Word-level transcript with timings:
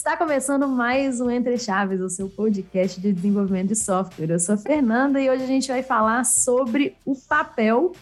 Está 0.00 0.16
começando 0.16 0.66
mais 0.66 1.20
um 1.20 1.30
Entre 1.30 1.58
Chaves, 1.58 2.00
o 2.00 2.08
seu 2.08 2.26
podcast 2.26 2.98
de 2.98 3.12
desenvolvimento 3.12 3.68
de 3.68 3.76
software. 3.76 4.30
Eu 4.30 4.40
sou 4.40 4.54
a 4.54 4.58
Fernanda 4.58 5.20
e 5.20 5.28
hoje 5.28 5.42
a 5.42 5.46
gente 5.46 5.68
vai 5.68 5.82
falar 5.82 6.24
sobre 6.24 6.96
o 7.04 7.14
papel 7.14 7.92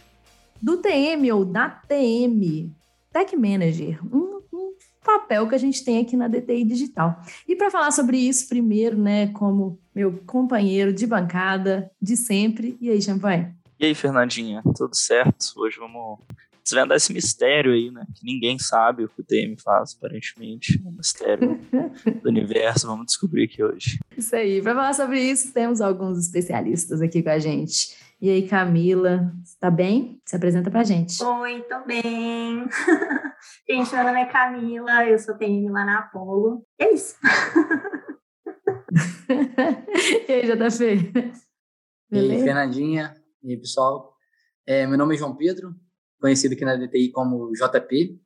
do 0.62 0.76
TM 0.76 1.32
ou 1.32 1.44
da 1.44 1.68
TM, 1.68 2.72
Tech 3.12 3.36
Manager, 3.36 3.98
um, 4.14 4.40
um 4.52 4.74
papel 5.04 5.48
que 5.48 5.56
a 5.56 5.58
gente 5.58 5.84
tem 5.84 6.00
aqui 6.00 6.16
na 6.16 6.28
DTI 6.28 6.62
Digital. 6.62 7.20
E 7.48 7.56
para 7.56 7.68
falar 7.68 7.90
sobre 7.90 8.16
isso, 8.16 8.48
primeiro, 8.48 8.96
né, 8.96 9.32
como 9.32 9.76
meu 9.92 10.22
companheiro 10.24 10.92
de 10.92 11.04
bancada 11.04 11.90
de 12.00 12.16
sempre. 12.16 12.78
E 12.80 12.90
aí, 12.90 13.02
Champanhe? 13.02 13.52
E 13.76 13.86
aí, 13.86 13.94
Fernandinha, 13.96 14.62
tudo 14.76 14.94
certo? 14.94 15.52
Hoje 15.56 15.80
vamos 15.80 16.20
desvendar 16.68 16.96
esse 16.96 17.12
mistério 17.12 17.72
aí, 17.72 17.90
né? 17.90 18.04
Que 18.14 18.24
ninguém 18.24 18.56
sabe 18.58 19.04
o 19.04 19.08
que 19.08 19.20
o 19.20 19.24
TM 19.24 19.56
faz, 19.60 19.96
aparentemente. 19.96 20.80
É 20.84 20.88
um 20.88 20.92
mistério 20.92 21.58
do 22.22 22.28
universo. 22.28 22.86
Vamos 22.86 23.06
descobrir 23.06 23.44
aqui 23.44 23.62
hoje. 23.62 23.98
Isso 24.16 24.36
aí. 24.36 24.60
Para 24.60 24.74
falar 24.74 24.92
sobre 24.92 25.18
isso, 25.20 25.54
temos 25.54 25.80
alguns 25.80 26.18
especialistas 26.18 27.00
aqui 27.00 27.22
com 27.22 27.30
a 27.30 27.38
gente. 27.38 27.96
E 28.20 28.28
aí, 28.28 28.46
Camila, 28.48 29.32
está 29.44 29.70
bem? 29.70 30.20
Se 30.26 30.34
apresenta 30.36 30.70
para 30.70 30.80
a 30.80 30.84
gente. 30.84 31.22
Oi, 31.22 31.62
tô 31.62 31.82
bem. 31.84 32.68
gente, 33.68 33.94
meu 33.94 34.04
nome 34.04 34.20
é 34.20 34.26
Camila, 34.26 35.06
eu 35.06 35.18
sou 35.18 35.38
TM 35.38 35.70
lá 35.70 35.84
na 35.84 36.00
Apolo. 36.00 36.66
E 36.80 36.84
é 36.84 36.92
isso. 36.92 37.16
e 40.28 40.32
aí, 40.32 40.42
JP? 40.42 41.32
E 42.10 42.18
aí, 42.18 42.42
Fernandinha. 42.42 43.14
E 43.42 43.52
aí, 43.52 43.56
pessoal. 43.56 44.12
É, 44.66 44.86
meu 44.86 44.98
nome 44.98 45.14
é 45.14 45.18
João 45.18 45.36
Pedro, 45.36 45.74
conhecido 46.20 46.54
aqui 46.54 46.64
na 46.64 46.76
DTI 46.76 47.10
como 47.10 47.52
JP. 47.52 48.20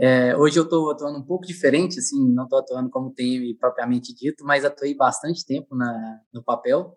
É, 0.00 0.36
hoje 0.36 0.58
eu 0.58 0.62
estou 0.62 0.90
atuando 0.90 1.18
um 1.18 1.24
pouco 1.24 1.44
diferente, 1.44 1.98
assim, 1.98 2.32
não 2.32 2.44
estou 2.44 2.60
atuando 2.60 2.88
como 2.88 3.12
TM 3.12 3.52
propriamente 3.54 4.14
dito, 4.14 4.44
mas 4.44 4.64
atuei 4.64 4.94
bastante 4.94 5.44
tempo 5.44 5.74
na, 5.74 6.20
no 6.32 6.42
papel 6.42 6.96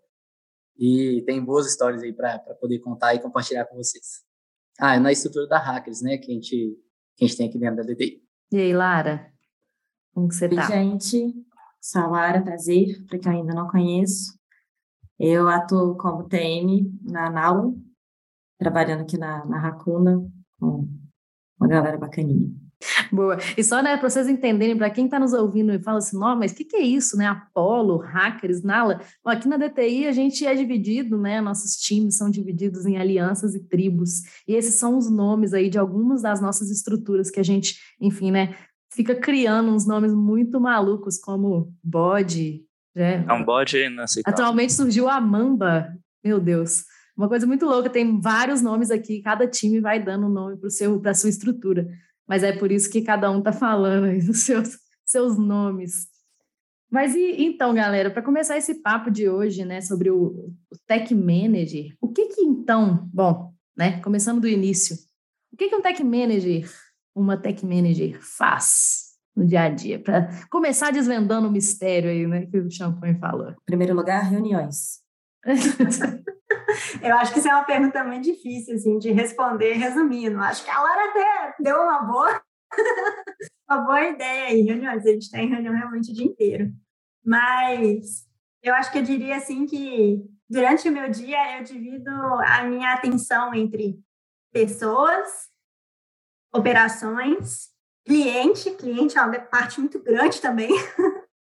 e 0.77 1.23
tem 1.25 1.43
boas 1.43 1.67
histórias 1.67 2.03
aí 2.03 2.13
para 2.13 2.39
poder 2.59 2.79
contar 2.79 3.15
e 3.15 3.19
compartilhar 3.19 3.65
com 3.65 3.75
vocês. 3.75 4.23
Ah, 4.79 4.99
na 4.99 5.11
estrutura 5.11 5.47
da 5.47 5.57
Hackers, 5.57 6.01
né, 6.01 6.17
que 6.17 6.31
a 6.31 6.35
gente, 6.35 6.77
que 7.15 7.25
a 7.25 7.27
gente 7.27 7.37
tem 7.37 7.49
aqui 7.49 7.57
dentro 7.57 7.77
da 7.77 7.83
DTI. 7.83 8.21
E 8.51 8.57
aí, 8.57 8.73
Lara? 8.73 9.31
Como 10.13 10.27
que 10.27 10.35
você 10.35 10.45
Oi, 10.45 10.55
tá? 10.55 10.67
gente. 10.67 11.33
Sou 11.79 12.01
a 12.01 12.07
Lara, 12.07 12.41
prazer, 12.41 13.03
para 13.07 13.17
quem 13.17 13.31
ainda 13.31 13.53
não 13.53 13.67
conheço. 13.67 14.37
Eu 15.19 15.47
atuo 15.47 15.95
como 15.97 16.27
TM 16.27 16.91
na 17.03 17.29
Naulo, 17.29 17.75
trabalhando 18.61 19.01
aqui 19.01 19.17
na, 19.17 19.43
na 19.45 19.57
Racuna 19.57 20.23
com 20.59 20.87
uma 21.59 21.67
galera 21.67 21.97
bacaninha. 21.97 22.47
Boa. 23.11 23.37
E 23.57 23.63
só, 23.63 23.81
né, 23.81 23.97
para 23.97 24.07
vocês 24.07 24.27
entenderem, 24.27 24.77
para 24.77 24.89
quem 24.89 25.05
está 25.05 25.19
nos 25.19 25.33
ouvindo 25.33 25.73
e 25.73 25.79
fala 25.79 25.97
assim, 25.97 26.17
não, 26.17 26.35
mas 26.37 26.51
o 26.51 26.55
que, 26.55 26.65
que 26.65 26.75
é 26.75 26.81
isso, 26.81 27.17
né? 27.17 27.25
Apolo, 27.25 27.97
hackers, 27.97 28.61
Nala. 28.61 29.01
Bom, 29.23 29.31
aqui 29.31 29.47
na 29.47 29.57
DTI 29.57 30.07
a 30.07 30.11
gente 30.11 30.45
é 30.45 30.53
dividido, 30.53 31.17
né? 31.17 31.41
Nossos 31.41 31.75
times 31.75 32.17
são 32.17 32.29
divididos 32.29 32.85
em 32.85 32.97
alianças 32.97 33.55
e 33.55 33.63
tribos. 33.67 34.21
E 34.47 34.53
esses 34.53 34.75
são 34.75 34.95
os 34.95 35.09
nomes 35.09 35.53
aí 35.53 35.67
de 35.67 35.79
algumas 35.79 36.21
das 36.21 36.39
nossas 36.39 36.69
estruturas 36.69 37.31
que 37.31 37.39
a 37.39 37.43
gente, 37.43 37.79
enfim, 37.99 38.31
né, 38.31 38.55
fica 38.93 39.15
criando 39.15 39.71
uns 39.71 39.87
nomes 39.87 40.13
muito 40.13 40.59
malucos, 40.59 41.17
como 41.17 41.73
bode. 41.83 42.63
Né? 42.95 43.25
É 43.27 43.33
um 43.33 43.43
bode 43.43 43.77
inaceitável. 43.77 44.39
Atualmente 44.39 44.73
surgiu 44.73 45.09
a 45.09 45.19
Mamba. 45.19 45.95
Meu 46.23 46.39
Deus. 46.39 46.83
Uma 47.15 47.27
coisa 47.27 47.45
muito 47.45 47.65
louca, 47.65 47.89
tem 47.89 48.19
vários 48.19 48.61
nomes 48.61 48.89
aqui, 48.89 49.21
cada 49.21 49.47
time 49.47 49.79
vai 49.79 50.01
dando 50.01 50.27
um 50.27 50.29
nome 50.29 50.57
para 51.01 51.11
a 51.11 51.13
sua 51.13 51.29
estrutura. 51.29 51.87
Mas 52.27 52.43
é 52.43 52.53
por 52.53 52.71
isso 52.71 52.89
que 52.89 53.01
cada 53.01 53.29
um 53.29 53.39
está 53.39 53.51
falando 53.51 54.05
aí 54.05 54.21
dos 54.21 54.39
seus, 54.39 54.77
seus 55.05 55.37
nomes. 55.37 56.07
Mas 56.89 57.15
e 57.15 57.41
então, 57.43 57.73
galera, 57.73 58.11
para 58.11 58.21
começar 58.21 58.57
esse 58.57 58.75
papo 58.75 59.09
de 59.09 59.29
hoje, 59.29 59.63
né, 59.63 59.79
sobre 59.79 60.09
o, 60.09 60.53
o 60.69 60.77
Tech 60.85 61.13
Manager, 61.15 61.95
o 62.01 62.09
que 62.09 62.27
que 62.27 62.41
então, 62.41 63.09
bom, 63.13 63.53
né, 63.77 64.01
começando 64.01 64.41
do 64.41 64.47
início, 64.47 64.97
o 65.53 65.57
que 65.57 65.69
que 65.69 65.75
um 65.75 65.81
Tech 65.81 66.03
Manager, 66.03 66.69
uma 67.15 67.37
Tech 67.37 67.65
Manager 67.65 68.19
faz 68.21 69.11
no 69.33 69.45
dia 69.45 69.63
a 69.63 69.69
dia? 69.69 69.99
Para 69.99 70.29
começar 70.49 70.91
desvendando 70.91 71.47
o 71.47 71.51
mistério 71.51 72.09
aí, 72.09 72.27
né, 72.27 72.45
que 72.45 72.57
o 72.57 72.69
Champagne 72.69 73.17
falou. 73.19 73.51
Em 73.51 73.65
primeiro 73.65 73.95
lugar, 73.95 74.29
reuniões. 74.29 74.99
Eu 77.01 77.15
acho 77.17 77.33
que 77.33 77.39
isso 77.39 77.47
é 77.47 77.53
uma 77.53 77.63
pergunta 77.63 78.03
muito 78.03 78.23
difícil, 78.23 78.75
assim, 78.75 78.97
de 78.97 79.11
responder 79.11 79.73
resumindo. 79.73 80.39
Acho 80.39 80.63
que 80.63 80.69
a 80.69 80.81
Lara 80.81 81.09
até 81.09 81.55
deu 81.59 81.75
uma 81.81 82.03
boa, 82.03 82.41
uma 83.69 83.77
boa 83.79 84.03
ideia 84.03 84.47
aí, 84.47 84.61
reuniões. 84.61 85.05
A 85.05 85.09
gente 85.09 85.23
está 85.23 85.39
em 85.39 85.49
reunião 85.49 85.73
realmente 85.73 86.11
o 86.11 86.15
dia 86.15 86.25
inteiro. 86.25 86.71
Mas 87.23 88.27
eu 88.63 88.73
acho 88.73 88.91
que 88.91 88.97
eu 88.97 89.03
diria, 89.03 89.37
assim, 89.37 89.65
que 89.65 90.23
durante 90.49 90.87
o 90.87 90.91
meu 90.91 91.09
dia 91.09 91.57
eu 91.57 91.63
divido 91.63 92.11
a 92.45 92.63
minha 92.63 92.93
atenção 92.93 93.53
entre 93.53 93.99
pessoas, 94.51 95.49
operações, 96.53 97.69
cliente, 98.05 98.71
cliente 98.71 99.17
é 99.17 99.21
uma 99.21 99.39
parte 99.39 99.79
muito 99.79 99.99
grande 99.99 100.41
também, 100.41 100.69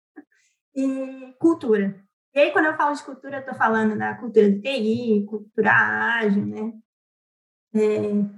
e 0.75 1.35
cultura. 1.39 2.01
E 2.33 2.39
aí, 2.39 2.53
quando 2.53 2.67
eu 2.67 2.77
falo 2.77 2.95
de 2.95 3.03
cultura, 3.03 3.37
eu 3.37 3.41
estou 3.41 3.55
falando 3.55 3.99
da 3.99 4.15
cultura 4.15 4.51
do 4.51 4.61
TI, 4.61 5.27
cultura 5.29 5.73
ágil, 5.73 6.47
né? 6.47 6.73
É, 7.75 7.81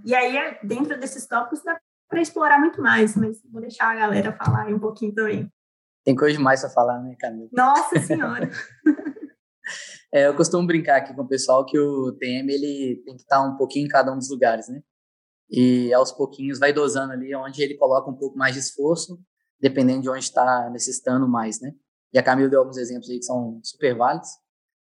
e 0.05 0.15
aí, 0.15 0.59
dentro 0.63 0.99
desses 0.99 1.27
tópicos, 1.27 1.63
dá 1.63 1.79
para 2.09 2.21
explorar 2.21 2.59
muito 2.59 2.81
mais, 2.81 3.17
mas 3.17 3.43
vou 3.51 3.61
deixar 3.61 3.91
a 3.91 3.95
galera 3.95 4.33
falar 4.33 4.67
um 4.69 4.79
pouquinho 4.79 5.15
também. 5.15 5.51
Tem 6.05 6.17
coisa 6.17 6.37
demais 6.37 6.61
para 6.61 6.71
falar, 6.71 7.01
né, 7.01 7.15
Camila? 7.19 7.49
Nossa 7.53 7.99
Senhora! 8.01 8.51
é, 10.13 10.27
eu 10.27 10.37
costumo 10.37 10.67
brincar 10.67 10.97
aqui 10.97 11.15
com 11.15 11.23
o 11.23 11.29
pessoal 11.29 11.65
que 11.65 11.79
o 11.79 12.13
TM 12.13 12.51
ele 12.51 13.03
tem 13.05 13.15
que 13.17 13.23
estar 13.23 13.43
um 13.43 13.57
pouquinho 13.57 13.87
em 13.87 13.89
cada 13.89 14.13
um 14.13 14.19
dos 14.19 14.31
lugares, 14.31 14.69
né? 14.69 14.83
E 15.51 15.93
aos 15.93 16.13
pouquinhos 16.13 16.59
vai 16.59 16.73
dosando 16.73 17.13
ali 17.13 17.35
onde 17.35 17.63
ele 17.63 17.77
coloca 17.77 18.11
um 18.11 18.17
pouco 18.17 18.37
mais 18.37 18.55
de 18.55 18.61
esforço, 18.61 19.21
dependendo 19.61 20.03
de 20.03 20.11
onde 20.11 20.25
está 20.25 20.69
necessitando 20.71 21.29
mais, 21.29 21.61
né? 21.61 21.73
E 22.13 22.19
a 22.19 22.23
Camila 22.23 22.49
deu 22.49 22.61
alguns 22.61 22.77
exemplos 22.77 23.09
aí 23.09 23.19
que 23.19 23.25
são 23.25 23.61
super 23.63 23.97
válidos. 23.97 24.29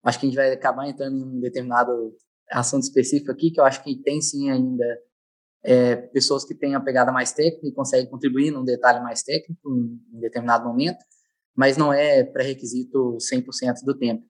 Acho 0.03 0.19
que 0.19 0.27
a 0.27 0.29
gente 0.29 0.37
vai 0.37 0.53
acabar 0.53 0.89
entrando 0.89 1.17
em 1.17 1.23
um 1.23 1.41
determinado 1.41 2.15
assunto 2.51 2.83
específico 2.83 3.31
aqui, 3.31 3.51
que 3.51 3.61
eu 3.61 3.65
acho 3.65 3.83
que 3.83 3.97
tem 4.03 4.21
sim 4.21 4.51
ainda 4.51 4.85
é, 5.65 5.97
pessoas 5.97 6.45
que 6.45 6.55
têm 6.55 6.75
a 6.75 6.81
pegada 6.81 7.13
mais 7.13 7.33
técnica 7.33 7.67
e 7.67 7.73
conseguem 7.73 8.11
contribuir 8.11 8.51
num 8.51 8.65
detalhe 8.65 9.01
mais 9.01 9.23
técnico 9.23 9.71
em, 9.71 10.17
em 10.17 10.21
determinado 10.21 10.67
momento, 10.67 10.99
mas 11.55 11.77
não 11.77 11.93
é 11.93 12.25
pré-requisito 12.25 13.17
100% 13.19 13.85
do 13.85 13.97
tempo. 13.97 14.25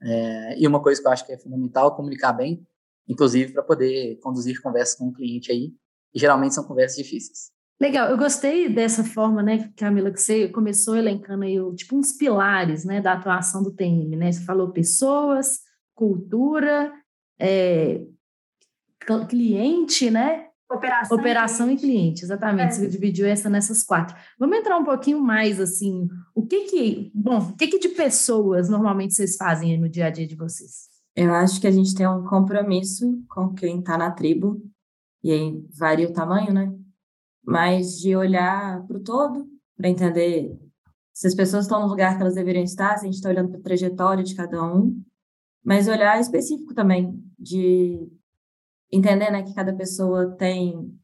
É, 0.00 0.58
e 0.60 0.66
uma 0.66 0.80
coisa 0.80 1.00
que 1.00 1.06
eu 1.06 1.12
acho 1.12 1.26
que 1.26 1.32
é 1.32 1.38
fundamental 1.38 1.92
é 1.92 1.96
comunicar 1.96 2.32
bem, 2.32 2.64
inclusive 3.08 3.52
para 3.52 3.62
poder 3.62 4.18
conduzir 4.20 4.60
conversas 4.62 4.96
com 4.96 5.08
o 5.08 5.12
cliente 5.12 5.50
aí, 5.50 5.74
e 6.14 6.18
geralmente 6.18 6.54
são 6.54 6.64
conversas 6.64 6.96
difíceis. 6.96 7.50
Legal, 7.80 8.10
eu 8.10 8.18
gostei 8.18 8.68
dessa 8.68 9.04
forma, 9.04 9.40
né, 9.40 9.70
Camila, 9.76 10.10
que 10.10 10.20
você 10.20 10.48
começou 10.48 10.96
elencando 10.96 11.44
aí, 11.44 11.56
tipo, 11.76 11.96
uns 11.96 12.12
pilares, 12.12 12.84
né, 12.84 13.00
da 13.00 13.12
atuação 13.12 13.62
do 13.62 13.70
TM, 13.70 14.16
né? 14.16 14.32
Você 14.32 14.40
falou 14.44 14.70
pessoas, 14.70 15.60
cultura, 15.94 16.92
é, 17.38 18.00
cliente, 19.28 20.10
né? 20.10 20.48
Operação, 20.70 21.16
Operação 21.16 21.70
e 21.70 21.76
cliente, 21.76 21.86
e 21.86 21.94
cliente 21.94 22.24
exatamente. 22.24 22.72
É. 22.72 22.72
Você 22.72 22.88
dividiu 22.88 23.26
essa 23.26 23.48
nessas 23.48 23.82
quatro. 23.82 24.14
Vamos 24.38 24.58
entrar 24.58 24.76
um 24.76 24.84
pouquinho 24.84 25.20
mais, 25.20 25.60
assim, 25.60 26.06
o 26.34 26.44
que 26.44 26.64
que, 26.64 27.10
bom, 27.14 27.38
o 27.38 27.56
que 27.56 27.68
que 27.68 27.78
de 27.78 27.88
pessoas 27.90 28.68
normalmente 28.68 29.14
vocês 29.14 29.36
fazem 29.36 29.78
no 29.78 29.88
dia 29.88 30.06
a 30.06 30.10
dia 30.10 30.26
de 30.26 30.34
vocês? 30.34 30.88
Eu 31.16 31.32
acho 31.32 31.60
que 31.60 31.66
a 31.66 31.70
gente 31.70 31.94
tem 31.94 32.06
um 32.06 32.24
compromisso 32.24 33.22
com 33.28 33.54
quem 33.54 33.78
está 33.80 33.96
na 33.96 34.10
tribo, 34.10 34.60
e 35.22 35.32
aí 35.32 35.64
varia 35.70 36.08
o 36.08 36.12
tamanho, 36.12 36.52
né? 36.52 36.72
Mas 37.48 37.98
de 37.98 38.14
olhar 38.14 38.86
para 38.86 38.98
o 38.98 39.02
todo, 39.02 39.48
para 39.74 39.88
entender 39.88 40.54
se 41.14 41.26
as 41.26 41.34
pessoas 41.34 41.64
estão 41.64 41.80
no 41.80 41.88
lugar 41.88 42.14
que 42.14 42.20
elas 42.20 42.34
deveriam 42.34 42.62
estar, 42.62 42.98
se 42.98 43.04
a 43.04 43.06
gente 43.06 43.14
está 43.14 43.30
olhando 43.30 43.48
para 43.48 43.58
a 43.58 43.62
trajetória 43.62 44.22
de 44.22 44.34
cada 44.34 44.62
um, 44.62 45.02
mas 45.64 45.88
olhar 45.88 46.20
específico 46.20 46.74
também, 46.74 47.18
de 47.38 48.06
entender 48.92 49.30
né, 49.30 49.42
que 49.42 49.54
cada 49.54 49.74
pessoa 49.74 50.30
tem 50.36 50.94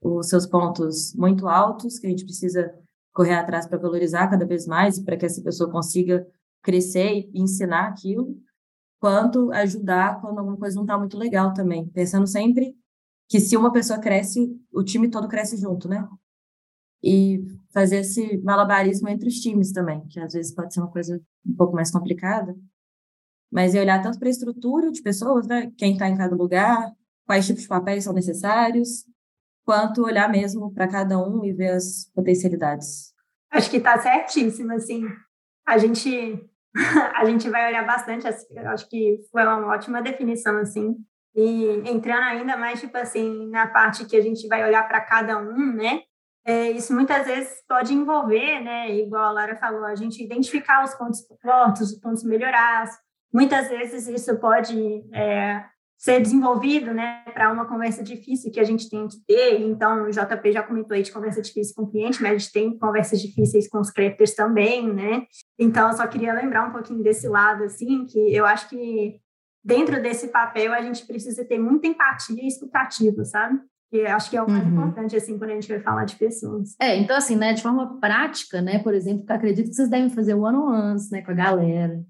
os 0.00 0.30
seus 0.30 0.46
pontos 0.46 1.14
muito 1.14 1.46
altos, 1.46 1.98
que 1.98 2.06
a 2.06 2.10
gente 2.10 2.24
precisa 2.24 2.74
correr 3.12 3.34
atrás 3.34 3.66
para 3.66 3.76
valorizar 3.76 4.30
cada 4.30 4.46
vez 4.46 4.66
mais, 4.66 4.98
para 4.98 5.18
que 5.18 5.26
essa 5.26 5.42
pessoa 5.42 5.70
consiga 5.70 6.26
crescer 6.62 7.28
e 7.34 7.42
ensinar 7.42 7.88
aquilo, 7.88 8.34
quanto 8.98 9.52
ajudar 9.52 10.22
quando 10.22 10.38
alguma 10.38 10.56
coisa 10.56 10.74
não 10.74 10.84
está 10.84 10.96
muito 10.98 11.18
legal 11.18 11.52
também, 11.52 11.86
pensando 11.90 12.26
sempre 12.26 12.74
que 13.28 13.40
se 13.40 13.56
uma 13.56 13.72
pessoa 13.72 13.98
cresce, 13.98 14.56
o 14.72 14.84
time 14.84 15.10
todo 15.10 15.28
cresce 15.28 15.56
junto, 15.56 15.88
né? 15.88 16.06
E 17.02 17.44
fazer 17.72 17.98
esse 17.98 18.38
malabarismo 18.38 19.08
entre 19.08 19.28
os 19.28 19.34
times 19.34 19.72
também, 19.72 20.06
que 20.08 20.18
às 20.20 20.32
vezes 20.32 20.54
pode 20.54 20.72
ser 20.72 20.80
uma 20.80 20.90
coisa 20.90 21.20
um 21.44 21.54
pouco 21.54 21.74
mais 21.74 21.90
complicada. 21.90 22.56
Mas 23.50 23.74
é 23.74 23.80
olhar 23.80 24.02
tanto 24.02 24.18
para 24.18 24.28
a 24.28 24.30
estrutura 24.30 24.90
de 24.90 25.02
pessoas, 25.02 25.46
né? 25.46 25.70
Quem 25.76 25.92
está 25.92 26.08
em 26.08 26.16
cada 26.16 26.34
lugar, 26.34 26.92
quais 27.26 27.46
tipos 27.46 27.62
de 27.62 27.68
papéis 27.68 28.04
são 28.04 28.12
necessários, 28.12 29.04
quanto 29.64 30.04
olhar 30.04 30.30
mesmo 30.30 30.72
para 30.72 30.88
cada 30.88 31.18
um 31.18 31.44
e 31.44 31.52
ver 31.52 31.70
as 31.70 32.10
potencialidades. 32.14 33.12
Acho 33.50 33.70
que 33.70 33.78
está 33.78 33.98
certíssimo, 33.98 34.72
assim. 34.72 35.02
A 35.66 35.76
gente, 35.76 36.10
a 37.14 37.24
gente 37.24 37.50
vai 37.50 37.68
olhar 37.68 37.84
bastante, 37.84 38.26
acho 38.26 38.88
que 38.88 39.18
foi 39.30 39.42
uma 39.42 39.66
ótima 39.66 40.00
definição, 40.00 40.56
assim. 40.58 40.96
E 41.36 41.82
entrando 41.90 42.22
ainda 42.22 42.56
mais, 42.56 42.80
tipo 42.80 42.96
assim, 42.96 43.50
na 43.50 43.66
parte 43.66 44.06
que 44.06 44.16
a 44.16 44.22
gente 44.22 44.48
vai 44.48 44.64
olhar 44.64 44.88
para 44.88 45.02
cada 45.02 45.38
um, 45.38 45.74
né? 45.74 46.00
É, 46.46 46.70
isso 46.70 46.94
muitas 46.94 47.26
vezes 47.26 47.62
pode 47.68 47.92
envolver, 47.92 48.60
né? 48.60 48.90
Igual 48.96 49.24
a 49.24 49.32
Lara 49.32 49.56
falou, 49.56 49.84
a 49.84 49.94
gente 49.94 50.22
identificar 50.22 50.82
os 50.82 50.94
pontos 50.94 51.20
fortes, 51.42 51.82
os 51.82 52.00
pontos 52.00 52.24
melhorados. 52.24 52.94
Muitas 53.32 53.68
vezes 53.68 54.06
isso 54.06 54.34
pode 54.38 55.04
é, 55.12 55.62
ser 55.98 56.20
desenvolvido, 56.20 56.92
né, 56.92 57.24
para 57.32 57.52
uma 57.52 57.66
conversa 57.66 58.02
difícil 58.02 58.52
que 58.52 58.60
a 58.60 58.64
gente 58.64 58.88
tem 58.88 59.08
que 59.08 59.16
ter. 59.26 59.60
Então, 59.60 60.04
o 60.04 60.10
JP 60.10 60.52
já 60.52 60.62
comentou 60.62 60.94
aí 60.94 61.02
de 61.02 61.10
conversa 61.10 61.42
difícil 61.42 61.74
com 61.74 61.82
o 61.82 61.90
cliente, 61.90 62.22
mas 62.22 62.32
a 62.32 62.38
gente 62.38 62.52
tem 62.52 62.78
conversas 62.78 63.20
difíceis 63.20 63.68
com 63.68 63.78
os 63.78 63.90
creditors 63.90 64.34
também, 64.34 64.86
né? 64.92 65.26
Então, 65.58 65.88
eu 65.88 65.96
só 65.96 66.06
queria 66.06 66.32
lembrar 66.32 66.68
um 66.68 66.72
pouquinho 66.72 67.02
desse 67.02 67.26
lado, 67.28 67.64
assim, 67.64 68.04
que 68.06 68.34
eu 68.34 68.44
acho 68.46 68.68
que 68.68 69.20
dentro 69.66 70.00
desse 70.00 70.28
papel 70.28 70.72
a 70.72 70.80
gente 70.80 71.04
precisa 71.04 71.44
ter 71.44 71.58
muita 71.58 71.88
empatia 71.88 72.40
e 72.40 72.46
escutativa, 72.46 73.24
sabe? 73.24 73.58
Que 73.90 74.06
acho 74.06 74.30
que 74.30 74.36
é 74.36 74.42
o 74.42 74.48
mais 74.48 74.64
uhum. 74.64 74.70
importante, 74.70 75.16
assim, 75.16 75.36
quando 75.36 75.50
a 75.50 75.54
gente 75.54 75.68
vai 75.68 75.80
falar 75.80 76.04
de 76.04 76.14
pessoas. 76.14 76.76
É, 76.80 76.96
então, 76.96 77.16
assim, 77.16 77.34
né, 77.34 77.52
de 77.52 77.62
forma 77.62 77.98
prática, 77.98 78.62
né, 78.62 78.78
por 78.78 78.94
exemplo, 78.94 79.26
que 79.26 79.32
acredito 79.32 79.68
que 79.68 79.74
vocês 79.74 79.90
devem 79.90 80.08
fazer 80.08 80.34
one-on-ones, 80.34 81.10
né, 81.10 81.20
com 81.20 81.32
a 81.32 81.34
galera, 81.34 82.00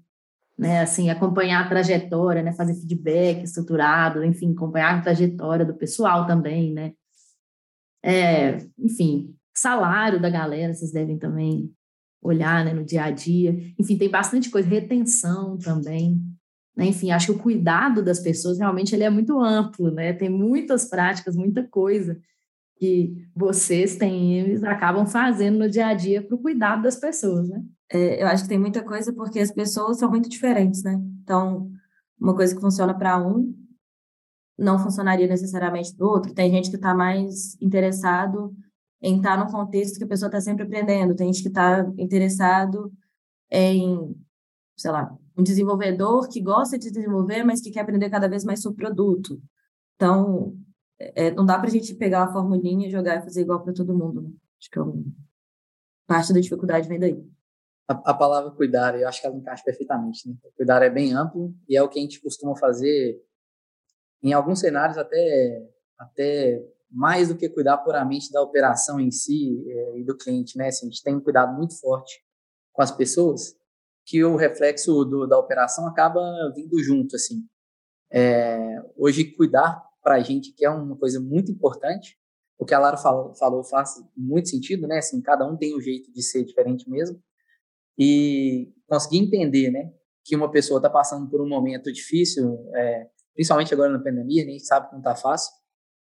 né, 0.55 0.81
assim, 0.81 1.09
acompanhar 1.09 1.65
a 1.65 1.67
trajetória, 1.67 2.43
né, 2.43 2.53
fazer 2.53 2.75
feedback 2.75 3.43
estruturado, 3.43 4.23
enfim, 4.23 4.53
acompanhar 4.53 4.95
a 4.95 5.01
trajetória 5.01 5.65
do 5.65 5.75
pessoal 5.75 6.27
também, 6.27 6.73
né, 6.73 6.93
é, 8.03 8.59
enfim, 8.77 9.35
salário 9.55 10.21
da 10.21 10.29
galera, 10.29 10.73
vocês 10.73 10.91
devem 10.91 11.17
também 11.17 11.71
olhar, 12.21 12.63
né, 12.63 12.73
no 12.73 12.83
dia 12.83 13.03
a 13.03 13.11
dia, 13.11 13.51
enfim, 13.79 13.97
tem 13.97 14.09
bastante 14.09 14.49
coisa, 14.49 14.67
retenção 14.67 15.57
também, 15.57 16.21
enfim, 16.77 17.11
acho 17.11 17.27
que 17.27 17.39
o 17.39 17.43
cuidado 17.43 18.03
das 18.03 18.19
pessoas 18.19 18.59
realmente 18.59 18.93
ele 18.93 19.03
é 19.03 19.09
muito 19.09 19.39
amplo, 19.39 19.91
né, 19.91 20.13
tem 20.13 20.29
muitas 20.29 20.85
práticas, 20.85 21.35
muita 21.35 21.63
coisa 21.63 22.19
que 22.77 23.27
vocês 23.35 23.95
têm, 23.95 24.55
acabam 24.65 25.05
fazendo 25.05 25.57
no 25.57 25.69
dia 25.69 25.87
a 25.87 25.93
dia 25.93 26.21
para 26.21 26.35
o 26.35 26.41
cuidado 26.41 26.83
das 26.83 26.95
pessoas, 26.95 27.49
né. 27.49 27.63
É, 27.89 28.21
eu 28.21 28.27
acho 28.27 28.43
que 28.43 28.49
tem 28.49 28.59
muita 28.59 28.83
coisa 28.83 29.13
porque 29.13 29.39
as 29.39 29.51
pessoas 29.51 29.97
são 29.97 30.09
muito 30.09 30.27
diferentes, 30.27 30.83
né? 30.83 30.99
Então, 31.23 31.71
uma 32.19 32.35
coisa 32.35 32.53
que 32.53 32.59
funciona 32.59 32.93
para 32.93 33.17
um 33.17 33.55
não 34.57 34.79
funcionaria 34.79 35.27
necessariamente 35.27 35.95
para 35.95 36.05
o 36.05 36.09
outro. 36.09 36.33
Tem 36.33 36.51
gente 36.51 36.69
que 36.69 36.75
está 36.75 36.93
mais 36.93 37.55
interessado 37.61 38.53
em 39.01 39.17
estar 39.17 39.37
tá 39.37 39.43
no 39.43 39.51
contexto 39.51 39.97
que 39.97 40.03
a 40.03 40.07
pessoa 40.07 40.27
está 40.27 40.41
sempre 40.41 40.63
aprendendo. 40.63 41.15
Tem 41.15 41.31
gente 41.31 41.43
que 41.43 41.49
está 41.49 41.87
interessado 41.97 42.91
em, 43.51 44.15
sei 44.75 44.91
lá, 44.91 45.15
um 45.37 45.43
desenvolvedor 45.43 46.27
que 46.27 46.41
gosta 46.41 46.77
de 46.77 46.89
desenvolver, 46.89 47.43
mas 47.43 47.61
que 47.61 47.71
quer 47.71 47.81
aprender 47.81 48.09
cada 48.09 48.27
vez 48.27 48.43
mais 48.43 48.61
sobre 48.61 48.83
o 48.83 48.87
produto. 48.87 49.41
Então, 49.95 50.57
é, 50.99 51.31
não 51.31 51.45
dá 51.45 51.59
para 51.59 51.67
a 51.67 51.71
gente 51.71 51.93
pegar 51.95 52.23
a 52.23 52.31
formulinha, 52.31 52.89
jogar 52.89 53.17
e 53.17 53.21
fazer 53.21 53.41
igual 53.41 53.63
para 53.63 53.73
todo 53.73 53.95
mundo. 53.95 54.21
Né? 54.21 54.29
Acho 54.59 54.69
que 54.71 54.79
é 54.79 54.81
um... 54.81 55.05
parte 56.07 56.33
da 56.33 56.39
dificuldade 56.39 56.87
vem 56.87 56.99
daí 56.99 57.23
a, 57.87 58.11
a, 58.11 58.13
palavra 58.13 58.51
cuidar, 58.51 58.99
eu 58.99 59.07
acho 59.07 59.21
que 59.21 59.27
ela 59.27 59.35
encaixa 59.35 59.63
perfeitamente. 59.63 60.27
Né? 60.27 60.35
Cuidar 60.55 60.83
é 60.83 60.89
bem 60.89 61.13
amplo 61.13 61.55
e 61.67 61.77
é 61.77 61.81
o 61.81 61.87
que 61.87 61.97
a 61.97 62.01
gente 62.01 62.21
costuma 62.21 62.55
fazer 62.55 63.23
em 64.21 64.33
alguns 64.33 64.59
cenários 64.59 64.97
até, 64.97 65.65
até 65.97 66.65
mais 66.91 67.29
do 67.29 67.37
que 67.37 67.49
cuidar 67.49 67.77
puramente 67.77 68.31
da 68.31 68.41
operação 68.41 68.99
em 68.99 69.09
si 69.09 69.63
é, 69.69 69.99
e 69.99 70.03
do 70.03 70.17
cliente. 70.17 70.57
Né? 70.57 70.67
Assim, 70.67 70.87
a 70.87 70.89
gente 70.89 71.03
tem 71.03 71.15
um 71.15 71.21
cuidado 71.21 71.55
muito 71.55 71.79
forte 71.79 72.21
com 72.73 72.81
as 72.81 72.91
pessoas 72.91 73.55
que 74.07 74.23
o 74.23 74.37
reflexo 74.37 75.03
do, 75.03 75.27
da 75.27 75.37
operação 75.37 75.85
acaba 75.85 76.21
vindo 76.55 76.81
junto. 76.81 77.15
assim. 77.15 77.45
É, 78.11 78.81
hoje, 78.95 79.25
cuidar 79.35 79.83
para 80.01 80.15
a 80.15 80.19
gente, 80.21 80.53
que 80.53 80.65
é 80.65 80.69
uma 80.69 80.97
coisa 80.97 81.19
muito 81.19 81.51
importante, 81.51 82.17
o 82.57 82.65
que 82.65 82.73
a 82.73 82.79
Lara 82.79 82.97
falou, 82.97 83.35
falou 83.35 83.63
faz 83.63 83.95
muito 84.15 84.47
sentido, 84.49 84.87
né? 84.87 84.99
Assim, 84.99 85.21
cada 85.21 85.45
um 85.45 85.57
tem 85.57 85.75
um 85.75 85.81
jeito 85.81 86.11
de 86.11 86.23
ser 86.23 86.43
diferente 86.45 86.89
mesmo 86.89 87.21
e 87.99 88.71
conseguir 88.87 89.17
entender, 89.17 89.71
né, 89.71 89.91
que 90.23 90.35
uma 90.35 90.51
pessoa 90.51 90.77
está 90.77 90.89
passando 90.89 91.29
por 91.29 91.41
um 91.41 91.49
momento 91.49 91.91
difícil, 91.91 92.69
é, 92.75 93.07
principalmente 93.33 93.73
agora 93.73 93.91
na 93.91 93.99
pandemia, 93.99 94.45
nem 94.45 94.59
sabe 94.59 94.87
que 94.87 94.93
não 94.93 94.99
está 94.99 95.15
fácil. 95.15 95.51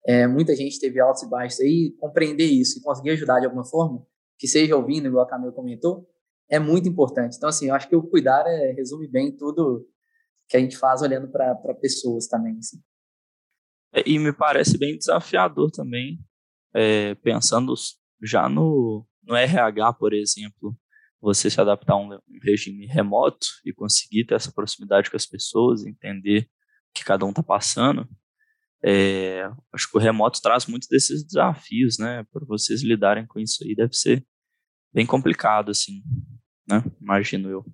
É, 0.06 0.26
muita 0.26 0.54
gente 0.54 0.78
teve 0.78 1.00
altos 1.00 1.22
e 1.22 1.28
baixos 1.28 1.60
aí, 1.60 1.94
compreender 1.98 2.44
isso 2.44 2.78
e 2.78 2.82
conseguir 2.82 3.10
ajudar 3.10 3.40
de 3.40 3.46
alguma 3.46 3.64
forma, 3.64 4.06
que 4.38 4.46
seja 4.46 4.76
ouvindo, 4.76 5.08
igual 5.08 5.24
a 5.24 5.28
Camila 5.28 5.52
comentou, 5.52 6.08
é 6.50 6.58
muito 6.58 6.88
importante. 6.88 7.36
Então, 7.36 7.48
assim, 7.48 7.68
eu 7.68 7.74
acho 7.74 7.88
que 7.88 7.96
o 7.96 8.02
cuidar 8.02 8.44
é, 8.46 8.72
resume 8.72 9.06
bem 9.06 9.34
tudo 9.34 9.86
que 10.48 10.56
a 10.56 10.60
gente 10.60 10.76
faz 10.76 11.00
olhando 11.00 11.30
para 11.30 11.74
pessoas 11.80 12.26
também. 12.26 12.58
Assim. 12.58 12.78
É, 13.94 14.02
e 14.04 14.18
me 14.18 14.32
parece 14.32 14.76
bem 14.76 14.98
desafiador 14.98 15.70
também, 15.70 16.18
é, 16.74 17.14
pensando 17.16 17.72
já 18.22 18.48
no, 18.48 19.06
no 19.22 19.36
RH, 19.36 19.92
por 19.94 20.12
exemplo, 20.12 20.76
você 21.20 21.48
se 21.48 21.60
adaptar 21.60 21.94
a 21.94 21.98
um 21.98 22.18
regime 22.42 22.86
remoto 22.86 23.46
e 23.64 23.72
conseguir 23.72 24.24
ter 24.24 24.34
essa 24.34 24.52
proximidade 24.52 25.10
com 25.10 25.16
as 25.16 25.26
pessoas, 25.26 25.84
entender 25.84 26.42
o 26.42 26.92
que 26.94 27.04
cada 27.04 27.24
um 27.24 27.30
está 27.30 27.42
passando, 27.42 28.08
é, 28.82 29.42
acho 29.72 29.90
que 29.90 29.96
o 29.96 30.00
remoto 30.00 30.40
traz 30.40 30.66
muitos 30.66 30.88
desses 30.88 31.22
desafios, 31.22 31.98
né? 31.98 32.24
Para 32.32 32.44
vocês 32.46 32.82
lidarem 32.82 33.26
com 33.26 33.38
isso 33.38 33.62
aí 33.62 33.74
deve 33.74 33.94
ser 33.94 34.26
bem 34.92 35.06
complicado, 35.06 35.70
assim, 35.70 36.02
né? 36.68 36.82
Imagino 37.00 37.48
eu. 37.48 37.64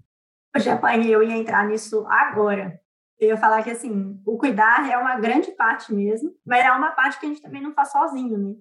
Já 0.56 0.78
eu 1.04 1.22
ia 1.22 1.36
entrar 1.36 1.66
nisso 1.66 2.06
agora. 2.08 2.80
Eu 3.18 3.28
ia 3.28 3.36
falar 3.36 3.62
que, 3.62 3.70
assim, 3.70 4.20
o 4.26 4.36
cuidar 4.36 4.90
é 4.90 4.96
uma 4.96 5.18
grande 5.18 5.50
parte 5.52 5.92
mesmo, 5.92 6.34
mas 6.44 6.64
é 6.64 6.70
uma 6.70 6.92
parte 6.92 7.18
que 7.18 7.26
a 7.26 7.28
gente 7.28 7.40
também 7.42 7.62
não 7.62 7.72
faz 7.72 7.90
sozinho, 7.90 8.36
né? 8.36 8.54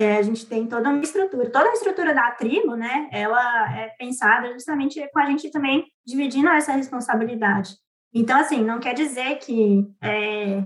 É, 0.00 0.16
a 0.16 0.22
gente 0.22 0.46
tem 0.46 0.66
toda 0.66 0.90
uma 0.90 1.02
estrutura, 1.02 1.50
toda 1.50 1.70
a 1.70 1.72
estrutura 1.72 2.14
da 2.14 2.30
tribo, 2.30 2.76
né? 2.76 3.08
Ela 3.12 3.76
é 3.76 3.88
pensada 3.98 4.52
justamente 4.52 5.04
com 5.12 5.18
a 5.18 5.26
gente 5.26 5.50
também 5.50 5.84
dividindo 6.06 6.48
essa 6.48 6.72
responsabilidade. 6.72 7.76
Então, 8.14 8.38
assim, 8.38 8.62
não 8.62 8.78
quer 8.78 8.94
dizer 8.94 9.38
que 9.38 9.84
é, 10.02 10.64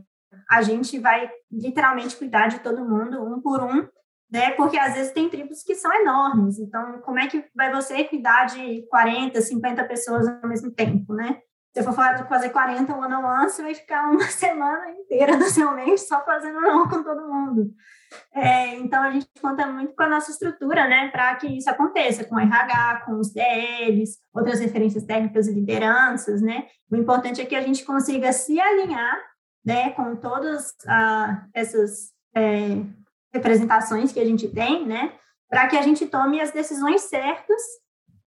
a 0.51 0.61
gente 0.63 0.99
vai 0.99 1.31
literalmente 1.51 2.17
cuidar 2.17 2.49
de 2.49 2.61
todo 2.61 2.87
mundo, 2.87 3.23
um 3.25 3.41
por 3.41 3.63
um, 3.63 3.89
né? 4.33 4.53
Porque 4.53 4.79
às 4.79 4.95
vezes 4.95 5.13
tem 5.13 5.29
tribos 5.29 5.63
que 5.63 5.75
são 5.75 5.93
enormes. 5.93 6.59
Então, 6.59 7.01
como 7.03 7.19
é 7.19 7.27
que 7.27 7.45
vai 7.55 7.71
você 7.71 8.03
cuidar 8.05 8.47
de 8.47 8.87
40, 8.89 9.39
50 9.39 9.85
pessoas 9.85 10.27
ao 10.27 10.49
mesmo 10.49 10.71
tempo, 10.71 11.13
né? 11.13 11.39
Se 11.75 11.81
eu 11.81 11.85
for 11.85 11.95
fazer 12.29 12.51
40 12.51 12.95
one 12.95 13.15
on 13.15 13.25
one, 13.25 13.51
você 13.51 13.63
vai 13.63 13.75
ficar 13.75 14.09
uma 14.11 14.25
semana 14.25 14.91
inteira 14.91 15.37
do 15.37 15.45
seu 15.45 15.73
mês 15.73 16.09
só 16.09 16.25
fazendo 16.25 16.61
não 16.61 16.89
com 16.89 17.03
todo 17.03 17.29
mundo. 17.29 17.71
É, 18.35 18.75
então, 18.77 19.03
a 19.03 19.11
gente 19.11 19.27
conta 19.41 19.67
muito 19.67 19.95
com 19.95 20.03
a 20.03 20.09
nossa 20.09 20.31
estrutura, 20.31 20.87
né, 20.87 21.09
para 21.09 21.35
que 21.37 21.47
isso 21.47 21.69
aconteça, 21.71 22.25
com 22.25 22.35
o 22.35 22.41
RH, 22.41 23.03
com 23.07 23.19
os 23.19 23.33
DLs, 23.33 24.19
outras 24.35 24.61
referências 24.61 25.05
técnicas 25.05 25.47
e 25.47 25.55
lideranças, 25.55 26.43
né. 26.43 26.67
O 26.91 26.97
importante 26.97 27.41
é 27.41 27.47
que 27.47 27.57
a 27.57 27.63
gente 27.63 27.85
consiga 27.85 28.33
se 28.33 28.61
alinhar, 28.61 29.19
né, 29.65 29.91
com 29.93 30.15
todas 30.17 30.75
ah, 30.87 31.47
essas 31.55 32.13
é, 32.37 32.83
representações 33.33 34.13
que 34.13 34.21
a 34.21 34.25
gente 34.25 34.49
tem, 34.49 34.87
né, 34.87 35.13
para 35.49 35.67
que 35.69 35.77
a 35.77 35.83
gente 35.83 36.07
tome 36.07 36.41
as 36.41 36.51
decisões 36.51 37.03
certas, 37.03 37.61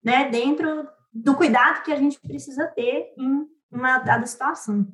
né, 0.02 0.28
dentro 0.30 0.86
do 1.12 1.34
cuidado 1.34 1.82
que 1.82 1.92
a 1.92 1.96
gente 1.96 2.20
precisa 2.20 2.66
ter 2.68 3.12
em 3.18 3.46
uma 3.70 3.98
dada 3.98 4.26
situação. 4.26 4.86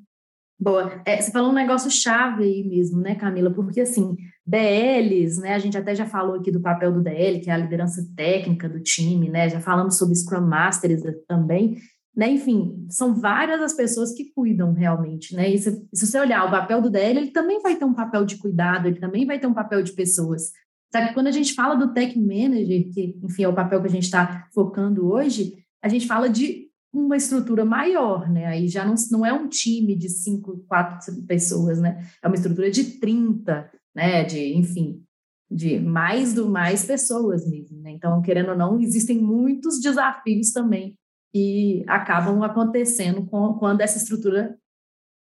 Boa. 0.60 1.00
É, 1.04 1.20
você 1.20 1.30
falou 1.30 1.50
um 1.50 1.54
negócio 1.54 1.88
chave 1.88 2.42
aí 2.42 2.64
mesmo, 2.64 3.00
né, 3.00 3.14
Camila? 3.14 3.48
Porque, 3.48 3.80
assim, 3.80 4.16
DLs, 4.44 5.40
né, 5.40 5.54
a 5.54 5.58
gente 5.58 5.78
até 5.78 5.94
já 5.94 6.04
falou 6.04 6.34
aqui 6.34 6.50
do 6.50 6.60
papel 6.60 6.92
do 6.92 7.00
DL, 7.00 7.40
que 7.40 7.48
é 7.48 7.52
a 7.52 7.58
liderança 7.58 8.02
técnica 8.16 8.68
do 8.68 8.82
time, 8.82 9.28
né, 9.28 9.48
já 9.48 9.60
falamos 9.60 9.96
sobre 9.96 10.16
Scrum 10.16 10.40
Masters 10.40 11.02
também, 11.28 11.78
né, 12.18 12.28
enfim, 12.28 12.84
são 12.90 13.14
várias 13.14 13.62
as 13.62 13.72
pessoas 13.72 14.12
que 14.12 14.32
cuidam 14.34 14.72
realmente, 14.72 15.36
né, 15.36 15.48
e 15.48 15.56
se, 15.56 15.86
se 15.94 16.04
você 16.04 16.18
olhar 16.18 16.44
o 16.44 16.50
papel 16.50 16.82
do 16.82 16.90
DL, 16.90 17.16
ele 17.16 17.30
também 17.30 17.62
vai 17.62 17.76
ter 17.76 17.84
um 17.84 17.94
papel 17.94 18.24
de 18.24 18.38
cuidado, 18.38 18.88
ele 18.88 18.98
também 18.98 19.24
vai 19.24 19.38
ter 19.38 19.46
um 19.46 19.54
papel 19.54 19.84
de 19.84 19.92
pessoas. 19.92 20.50
Só 20.92 21.06
que 21.06 21.14
quando 21.14 21.28
a 21.28 21.30
gente 21.30 21.54
fala 21.54 21.76
do 21.76 21.92
Tech 21.92 22.18
Manager, 22.18 22.90
que, 22.92 23.16
enfim, 23.22 23.44
é 23.44 23.48
o 23.48 23.54
papel 23.54 23.80
que 23.80 23.86
a 23.86 23.90
gente 23.90 24.02
está 24.02 24.48
focando 24.52 25.06
hoje, 25.08 25.64
a 25.80 25.88
gente 25.88 26.08
fala 26.08 26.28
de 26.28 26.66
uma 26.92 27.16
estrutura 27.16 27.64
maior, 27.64 28.28
né? 28.28 28.46
Aí 28.46 28.66
já 28.66 28.84
não, 28.84 28.94
não 29.12 29.24
é 29.24 29.32
um 29.32 29.46
time 29.46 29.94
de 29.94 30.08
cinco, 30.08 30.64
quatro 30.66 31.22
pessoas, 31.24 31.78
né? 31.78 32.04
É 32.20 32.26
uma 32.26 32.34
estrutura 32.34 32.68
de 32.68 32.98
30, 32.98 33.70
né? 33.94 34.24
De, 34.24 34.54
enfim, 34.54 35.04
de 35.48 35.78
mais 35.78 36.32
do 36.34 36.48
mais 36.48 36.84
pessoas 36.84 37.46
mesmo, 37.46 37.80
né? 37.80 37.90
Então, 37.92 38.20
querendo 38.22 38.48
ou 38.50 38.56
não, 38.56 38.80
existem 38.80 39.18
muitos 39.18 39.78
desafios 39.78 40.50
também 40.52 40.96
que 41.32 41.84
acabam 41.88 42.42
acontecendo 42.42 43.26
com, 43.26 43.54
quando 43.54 43.80
essa 43.80 43.98
estrutura 43.98 44.56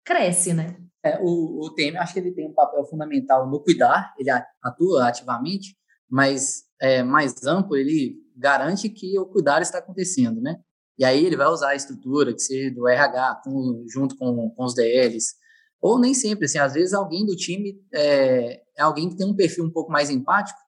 cresce, 0.04 0.54
né? 0.54 0.76
É, 1.04 1.18
o, 1.20 1.64
o 1.64 1.74
Temer, 1.74 2.00
acho 2.00 2.12
que 2.12 2.20
ele 2.20 2.32
tem 2.32 2.48
um 2.48 2.54
papel 2.54 2.84
fundamental 2.84 3.48
no 3.48 3.60
cuidar, 3.60 4.14
ele 4.18 4.30
atua 4.62 5.08
ativamente, 5.08 5.76
mas 6.08 6.64
é, 6.80 7.02
mais 7.02 7.44
amplo, 7.46 7.76
ele 7.76 8.16
garante 8.36 8.88
que 8.88 9.18
o 9.18 9.26
cuidado 9.26 9.62
está 9.62 9.78
acontecendo, 9.78 10.40
né? 10.40 10.56
E 10.98 11.04
aí 11.04 11.24
ele 11.24 11.36
vai 11.36 11.46
usar 11.46 11.70
a 11.70 11.74
estrutura 11.74 12.34
que 12.34 12.40
seja 12.40 12.74
do 12.74 12.86
RH 12.86 13.42
com, 13.44 13.84
junto 13.88 14.16
com, 14.16 14.50
com 14.50 14.64
os 14.64 14.74
DLs, 14.74 15.34
ou 15.80 15.98
nem 15.98 16.12
sempre, 16.12 16.44
assim, 16.44 16.58
às 16.58 16.74
vezes 16.74 16.92
alguém 16.92 17.24
do 17.24 17.34
time 17.34 17.80
é, 17.94 18.60
é 18.76 18.82
alguém 18.82 19.08
que 19.08 19.16
tem 19.16 19.26
um 19.26 19.34
perfil 19.34 19.64
um 19.64 19.70
pouco 19.70 19.90
mais 19.90 20.10
empático 20.10 20.58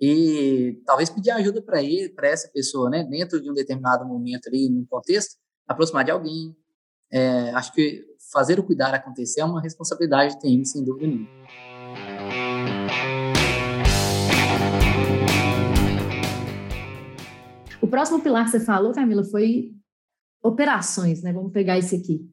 e 0.00 0.80
talvez 0.84 1.08
pedir 1.08 1.30
ajuda 1.30 1.62
para 1.62 1.82
ele, 1.82 2.10
para 2.10 2.28
essa 2.28 2.48
pessoa, 2.48 2.90
né, 2.90 3.04
dentro 3.04 3.40
de 3.40 3.50
um 3.50 3.54
determinado 3.54 4.04
momento 4.04 4.48
ali, 4.48 4.68
num 4.68 4.84
contexto, 4.84 5.36
aproximar 5.66 6.04
de 6.04 6.10
alguém. 6.10 6.54
É, 7.10 7.50
acho 7.50 7.72
que 7.72 8.04
fazer 8.32 8.58
o 8.58 8.64
cuidar 8.64 8.92
acontecer 8.94 9.40
é 9.40 9.44
uma 9.44 9.60
responsabilidade 9.60 10.34
de 10.34 10.40
TM, 10.40 10.64
sem 10.64 10.84
dúvida 10.84 11.06
nenhuma. 11.06 11.28
O 17.80 17.88
próximo 17.88 18.20
pilar 18.20 18.44
que 18.44 18.50
você 18.50 18.60
falou, 18.60 18.92
Camila, 18.92 19.22
foi 19.22 19.72
operações, 20.42 21.22
né? 21.22 21.32
Vamos 21.32 21.52
pegar 21.52 21.78
esse 21.78 21.94
aqui. 21.94 22.28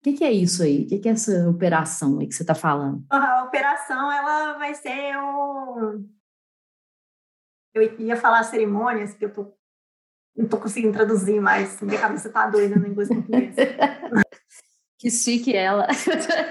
O 0.00 0.04
que, 0.04 0.14
que 0.14 0.24
é 0.24 0.32
isso 0.32 0.62
aí? 0.62 0.84
O 0.84 0.86
que, 0.86 0.98
que 0.98 1.08
é 1.08 1.12
essa 1.12 1.48
operação 1.48 2.18
aí 2.18 2.26
que 2.26 2.34
você 2.34 2.42
está 2.42 2.54
falando? 2.54 3.04
A 3.10 3.44
operação, 3.44 4.10
ela 4.10 4.58
vai 4.58 4.74
ser 4.74 5.16
o... 5.16 6.04
Eu 7.74 7.98
ia 7.98 8.16
falar 8.16 8.44
cerimônias, 8.44 9.14
que 9.14 9.24
eu 9.24 9.32
tô... 9.32 9.52
não 10.36 10.44
estou 10.44 10.60
conseguindo 10.60 10.92
traduzir, 10.92 11.40
mas 11.40 11.80
minha 11.80 12.00
cabeça 12.00 12.28
está 12.28 12.46
doida 12.46 12.76
no 12.76 12.86
inglês 12.86 13.08
português. 13.08 13.56
que 14.98 15.10
chique 15.10 15.54
ela. 15.54 15.88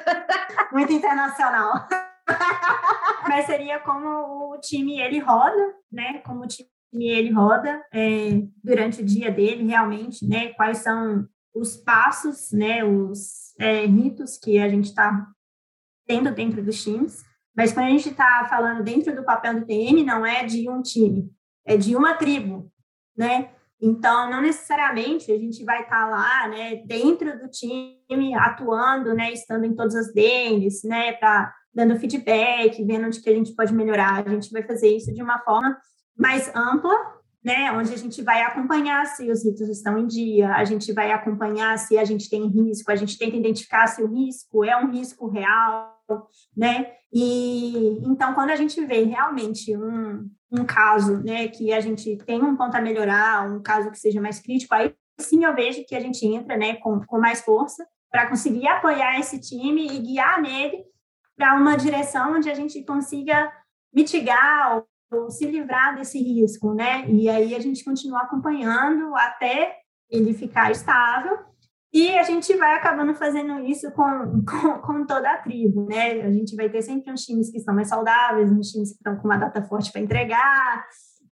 Muito 0.71 0.91
internacional. 0.91 1.87
mas 3.27 3.45
seria 3.45 3.79
como 3.79 4.53
o 4.53 4.59
time 4.59 4.99
ele 4.99 5.19
roda, 5.19 5.75
né? 5.91 6.19
Como 6.19 6.43
o 6.43 6.47
time 6.47 6.69
ele 6.93 7.31
roda 7.31 7.83
é, 7.93 8.41
durante 8.63 9.01
o 9.01 9.05
dia 9.05 9.31
dele, 9.31 9.65
realmente, 9.65 10.27
né? 10.27 10.53
Quais 10.53 10.79
são 10.79 11.27
os 11.53 11.77
passos, 11.77 12.51
né? 12.51 12.83
Os 12.83 13.53
é, 13.59 13.85
ritos 13.85 14.37
que 14.37 14.59
a 14.59 14.67
gente 14.67 14.85
está 14.89 15.27
tendo 16.05 16.31
dentro 16.31 16.63
dos 16.63 16.83
times. 16.83 17.23
Mas 17.55 17.71
quando 17.71 17.87
a 17.87 17.91
gente 17.91 18.09
está 18.09 18.45
falando 18.49 18.83
dentro 18.83 19.15
do 19.15 19.23
papel 19.23 19.59
do 19.59 19.65
TM, 19.65 20.03
não 20.03 20.25
é 20.25 20.43
de 20.43 20.69
um 20.69 20.81
time, 20.81 21.31
é 21.65 21.77
de 21.77 21.95
uma 21.95 22.15
tribo, 22.15 22.71
né? 23.15 23.49
Então, 23.85 24.29
não 24.29 24.41
necessariamente 24.41 25.29
a 25.29 25.37
gente 25.37 25.63
vai 25.65 25.81
estar 25.81 26.05
tá 26.05 26.07
lá, 26.07 26.47
né, 26.47 26.77
dentro 26.85 27.37
do 27.37 27.49
time, 27.49 28.33
atuando, 28.33 29.13
né, 29.13 29.33
estando 29.33 29.65
em 29.65 29.75
todas 29.75 29.93
as 29.93 30.13
deles, 30.13 30.83
né, 30.85 31.11
para 31.11 31.53
dando 31.73 31.99
feedback, 31.99 32.81
vendo 32.85 33.07
onde 33.07 33.19
que 33.19 33.29
a 33.29 33.35
gente 33.35 33.53
pode 33.53 33.73
melhorar. 33.73 34.25
A 34.25 34.29
gente 34.29 34.49
vai 34.51 34.63
fazer 34.63 34.87
isso 34.87 35.13
de 35.13 35.21
uma 35.21 35.37
forma 35.39 35.77
mais 36.17 36.49
ampla, 36.55 36.93
né, 37.43 37.73
onde 37.73 37.93
a 37.93 37.97
gente 37.97 38.21
vai 38.21 38.41
acompanhar 38.43 39.05
se 39.05 39.29
os 39.29 39.43
ritos 39.43 39.67
estão 39.67 39.97
em 39.97 40.07
dia, 40.07 40.55
a 40.55 40.63
gente 40.63 40.93
vai 40.93 41.11
acompanhar 41.11 41.77
se 41.77 41.97
a 41.97 42.05
gente 42.05 42.29
tem 42.29 42.47
risco, 42.47 42.89
a 42.89 42.95
gente 42.95 43.17
tenta 43.17 43.35
identificar 43.35 43.87
se 43.87 44.01
o 44.01 44.07
risco 44.07 44.63
é 44.63 44.77
um 44.77 44.91
risco 44.91 45.27
real, 45.27 45.92
né? 46.55 46.93
E 47.11 47.99
então 48.05 48.33
quando 48.33 48.49
a 48.49 48.55
gente 48.55 48.83
vê 48.85 49.03
realmente 49.03 49.75
um, 49.77 50.29
um 50.51 50.65
caso, 50.65 51.17
né, 51.23 51.47
que 51.47 51.71
a 51.71 51.79
gente 51.79 52.17
tem 52.25 52.41
um 52.41 52.55
ponto 52.55 52.75
a 52.75 52.81
melhorar, 52.81 53.47
um 53.49 53.61
caso 53.61 53.91
que 53.91 53.99
seja 53.99 54.21
mais 54.21 54.39
crítico, 54.39 54.73
aí 54.73 54.93
sim 55.19 55.43
eu 55.43 55.53
vejo 55.55 55.85
que 55.85 55.95
a 55.95 55.99
gente 55.99 56.25
entra, 56.25 56.57
né, 56.57 56.75
com, 56.75 56.99
com 57.05 57.19
mais 57.19 57.41
força 57.41 57.85
para 58.11 58.27
conseguir 58.27 58.67
apoiar 58.67 59.19
esse 59.19 59.39
time 59.39 59.87
e 59.87 59.99
guiar 59.99 60.41
nele 60.41 60.83
para 61.35 61.55
uma 61.55 61.75
direção 61.75 62.35
onde 62.35 62.49
a 62.49 62.53
gente 62.53 62.83
consiga 62.83 63.51
mitigar 63.93 64.83
se 65.29 65.45
livrar 65.45 65.95
desse 65.95 66.17
risco, 66.17 66.73
né? 66.73 67.07
E 67.07 67.29
aí 67.29 67.53
a 67.53 67.59
gente 67.59 67.83
continua 67.83 68.21
acompanhando 68.21 69.15
até 69.15 69.77
ele 70.09 70.33
ficar 70.33 70.71
estável 70.71 71.37
e 71.93 72.17
a 72.17 72.23
gente 72.23 72.55
vai 72.55 72.75
acabando 72.75 73.13
fazendo 73.13 73.59
isso 73.59 73.91
com, 73.91 74.43
com, 74.49 74.79
com, 74.79 75.05
toda 75.05 75.31
a 75.31 75.37
tribo, 75.37 75.85
né? 75.85 76.21
A 76.21 76.31
gente 76.31 76.55
vai 76.55 76.67
ter 76.67 76.81
sempre 76.81 77.13
uns 77.13 77.23
times 77.23 77.51
que 77.51 77.57
estão 77.57 77.75
mais 77.75 77.87
saudáveis, 77.87 78.51
uns 78.51 78.71
times 78.71 78.89
que 78.89 78.97
estão 78.97 79.15
com 79.17 79.27
uma 79.27 79.37
data 79.37 79.61
forte 79.63 79.91
para 79.91 80.01
entregar. 80.01 80.85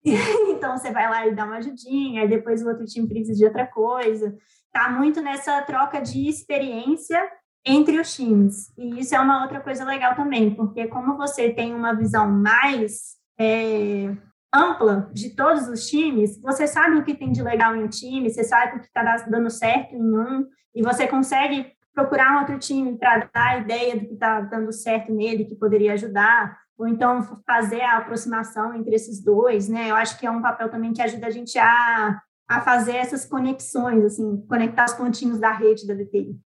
Então 0.49 0.77
você 0.77 0.89
vai 0.89 1.09
lá 1.09 1.27
e 1.27 1.35
dá 1.35 1.43
uma 1.43 1.57
ajudinha, 1.57 2.21
aí 2.21 2.29
depois 2.29 2.63
o 2.63 2.69
outro 2.69 2.85
time 2.85 3.09
precisa 3.09 3.37
de 3.37 3.43
outra 3.43 3.67
coisa. 3.67 4.33
Tá 4.71 4.89
muito 4.89 5.21
nessa 5.21 5.61
troca 5.63 5.99
de 5.99 6.29
experiência 6.29 7.21
entre 7.65 7.99
os 7.99 8.15
times. 8.15 8.71
E 8.77 9.01
isso 9.01 9.13
é 9.13 9.19
uma 9.19 9.43
outra 9.43 9.59
coisa 9.59 9.83
legal 9.83 10.15
também, 10.15 10.55
porque 10.55 10.87
como 10.87 11.17
você 11.17 11.49
tem 11.49 11.75
uma 11.75 11.93
visão 11.93 12.31
mais 12.31 13.17
é, 13.37 14.15
ampla 14.57 15.09
de 15.13 15.35
todos 15.35 15.67
os 15.67 15.87
times, 15.87 16.41
você 16.41 16.67
sabe 16.67 16.97
o 16.97 17.03
que 17.03 17.13
tem 17.13 17.31
de 17.31 17.43
legal 17.43 17.75
em 17.75 17.83
um 17.83 17.87
time, 17.87 18.29
você 18.29 18.43
sabe 18.43 18.77
o 18.77 18.79
que 18.79 18.87
está 18.87 19.03
dando 19.29 19.49
certo 19.49 19.95
em 19.95 20.17
um, 20.17 20.47
e 20.73 20.81
você 20.81 21.07
consegue 21.07 21.71
procurar 21.93 22.35
um 22.35 22.39
outro 22.39 22.59
time 22.59 22.97
para 22.97 23.29
dar 23.33 23.47
a 23.49 23.57
ideia 23.59 23.95
do 23.95 24.05
que 24.05 24.13
está 24.13 24.41
dando 24.41 24.71
certo 24.71 25.11
nele, 25.11 25.45
que 25.45 25.55
poderia 25.55 25.93
ajudar, 25.93 26.57
ou 26.77 26.87
então 26.87 27.21
fazer 27.45 27.81
a 27.81 27.97
aproximação 27.97 28.73
entre 28.75 28.93
esses 28.93 29.23
dois, 29.23 29.67
né? 29.67 29.89
Eu 29.89 29.95
acho 29.95 30.19
que 30.19 30.25
é 30.27 30.31
um 30.31 30.41
papel 30.41 30.69
também 30.69 30.93
que 30.93 31.01
ajuda 31.01 31.27
a 31.27 31.31
gente 31.31 31.57
a, 31.57 32.21
a 32.47 32.61
fazer 32.61 32.97
essas 32.97 33.25
conexões, 33.25 34.05
assim, 34.05 34.45
conectar 34.47 34.85
os 34.85 34.93
pontinhos 34.93 35.39
da 35.39 35.51
rede 35.51 35.87
da 35.87 35.95
DTI. 35.95 36.39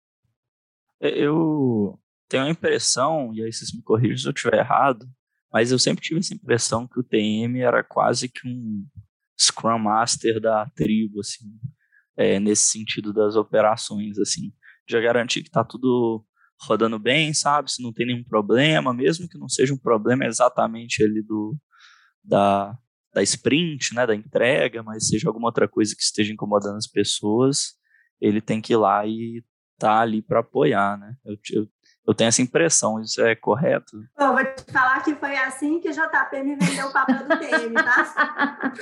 Eu 1.00 1.98
tenho 2.28 2.44
a 2.44 2.50
impressão, 2.50 3.32
e 3.32 3.42
aí 3.42 3.52
vocês 3.52 3.72
me 3.72 3.82
corrigem 3.82 4.18
se 4.18 4.26
eu 4.26 4.32
estiver 4.32 4.58
errado, 4.58 5.08
mas 5.52 5.72
eu 5.72 5.78
sempre 5.78 6.02
tive 6.02 6.20
essa 6.20 6.34
impressão 6.34 6.86
que 6.86 7.00
o 7.00 7.02
TM 7.02 7.60
era 7.60 7.82
quase 7.82 8.28
que 8.28 8.46
um 8.46 8.86
Scrum 9.38 9.78
Master 9.78 10.40
da 10.40 10.66
tribo, 10.74 11.20
assim, 11.20 11.48
é, 12.16 12.40
nesse 12.40 12.64
sentido 12.64 13.12
das 13.12 13.36
operações, 13.36 14.18
assim, 14.18 14.52
já 14.88 15.00
garantir 15.00 15.42
que 15.42 15.48
está 15.48 15.64
tudo 15.64 16.24
rodando 16.60 16.98
bem, 16.98 17.32
sabe? 17.32 17.70
Se 17.70 17.82
não 17.82 17.92
tem 17.92 18.06
nenhum 18.06 18.24
problema, 18.24 18.92
mesmo 18.92 19.28
que 19.28 19.38
não 19.38 19.48
seja 19.48 19.72
um 19.72 19.78
problema 19.78 20.24
exatamente 20.24 21.04
ali 21.04 21.22
do 21.22 21.56
da, 22.22 22.76
da 23.14 23.22
sprint, 23.22 23.94
né, 23.94 24.06
da 24.06 24.14
entrega, 24.14 24.82
mas 24.82 25.08
seja 25.08 25.28
alguma 25.28 25.48
outra 25.48 25.68
coisa 25.68 25.94
que 25.94 26.02
esteja 26.02 26.32
incomodando 26.32 26.76
as 26.76 26.86
pessoas, 26.86 27.74
ele 28.20 28.40
tem 28.40 28.60
que 28.60 28.72
ir 28.72 28.76
lá 28.76 29.06
e 29.06 29.42
tá 29.78 30.00
ali 30.00 30.20
para 30.20 30.40
apoiar, 30.40 30.98
né? 30.98 31.14
Eu, 31.24 31.36
eu, 31.52 31.68
eu 32.08 32.14
tenho 32.14 32.28
essa 32.28 32.40
impressão, 32.40 32.98
isso 33.02 33.20
é 33.20 33.36
correto? 33.36 34.02
Eu 34.18 34.32
vou 34.32 34.42
te 34.42 34.72
falar 34.72 35.02
que 35.02 35.14
foi 35.16 35.36
assim 35.36 35.78
que 35.78 35.90
o 35.90 35.92
JP 35.92 36.42
me 36.42 36.56
vendeu 36.56 36.86
o 36.86 36.92
papel 36.92 37.18
do 37.18 37.38
TM, 37.38 37.74
tá? 37.74 38.72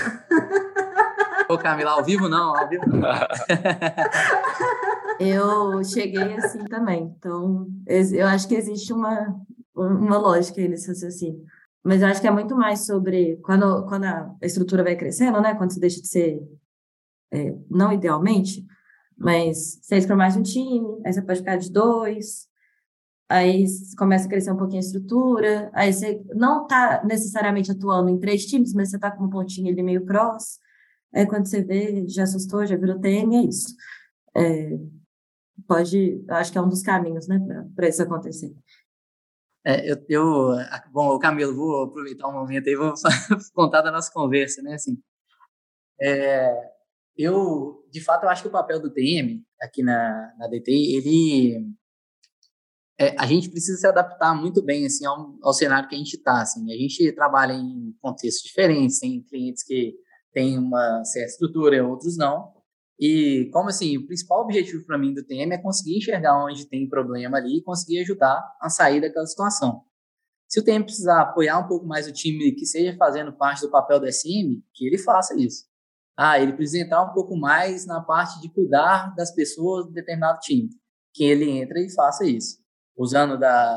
Ô, 1.50 1.58
Camila, 1.58 1.90
ao 1.90 2.04
vivo 2.04 2.28
não, 2.28 2.56
ao 2.56 2.68
vivo 2.68 2.86
não. 2.86 3.00
eu 5.18 5.82
cheguei 5.82 6.36
assim 6.36 6.64
também, 6.66 7.12
então 7.18 7.66
eu 7.88 8.28
acho 8.28 8.46
que 8.46 8.54
existe 8.54 8.92
uma, 8.92 9.36
uma 9.74 10.18
lógica 10.18 10.60
aí 10.60 10.68
nesse 10.68 10.86
raciocínio. 10.86 11.42
Mas 11.82 12.02
eu 12.02 12.08
acho 12.08 12.20
que 12.20 12.28
é 12.28 12.30
muito 12.30 12.54
mais 12.54 12.86
sobre 12.86 13.40
quando, 13.42 13.86
quando 13.86 14.04
a 14.04 14.36
estrutura 14.40 14.84
vai 14.84 14.94
crescendo, 14.94 15.40
né? 15.40 15.56
Quando 15.56 15.72
você 15.72 15.80
deixa 15.80 16.00
de 16.00 16.06
ser, 16.06 16.40
é, 17.32 17.52
não 17.68 17.92
idealmente, 17.92 18.64
mas 19.18 19.80
seis 19.82 20.06
para 20.06 20.14
mais 20.14 20.36
um 20.36 20.44
time, 20.44 20.86
aí 21.04 21.12
você 21.12 21.22
pode 21.22 21.40
ficar 21.40 21.56
de 21.56 21.72
dois, 21.72 22.46
aí 23.28 23.64
começa 23.98 24.26
a 24.26 24.28
crescer 24.28 24.52
um 24.52 24.56
pouquinho 24.56 24.78
a 24.78 24.84
estrutura, 24.84 25.70
aí 25.74 25.92
você 25.92 26.22
não 26.34 26.62
está 26.62 27.02
necessariamente 27.04 27.70
atuando 27.70 28.08
em 28.08 28.18
três 28.18 28.46
times, 28.46 28.72
mas 28.72 28.90
você 28.90 28.96
está 28.96 29.10
com 29.10 29.24
um 29.24 29.30
pontinho 29.30 29.70
ali 29.72 29.82
meio 29.82 30.04
cross, 30.04 30.58
aí 31.14 31.26
quando 31.26 31.46
você 31.46 31.62
vê, 31.62 32.06
já 32.08 32.22
assustou, 32.24 32.66
já 32.66 32.76
virou 32.76 33.00
TM, 33.00 33.36
é 33.36 33.42
isso. 33.48 33.74
É, 34.36 34.78
pode, 35.66 36.24
acho 36.30 36.52
que 36.52 36.58
é 36.58 36.62
um 36.62 36.68
dos 36.68 36.82
caminhos, 36.82 37.26
né, 37.26 37.40
para 37.74 37.88
isso 37.88 38.02
acontecer. 38.02 38.54
É, 39.64 39.90
eu, 39.90 39.96
eu, 40.08 40.50
bom, 40.92 41.18
Camilo, 41.18 41.54
vou 41.54 41.84
aproveitar 41.84 42.28
um 42.28 42.32
momento 42.32 42.68
aí, 42.68 42.76
vou 42.76 42.94
contar 43.52 43.82
da 43.82 43.90
nossa 43.90 44.12
conversa, 44.12 44.62
né, 44.62 44.74
assim, 44.74 44.96
é, 46.00 46.52
eu, 47.16 47.84
de 47.90 48.00
fato, 48.00 48.24
eu 48.24 48.28
acho 48.28 48.42
que 48.42 48.48
o 48.48 48.52
papel 48.52 48.80
do 48.80 48.92
TM 48.92 49.42
aqui 49.60 49.82
na, 49.82 50.34
na 50.38 50.46
DT, 50.48 50.70
ele 50.70 51.66
é, 52.98 53.14
a 53.18 53.26
gente 53.26 53.50
precisa 53.50 53.78
se 53.78 53.86
adaptar 53.86 54.34
muito 54.34 54.62
bem 54.62 54.86
assim 54.86 55.04
ao, 55.04 55.34
ao 55.42 55.52
cenário 55.52 55.88
que 55.88 55.94
a 55.94 55.98
gente 55.98 56.14
está. 56.14 56.40
Assim. 56.40 56.72
A 56.72 56.76
gente 56.76 57.12
trabalha 57.12 57.52
em 57.52 57.94
contextos 58.00 58.42
diferentes, 58.42 58.98
tem 58.98 59.22
clientes 59.22 59.62
que 59.62 59.94
têm 60.32 60.58
uma 60.58 61.04
certa 61.04 61.30
estrutura, 61.32 61.86
outros 61.86 62.16
não. 62.16 62.54
E 62.98 63.50
como 63.52 63.68
assim, 63.68 63.98
o 63.98 64.06
principal 64.06 64.42
objetivo 64.42 64.84
para 64.86 64.96
mim 64.96 65.12
do 65.12 65.22
TM 65.22 65.52
é 65.52 65.58
conseguir 65.58 65.98
enxergar 65.98 66.42
onde 66.42 66.66
tem 66.66 66.88
problema 66.88 67.36
ali 67.36 67.58
e 67.58 67.62
conseguir 67.62 68.00
ajudar 68.00 68.42
a 68.60 68.70
sair 68.70 69.02
daquela 69.02 69.26
situação. 69.26 69.82
Se 70.48 70.60
o 70.60 70.64
TM 70.64 70.84
precisar 70.84 71.20
apoiar 71.20 71.58
um 71.58 71.68
pouco 71.68 71.86
mais 71.86 72.06
o 72.06 72.12
time 72.12 72.52
que 72.52 72.64
seja 72.64 72.96
fazendo 72.96 73.32
parte 73.32 73.60
do 73.60 73.70
papel 73.70 74.00
do 74.00 74.10
SM, 74.10 74.62
que 74.72 74.86
ele 74.86 74.96
faça 74.96 75.38
isso. 75.38 75.66
Ah, 76.16 76.40
ele 76.40 76.54
precisa 76.54 76.84
entrar 76.84 77.02
um 77.02 77.12
pouco 77.12 77.36
mais 77.36 77.84
na 77.84 78.00
parte 78.00 78.40
de 78.40 78.48
cuidar 78.48 79.14
das 79.14 79.34
pessoas 79.34 79.86
de 79.86 79.92
determinado 79.92 80.38
time, 80.40 80.70
que 81.12 81.24
ele 81.24 81.50
entre 81.50 81.84
e 81.84 81.92
faça 81.92 82.24
isso 82.24 82.64
usando 82.96 83.38
da, 83.38 83.76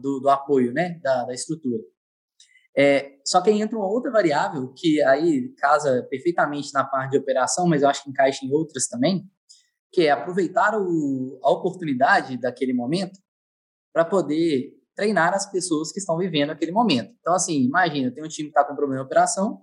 do, 0.00 0.20
do, 0.20 0.28
apoio 0.28 0.72
né, 0.72 0.98
da, 1.02 1.24
da 1.24 1.32
estrutura. 1.32 1.82
É, 2.76 3.18
só 3.24 3.40
que 3.40 3.50
aí 3.50 3.62
entra 3.62 3.78
uma 3.78 3.86
outra 3.86 4.10
variável 4.10 4.72
que 4.76 5.00
aí 5.02 5.54
casa 5.56 6.06
perfeitamente 6.10 6.72
na 6.74 6.84
parte 6.84 7.12
de 7.12 7.18
operação, 7.18 7.68
mas 7.68 7.82
eu 7.82 7.88
acho 7.88 8.02
que 8.02 8.10
encaixa 8.10 8.44
em 8.44 8.52
outras 8.52 8.88
também, 8.88 9.24
que 9.92 10.02
é 10.02 10.10
aproveitar 10.10 10.76
o, 10.76 11.38
a 11.42 11.50
oportunidade 11.52 12.36
daquele 12.36 12.72
momento 12.72 13.18
para 13.92 14.04
poder 14.04 14.72
treinar 14.96 15.32
as 15.34 15.50
pessoas 15.50 15.92
que 15.92 16.00
estão 16.00 16.18
vivendo 16.18 16.50
aquele 16.50 16.72
momento. 16.72 17.14
Então, 17.20 17.34
assim, 17.34 17.62
imagina, 17.62 18.12
tem 18.12 18.24
um 18.24 18.28
time 18.28 18.48
que 18.48 18.58
está 18.58 18.64
com 18.64 18.74
problema 18.74 19.02
de 19.02 19.06
operação 19.06 19.62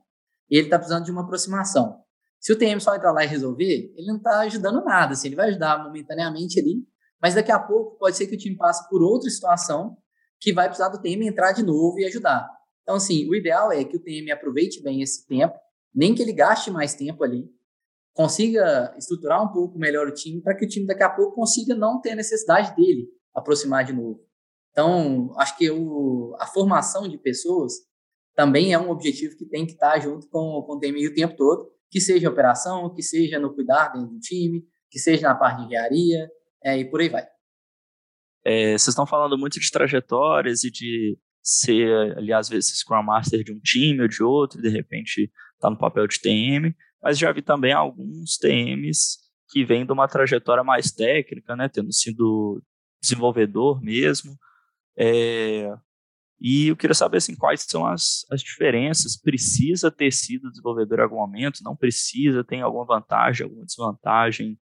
e 0.49 0.57
ele 0.57 0.67
está 0.67 0.77
precisando 0.77 1.05
de 1.05 1.11
uma 1.11 1.23
aproximação. 1.23 2.01
Se 2.39 2.51
o 2.51 2.57
TM 2.57 2.79
só 2.79 2.95
entrar 2.95 3.11
lá 3.11 3.23
e 3.23 3.27
resolver, 3.27 3.93
ele 3.95 4.07
não 4.07 4.17
está 4.17 4.39
ajudando 4.39 4.83
nada. 4.83 5.13
Assim, 5.13 5.27
ele 5.27 5.35
vai 5.35 5.49
ajudar 5.49 5.83
momentaneamente 5.83 6.59
ali, 6.59 6.83
mas 7.21 7.35
daqui 7.35 7.51
a 7.51 7.59
pouco 7.59 7.97
pode 7.97 8.17
ser 8.17 8.27
que 8.27 8.35
o 8.35 8.37
time 8.37 8.55
passe 8.55 8.89
por 8.89 9.01
outra 9.01 9.29
situação 9.29 9.97
que 10.39 10.51
vai 10.51 10.67
precisar 10.67 10.89
do 10.89 10.99
TM 10.99 11.27
entrar 11.27 11.51
de 11.51 11.63
novo 11.63 11.99
e 11.99 12.05
ajudar. 12.05 12.49
Então, 12.81 12.95
assim, 12.95 13.29
o 13.29 13.35
ideal 13.35 13.71
é 13.71 13.83
que 13.83 13.95
o 13.95 13.99
TM 13.99 14.31
aproveite 14.31 14.81
bem 14.81 15.01
esse 15.01 15.27
tempo, 15.27 15.55
nem 15.93 16.15
que 16.15 16.21
ele 16.21 16.33
gaste 16.33 16.71
mais 16.71 16.95
tempo 16.95 17.23
ali, 17.23 17.47
consiga 18.13 18.93
estruturar 18.97 19.43
um 19.43 19.51
pouco 19.51 19.77
melhor 19.77 20.07
o 20.07 20.13
time 20.13 20.41
para 20.41 20.55
que 20.55 20.65
o 20.65 20.67
time 20.67 20.87
daqui 20.87 21.03
a 21.03 21.09
pouco 21.09 21.35
consiga 21.35 21.75
não 21.75 22.01
ter 22.01 22.15
necessidade 22.15 22.75
dele 22.75 23.07
aproximar 23.33 23.85
de 23.85 23.93
novo. 23.93 24.19
Então, 24.71 25.33
acho 25.37 25.57
que 25.57 25.69
o, 25.69 26.35
a 26.39 26.47
formação 26.47 27.07
de 27.07 27.17
pessoas 27.17 27.73
também 28.35 28.73
é 28.73 28.79
um 28.79 28.89
objetivo 28.89 29.37
que 29.37 29.45
tem 29.45 29.65
que 29.65 29.73
estar 29.73 29.99
junto 29.99 30.27
com, 30.29 30.63
com 30.65 30.73
o 30.73 30.79
TMI 30.79 31.07
o 31.07 31.13
tempo 31.13 31.35
todo, 31.35 31.69
que 31.89 31.99
seja 31.99 32.29
operação, 32.29 32.93
que 32.93 33.03
seja 33.03 33.37
no 33.37 33.53
cuidar 33.53 33.89
dentro 33.89 34.09
do 34.09 34.19
time, 34.19 34.65
que 34.89 34.97
seja 34.97 35.27
na 35.27 35.35
parte 35.35 35.59
de 35.59 35.65
engenharia, 35.65 36.31
é, 36.63 36.77
e 36.77 36.85
por 36.85 37.01
aí 37.01 37.09
vai. 37.09 37.25
É, 38.43 38.71
vocês 38.71 38.89
estão 38.89 39.05
falando 39.05 39.37
muito 39.37 39.59
de 39.59 39.71
trajetórias 39.71 40.63
e 40.63 40.71
de 40.71 41.17
ser 41.43 42.17
ali, 42.17 42.31
às 42.33 42.49
vezes, 42.49 42.77
Scrum 42.77 43.03
Master 43.03 43.43
de 43.43 43.51
um 43.51 43.59
time 43.59 44.01
ou 44.01 44.07
de 44.07 44.23
outro, 44.23 44.59
e 44.59 44.61
de 44.61 44.69
repente 44.69 45.31
está 45.55 45.69
no 45.69 45.77
papel 45.77 46.07
de 46.07 46.19
TM, 46.19 46.75
mas 47.01 47.17
já 47.17 47.31
vi 47.31 47.41
também 47.41 47.73
alguns 47.73 48.37
TMs 48.37 49.17
que 49.49 49.65
vêm 49.65 49.85
de 49.85 49.91
uma 49.91 50.07
trajetória 50.07 50.63
mais 50.63 50.91
técnica, 50.91 51.55
né, 51.55 51.67
tendo 51.67 51.91
sido 51.91 52.63
desenvolvedor 53.01 53.81
mesmo. 53.81 54.37
É, 54.97 55.67
e 56.39 56.69
eu 56.69 56.75
queria 56.75 56.93
saber 56.93 57.17
assim, 57.17 57.35
quais 57.35 57.61
são 57.61 57.85
as, 57.85 58.25
as 58.31 58.41
diferenças. 58.41 59.15
Precisa 59.15 59.91
ter 59.91 60.11
sido 60.11 60.49
desenvolvedor 60.49 60.99
em 60.99 61.03
algum 61.03 61.17
momento? 61.17 61.63
Não 61.63 61.75
precisa? 61.75 62.43
Tem 62.43 62.61
alguma 62.61 62.85
vantagem, 62.85 63.43
alguma 63.43 63.65
desvantagem? 63.65 64.59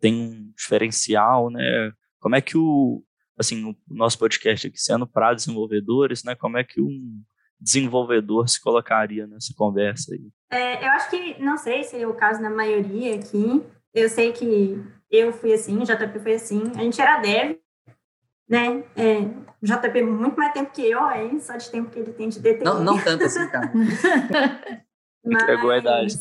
Tem 0.00 0.14
um 0.14 0.52
diferencial, 0.56 1.50
né? 1.50 1.92
Como 2.18 2.34
é 2.34 2.40
que 2.40 2.56
o, 2.56 3.02
assim, 3.38 3.64
o 3.64 3.94
nosso 3.94 4.18
podcast 4.18 4.66
aqui 4.66 4.80
sendo 4.80 5.06
para 5.06 5.34
desenvolvedores, 5.34 6.24
né? 6.24 6.34
Como 6.34 6.58
é 6.58 6.64
que 6.64 6.80
um 6.80 7.22
desenvolvedor 7.60 8.48
se 8.48 8.60
colocaria 8.60 9.26
nessa 9.26 9.52
conversa 9.54 10.14
aí? 10.14 10.30
É, 10.50 10.84
eu 10.84 10.90
acho 10.92 11.10
que, 11.10 11.40
não 11.40 11.56
sei 11.56 11.84
se 11.84 12.00
é 12.00 12.06
o 12.06 12.14
caso 12.14 12.40
na 12.40 12.50
maioria 12.50 13.14
aqui, 13.14 13.62
eu 13.94 14.08
sei 14.08 14.32
que 14.32 14.82
eu 15.10 15.32
fui 15.32 15.52
assim, 15.52 15.76
o 15.76 15.84
JP 15.84 16.18
foi 16.20 16.34
assim, 16.34 16.62
a 16.76 16.82
gente 16.82 17.00
era 17.00 17.20
dev, 17.20 17.56
né? 18.48 18.84
É, 18.96 19.20
o 19.62 19.66
JP 19.66 20.02
muito 20.02 20.36
mais 20.36 20.52
tempo 20.52 20.72
que 20.72 20.82
eu 20.82 21.04
aí, 21.04 21.38
só 21.40 21.56
de 21.56 21.70
tempo 21.70 21.90
que 21.90 21.98
ele 21.98 22.12
tem 22.12 22.28
de 22.28 22.40
DTI. 22.40 22.64
Não, 22.64 22.82
não 22.82 22.98
tanto 22.98 23.24
assim, 23.24 23.48
cara. 23.48 23.72
Entregou 25.24 25.70
a 25.70 25.78
idade. 25.78 26.14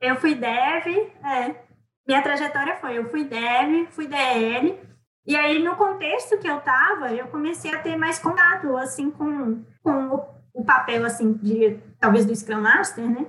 Eu 0.00 0.16
fui 0.16 0.34
dev, 0.34 0.86
é, 1.24 1.63
minha 2.06 2.22
trajetória 2.22 2.76
foi, 2.76 2.98
eu 2.98 3.08
fui 3.10 3.24
dev, 3.24 3.86
fui 3.90 4.06
DL, 4.06 4.78
e 5.26 5.36
aí 5.36 5.62
no 5.62 5.74
contexto 5.76 6.38
que 6.38 6.48
eu 6.48 6.60
tava, 6.60 7.12
eu 7.12 7.28
comecei 7.28 7.74
a 7.74 7.80
ter 7.80 7.96
mais 7.96 8.18
contato, 8.18 8.76
assim, 8.76 9.10
com, 9.10 9.64
com 9.82 10.06
o, 10.08 10.24
o 10.52 10.64
papel, 10.64 11.04
assim, 11.04 11.32
de, 11.32 11.78
talvez 11.98 12.26
do 12.26 12.36
Scrum 12.36 12.60
Master, 12.60 13.08
né? 13.08 13.26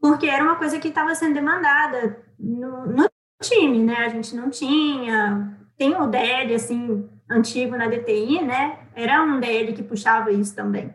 Porque 0.00 0.26
era 0.26 0.42
uma 0.42 0.56
coisa 0.56 0.78
que 0.78 0.88
estava 0.88 1.14
sendo 1.14 1.34
demandada 1.34 2.20
no, 2.38 2.86
no 2.86 3.08
time, 3.42 3.82
né? 3.82 3.96
A 3.96 4.08
gente 4.08 4.36
não 4.36 4.50
tinha, 4.50 5.58
tem 5.76 5.96
o 5.96 6.06
DL, 6.06 6.54
assim, 6.54 7.08
antigo 7.28 7.76
na 7.76 7.88
DTI, 7.88 8.42
né? 8.42 8.78
Era 8.94 9.22
um 9.22 9.40
DL 9.40 9.72
que 9.72 9.82
puxava 9.82 10.30
isso 10.30 10.54
também. 10.54 10.94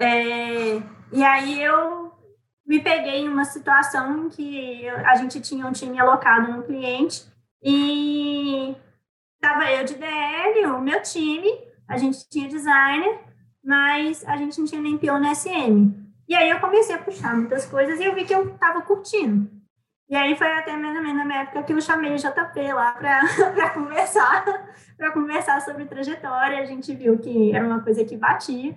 É, 0.00 0.80
e 1.12 1.22
aí 1.22 1.62
eu 1.62 2.03
me 2.66 2.80
peguei 2.80 3.20
em 3.20 3.28
uma 3.28 3.44
situação 3.44 4.26
em 4.26 4.28
que 4.28 4.88
a 4.88 5.16
gente 5.16 5.40
tinha 5.40 5.66
um 5.66 5.72
time 5.72 5.98
alocado 5.98 6.52
no 6.52 6.62
cliente 6.62 7.24
e 7.62 8.74
estava 9.34 9.70
eu 9.70 9.84
de 9.84 9.94
DL, 9.94 10.66
o 10.66 10.80
meu 10.80 11.02
time, 11.02 11.48
a 11.88 11.98
gente 11.98 12.28
tinha 12.28 12.48
designer, 12.48 13.20
mas 13.62 14.24
a 14.26 14.36
gente 14.36 14.58
não 14.58 14.66
tinha 14.66 14.80
nem 14.80 14.96
PO 14.96 15.18
no 15.18 15.34
SM. 15.34 15.92
E 16.26 16.34
aí 16.34 16.48
eu 16.48 16.60
comecei 16.60 16.94
a 16.94 16.98
puxar 16.98 17.36
muitas 17.36 17.66
coisas 17.66 18.00
e 18.00 18.04
eu 18.04 18.14
vi 18.14 18.24
que 18.24 18.34
eu 18.34 18.54
estava 18.54 18.80
curtindo. 18.80 19.50
E 20.08 20.16
aí 20.16 20.36
foi 20.36 20.46
até 20.46 20.76
mais 20.76 20.96
ou 20.96 21.02
menos 21.02 21.26
na 21.26 21.42
época 21.42 21.62
que 21.62 21.72
eu 21.72 21.80
chamei 21.80 22.14
o 22.14 22.16
JP 22.16 22.72
lá 22.72 22.92
para 22.92 23.70
conversar, 23.72 24.44
para 24.96 25.12
conversar 25.12 25.60
sobre 25.62 25.86
trajetória. 25.86 26.60
A 26.60 26.64
gente 26.64 26.94
viu 26.94 27.18
que 27.18 27.54
era 27.54 27.66
uma 27.66 27.80
coisa 27.80 28.04
que 28.04 28.16
batia, 28.16 28.74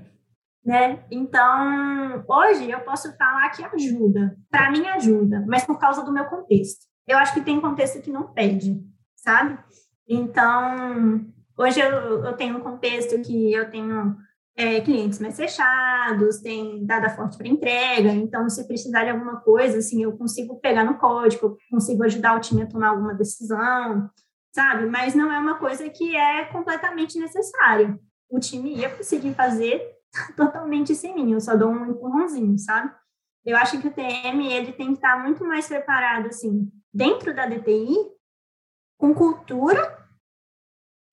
né? 0.67 1.01
Então, 1.09 2.25
hoje 2.27 2.69
eu 2.69 2.81
posso 2.81 3.15
falar 3.15 3.49
que 3.51 3.63
ajuda. 3.63 4.37
Para 4.51 4.69
mim 4.69 4.85
ajuda, 4.85 5.45
mas 5.47 5.63
por 5.63 5.79
causa 5.79 6.03
do 6.03 6.11
meu 6.11 6.25
contexto. 6.25 6.85
Eu 7.07 7.17
acho 7.17 7.33
que 7.33 7.39
tem 7.39 7.61
contexto 7.61 8.01
que 8.01 8.11
não 8.11 8.33
pede, 8.33 8.77
sabe? 9.15 9.57
Então, 10.05 11.25
hoje 11.57 11.79
eu, 11.79 12.25
eu 12.25 12.33
tenho 12.33 12.57
um 12.57 12.59
contexto 12.59 13.17
que 13.21 13.53
eu 13.53 13.71
tenho 13.71 14.17
é, 14.57 14.81
clientes 14.81 15.19
mais 15.19 15.37
fechados, 15.37 16.41
tem 16.41 16.85
dada 16.85 17.11
forte 17.11 17.37
para 17.37 17.47
entrega, 17.47 18.09
então 18.09 18.49
se 18.49 18.67
precisar 18.67 19.05
de 19.05 19.11
alguma 19.11 19.39
coisa, 19.39 19.77
assim, 19.77 20.03
eu 20.03 20.17
consigo 20.17 20.59
pegar 20.59 20.83
no 20.83 20.97
código, 20.97 21.57
consigo 21.71 22.03
ajudar 22.03 22.35
o 22.35 22.41
time 22.41 22.63
a 22.63 22.67
tomar 22.67 22.89
alguma 22.89 23.13
decisão, 23.13 24.09
sabe? 24.53 24.85
Mas 24.87 25.15
não 25.15 25.31
é 25.31 25.39
uma 25.39 25.57
coisa 25.59 25.87
que 25.89 26.13
é 26.13 26.43
completamente 26.45 27.17
necessária. 27.17 27.97
O 28.29 28.37
time 28.37 28.75
ia 28.75 28.89
conseguir 28.89 29.33
fazer 29.33 29.96
totalmente 30.35 30.95
sem 30.95 31.15
mim, 31.15 31.33
eu 31.33 31.41
só 31.41 31.55
dou 31.55 31.69
um 31.69 31.91
empurrãozinho, 31.91 32.57
sabe? 32.57 32.93
Eu 33.45 33.55
acho 33.55 33.79
que 33.79 33.87
o 33.87 33.93
TM, 33.93 34.51
ele 34.51 34.73
tem 34.73 34.87
que 34.87 34.95
estar 34.95 35.21
muito 35.23 35.43
mais 35.45 35.67
preparado, 35.67 36.27
assim, 36.27 36.71
dentro 36.93 37.33
da 37.33 37.45
DTI, 37.45 37.95
com 38.97 39.13
cultura 39.13 39.97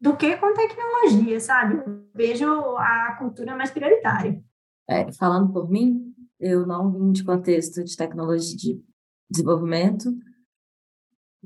do 0.01 0.17
que 0.17 0.37
com 0.37 0.53
tecnologia, 0.53 1.39
sabe? 1.39 1.83
Vejo 2.15 2.47
a 2.77 3.17
cultura 3.19 3.57
mais 3.57 3.71
prioritária. 3.71 4.43
É, 4.89 5.11
falando 5.13 5.53
por 5.53 5.71
mim, 5.71 6.15
eu 6.41 6.67
não 6.67 6.91
vim 6.93 7.13
de 7.13 7.25
contexto 7.25 7.85
de 7.85 7.97
tecnologia 7.97 8.57
de 8.57 8.85
desenvolvimento, 9.31 10.13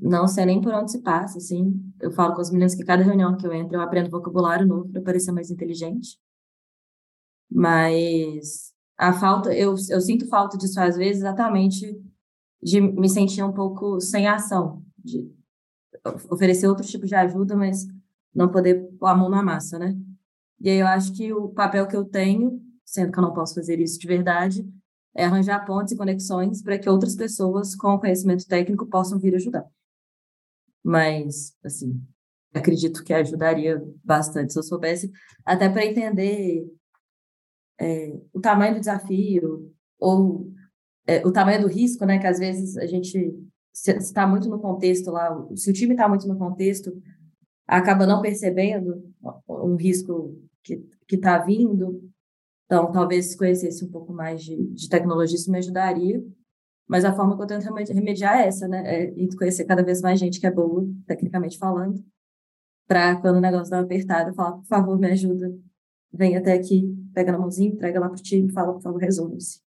não 0.01 0.27
sei 0.27 0.45
nem 0.45 0.61
por 0.61 0.73
onde 0.73 0.91
se 0.91 1.01
passa, 1.01 1.37
assim. 1.37 1.73
Eu 2.01 2.11
falo 2.11 2.33
com 2.33 2.41
as 2.41 2.49
meninas 2.49 2.73
que 2.73 2.85
cada 2.85 3.03
reunião 3.03 3.35
que 3.35 3.45
eu 3.45 3.53
entro 3.53 3.75
eu 3.75 3.81
aprendo 3.81 4.09
vocabulário 4.09 4.65
novo 4.65 4.89
para 4.89 5.01
parecer 5.01 5.31
mais 5.31 5.51
inteligente. 5.51 6.17
Mas 7.49 8.73
a 8.97 9.13
falta, 9.13 9.53
eu, 9.53 9.75
eu 9.89 10.01
sinto 10.01 10.27
falta 10.27 10.57
disso 10.57 10.79
às 10.79 10.97
vezes 10.97 11.21
exatamente 11.21 11.99
de 12.61 12.81
me 12.81 13.09
sentir 13.09 13.43
um 13.43 13.53
pouco 13.53 13.99
sem 13.99 14.27
ação, 14.27 14.83
de 14.97 15.31
oferecer 16.29 16.67
outro 16.67 16.85
tipo 16.85 17.05
de 17.05 17.15
ajuda, 17.15 17.55
mas 17.55 17.87
não 18.35 18.49
poder 18.49 18.89
pôr 18.99 19.07
a 19.07 19.15
mão 19.15 19.29
na 19.29 19.41
massa, 19.41 19.79
né? 19.79 19.97
E 20.59 20.69
aí 20.69 20.77
eu 20.79 20.87
acho 20.87 21.13
que 21.13 21.31
o 21.31 21.49
papel 21.49 21.87
que 21.87 21.95
eu 21.95 22.05
tenho, 22.05 22.61
sendo 22.85 23.11
que 23.11 23.17
eu 23.17 23.23
não 23.23 23.33
posso 23.33 23.55
fazer 23.55 23.79
isso 23.79 23.97
de 23.97 24.07
verdade, 24.07 24.67
é 25.15 25.25
arranjar 25.25 25.65
pontes 25.65 25.93
e 25.93 25.97
conexões 25.97 26.61
para 26.61 26.77
que 26.77 26.89
outras 26.89 27.15
pessoas 27.15 27.75
com 27.75 27.97
conhecimento 27.97 28.45
técnico 28.45 28.85
possam 28.85 29.19
vir 29.19 29.35
ajudar. 29.35 29.65
Mas, 30.83 31.55
assim, 31.63 32.01
acredito 32.53 33.03
que 33.03 33.13
ajudaria 33.13 33.81
bastante 34.03 34.53
se 34.53 34.59
eu 34.59 34.63
soubesse, 34.63 35.11
até 35.45 35.69
para 35.69 35.85
entender 35.85 36.65
é, 37.79 38.19
o 38.33 38.39
tamanho 38.39 38.75
do 38.75 38.79
desafio 38.79 39.71
ou 39.99 40.51
é, 41.07 41.25
o 41.25 41.31
tamanho 41.31 41.61
do 41.61 41.67
risco, 41.67 42.05
né? 42.05 42.19
Que 42.19 42.27
às 42.27 42.39
vezes 42.39 42.77
a 42.77 42.85
gente 42.85 43.33
está 43.73 44.27
muito 44.27 44.49
no 44.49 44.59
contexto 44.59 45.09
lá, 45.11 45.29
se 45.55 45.69
o 45.69 45.73
time 45.73 45.93
está 45.93 46.07
muito 46.07 46.27
no 46.27 46.37
contexto, 46.37 46.91
acaba 47.67 48.05
não 48.05 48.21
percebendo 48.21 49.03
um 49.47 49.75
risco 49.75 50.37
que 50.63 51.15
está 51.15 51.37
vindo. 51.37 52.03
Então, 52.65 52.91
talvez 52.91 53.27
se 53.27 53.37
conhecesse 53.37 53.83
um 53.83 53.89
pouco 53.89 54.13
mais 54.13 54.43
de, 54.43 54.55
de 54.73 54.89
tecnologia, 54.89 55.35
isso 55.35 55.51
me 55.51 55.57
ajudaria. 55.57 56.23
Mas 56.87 57.05
a 57.05 57.13
forma 57.13 57.35
que 57.35 57.43
eu 57.43 57.47
tento 57.47 57.71
remediar 57.93 58.39
é 58.39 58.47
essa, 58.47 58.67
né? 58.67 58.83
É 59.05 59.27
conhecer 59.37 59.65
cada 59.65 59.83
vez 59.83 60.01
mais 60.01 60.19
gente 60.19 60.39
que 60.39 60.47
é 60.47 60.51
boa, 60.51 60.87
tecnicamente 61.05 61.57
falando, 61.57 62.03
para 62.87 63.15
quando 63.21 63.37
o 63.37 63.41
negócio 63.41 63.69
dá 63.69 63.77
uma 63.77 63.83
apertada, 63.83 64.33
falar, 64.33 64.53
por 64.53 64.65
favor, 64.65 64.99
me 64.99 65.07
ajuda, 65.11 65.55
vem 66.11 66.35
até 66.37 66.53
aqui, 66.53 66.83
pega 67.13 67.31
na 67.31 67.37
mãozinha, 67.37 67.71
entrega 67.71 67.99
lá 67.99 68.07
para 68.07 68.17
o 68.17 68.21
time, 68.21 68.51
fala, 68.51 68.73
por 68.73 68.81
favor, 68.81 68.99
resolva-se. 68.99 69.61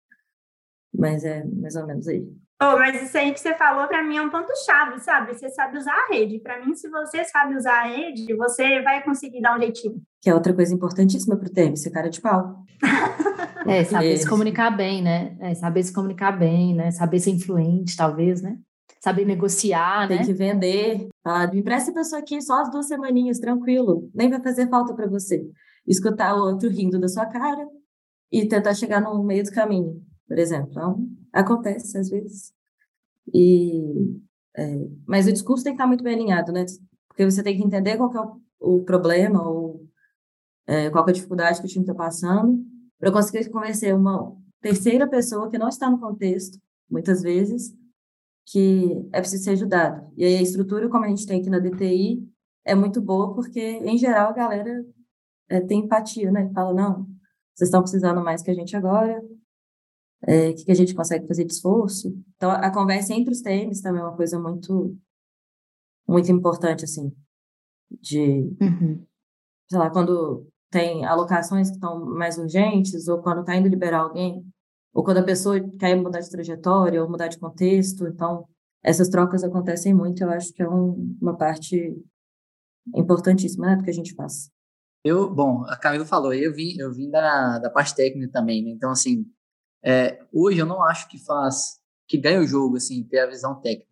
Mas 0.96 1.24
é 1.24 1.44
mais 1.44 1.76
ou 1.76 1.86
menos 1.86 2.08
aí. 2.08 2.26
Oh, 2.60 2.76
mas 2.76 3.00
isso 3.00 3.16
aí 3.16 3.32
que 3.32 3.38
você 3.38 3.54
falou 3.54 3.86
para 3.86 4.02
mim 4.02 4.16
é 4.16 4.22
um 4.22 4.30
ponto 4.30 4.52
chave, 4.66 4.98
sabe? 4.98 5.32
Você 5.32 5.48
sabe 5.48 5.78
usar 5.78 5.92
a 5.92 6.12
rede. 6.12 6.40
Para 6.40 6.64
mim, 6.64 6.74
se 6.74 6.88
você 6.88 7.24
sabe 7.24 7.54
usar 7.54 7.84
a 7.84 7.86
rede, 7.86 8.34
você 8.34 8.82
vai 8.82 9.00
conseguir 9.04 9.40
dar 9.40 9.56
um 9.56 9.60
jeitinho. 9.60 10.02
Que 10.20 10.28
é 10.28 10.34
outra 10.34 10.52
coisa 10.52 10.74
importantíssima 10.74 11.36
para 11.36 11.46
o 11.46 11.52
TM, 11.52 11.76
ser 11.76 11.90
cara 11.90 12.10
de 12.10 12.20
pau. 12.20 12.64
é, 13.64 13.84
saber 13.84 14.16
se 14.16 14.28
comunicar 14.28 14.70
bem, 14.70 15.00
né? 15.00 15.36
É, 15.38 15.54
saber 15.54 15.84
se 15.84 15.92
comunicar 15.92 16.32
bem, 16.32 16.74
né? 16.74 16.90
Saber 16.90 17.20
ser 17.20 17.30
influente, 17.30 17.96
talvez, 17.96 18.42
né? 18.42 18.58
Saber 19.00 19.24
negociar, 19.24 20.08
Tem 20.08 20.18
né? 20.18 20.24
que 20.24 20.32
vender. 20.32 21.06
Falar, 21.22 21.52
me 21.52 21.60
empresta 21.60 21.92
a 21.92 21.94
pessoa 21.94 22.20
aqui 22.20 22.42
só 22.42 22.62
as 22.62 22.70
duas 22.72 22.88
semaninhas, 22.88 23.38
tranquilo. 23.38 24.10
Nem 24.12 24.28
vai 24.28 24.42
fazer 24.42 24.68
falta 24.68 24.92
para 24.94 25.06
você. 25.06 25.48
Escutar 25.88 26.34
o 26.34 26.44
outro 26.44 26.68
rindo 26.68 27.00
da 27.00 27.08
sua 27.08 27.26
cara 27.26 27.66
e 28.30 28.46
tentar 28.46 28.74
chegar 28.74 29.00
no 29.00 29.24
meio 29.24 29.42
do 29.42 29.50
caminho, 29.50 30.04
por 30.26 30.38
exemplo. 30.38 30.70
Então, 30.70 31.08
acontece 31.32 31.96
às 31.96 32.10
vezes. 32.10 32.52
E, 33.32 34.20
é, 34.56 34.88
mas 35.06 35.26
o 35.26 35.32
discurso 35.32 35.64
tem 35.64 35.72
que 35.72 35.76
estar 35.76 35.86
muito 35.86 36.04
bem 36.04 36.14
alinhado, 36.14 36.52
né? 36.52 36.64
Porque 37.08 37.24
você 37.24 37.42
tem 37.42 37.56
que 37.56 37.64
entender 37.64 37.96
qual 37.96 38.10
que 38.10 38.18
é 38.18 38.20
o, 38.20 38.40
o 38.60 38.84
problema 38.84 39.42
ou 39.48 39.88
é, 40.66 40.90
qual 40.90 41.06
é 41.06 41.10
a 41.10 41.14
dificuldade 41.14 41.60
que 41.60 41.66
o 41.66 41.68
time 41.68 41.84
está 41.84 41.94
passando, 41.94 42.62
para 42.98 43.10
conseguir 43.10 43.48
convencer 43.48 43.94
uma 43.94 44.36
terceira 44.60 45.08
pessoa 45.08 45.50
que 45.50 45.58
não 45.58 45.68
está 45.68 45.90
no 45.90 45.98
contexto, 45.98 46.58
muitas 46.90 47.22
vezes, 47.22 47.74
que 48.46 49.08
é 49.12 49.20
preciso 49.20 49.44
ser 49.44 49.50
ajudado. 49.50 50.10
E 50.16 50.24
aí 50.24 50.36
a 50.36 50.42
estrutura, 50.42 50.88
como 50.88 51.04
a 51.04 51.08
gente 51.08 51.26
tem 51.26 51.40
aqui 51.40 51.48
na 51.48 51.58
DTI, 51.58 52.22
é 52.64 52.74
muito 52.74 53.00
boa, 53.00 53.34
porque, 53.34 53.60
em 53.60 53.96
geral, 53.96 54.30
a 54.30 54.34
galera 54.34 54.84
é, 55.48 55.60
tem 55.60 55.80
empatia, 55.80 56.30
né? 56.30 56.50
Fala, 56.52 56.72
não, 56.74 57.04
vocês 57.54 57.68
estão 57.68 57.80
precisando 57.80 58.22
mais 58.22 58.42
que 58.42 58.50
a 58.50 58.54
gente 58.54 58.76
agora, 58.76 59.22
é, 60.26 60.50
o 60.50 60.54
que, 60.54 60.64
que 60.64 60.72
a 60.72 60.74
gente 60.74 60.94
consegue 60.94 61.26
fazer 61.26 61.44
de 61.44 61.52
esforço. 61.52 62.16
Então, 62.36 62.50
a 62.50 62.70
conversa 62.70 63.14
entre 63.14 63.32
os 63.32 63.40
TMs 63.40 63.82
também 63.82 64.00
é 64.00 64.04
uma 64.04 64.16
coisa 64.16 64.38
muito, 64.38 64.96
muito 66.06 66.30
importante, 66.30 66.84
assim, 66.84 67.12
de, 68.00 68.56
uhum. 68.60 69.04
sei 69.68 69.78
lá, 69.78 69.90
quando 69.90 70.46
tem 70.70 71.04
alocações 71.04 71.68
que 71.68 71.76
estão 71.76 72.04
mais 72.04 72.36
urgentes, 72.38 73.08
ou 73.08 73.22
quando 73.22 73.40
está 73.40 73.56
indo 73.56 73.68
liberar 73.68 74.00
alguém, 74.00 74.44
ou 74.92 75.02
quando 75.02 75.18
a 75.18 75.24
pessoa 75.24 75.58
quer 75.78 75.94
mudar 75.96 76.20
de 76.20 76.30
trajetória, 76.30 77.02
ou 77.02 77.10
mudar 77.10 77.28
de 77.28 77.38
contexto. 77.38 78.06
Então, 78.06 78.46
essas 78.82 79.08
trocas 79.08 79.42
acontecem 79.42 79.94
muito, 79.94 80.22
eu 80.22 80.30
acho 80.30 80.52
que 80.52 80.62
é 80.62 80.68
um, 80.68 81.16
uma 81.20 81.36
parte 81.36 81.96
importantíssima 82.94 83.66
né, 83.66 83.76
do 83.76 83.84
que 83.84 83.90
a 83.90 83.94
gente 83.94 84.14
faz. 84.14 84.50
Eu, 85.04 85.32
bom, 85.32 85.64
a 85.66 85.76
Camila 85.76 86.04
falou, 86.04 86.34
eu 86.34 86.52
vim, 86.52 86.76
eu 86.78 86.92
vim 86.92 87.10
da, 87.10 87.58
da 87.58 87.70
parte 87.70 87.94
técnica 87.94 88.32
também, 88.32 88.62
né? 88.64 88.70
Então, 88.70 88.90
assim, 88.90 89.24
é, 89.84 90.20
hoje 90.32 90.58
eu 90.58 90.66
não 90.66 90.82
acho 90.82 91.08
que 91.08 91.18
faz, 91.24 91.80
que 92.06 92.18
ganha 92.18 92.40
o 92.40 92.46
jogo, 92.46 92.76
assim, 92.76 93.04
ter 93.04 93.20
a 93.20 93.26
visão 93.26 93.60
técnica 93.60 93.88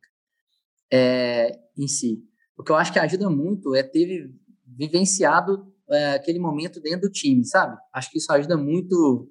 é, 0.92 1.58
em 1.76 1.86
si. 1.86 2.22
O 2.56 2.62
que 2.62 2.72
eu 2.72 2.76
acho 2.76 2.92
que 2.92 2.98
ajuda 2.98 3.30
muito 3.30 3.74
é 3.74 3.82
ter 3.82 4.30
vivenciado 4.66 5.72
é, 5.88 6.14
aquele 6.14 6.38
momento 6.38 6.80
dentro 6.80 7.02
do 7.02 7.12
time, 7.12 7.44
sabe? 7.44 7.76
Acho 7.92 8.10
que 8.10 8.18
isso 8.18 8.32
ajuda 8.32 8.56
muito 8.56 9.30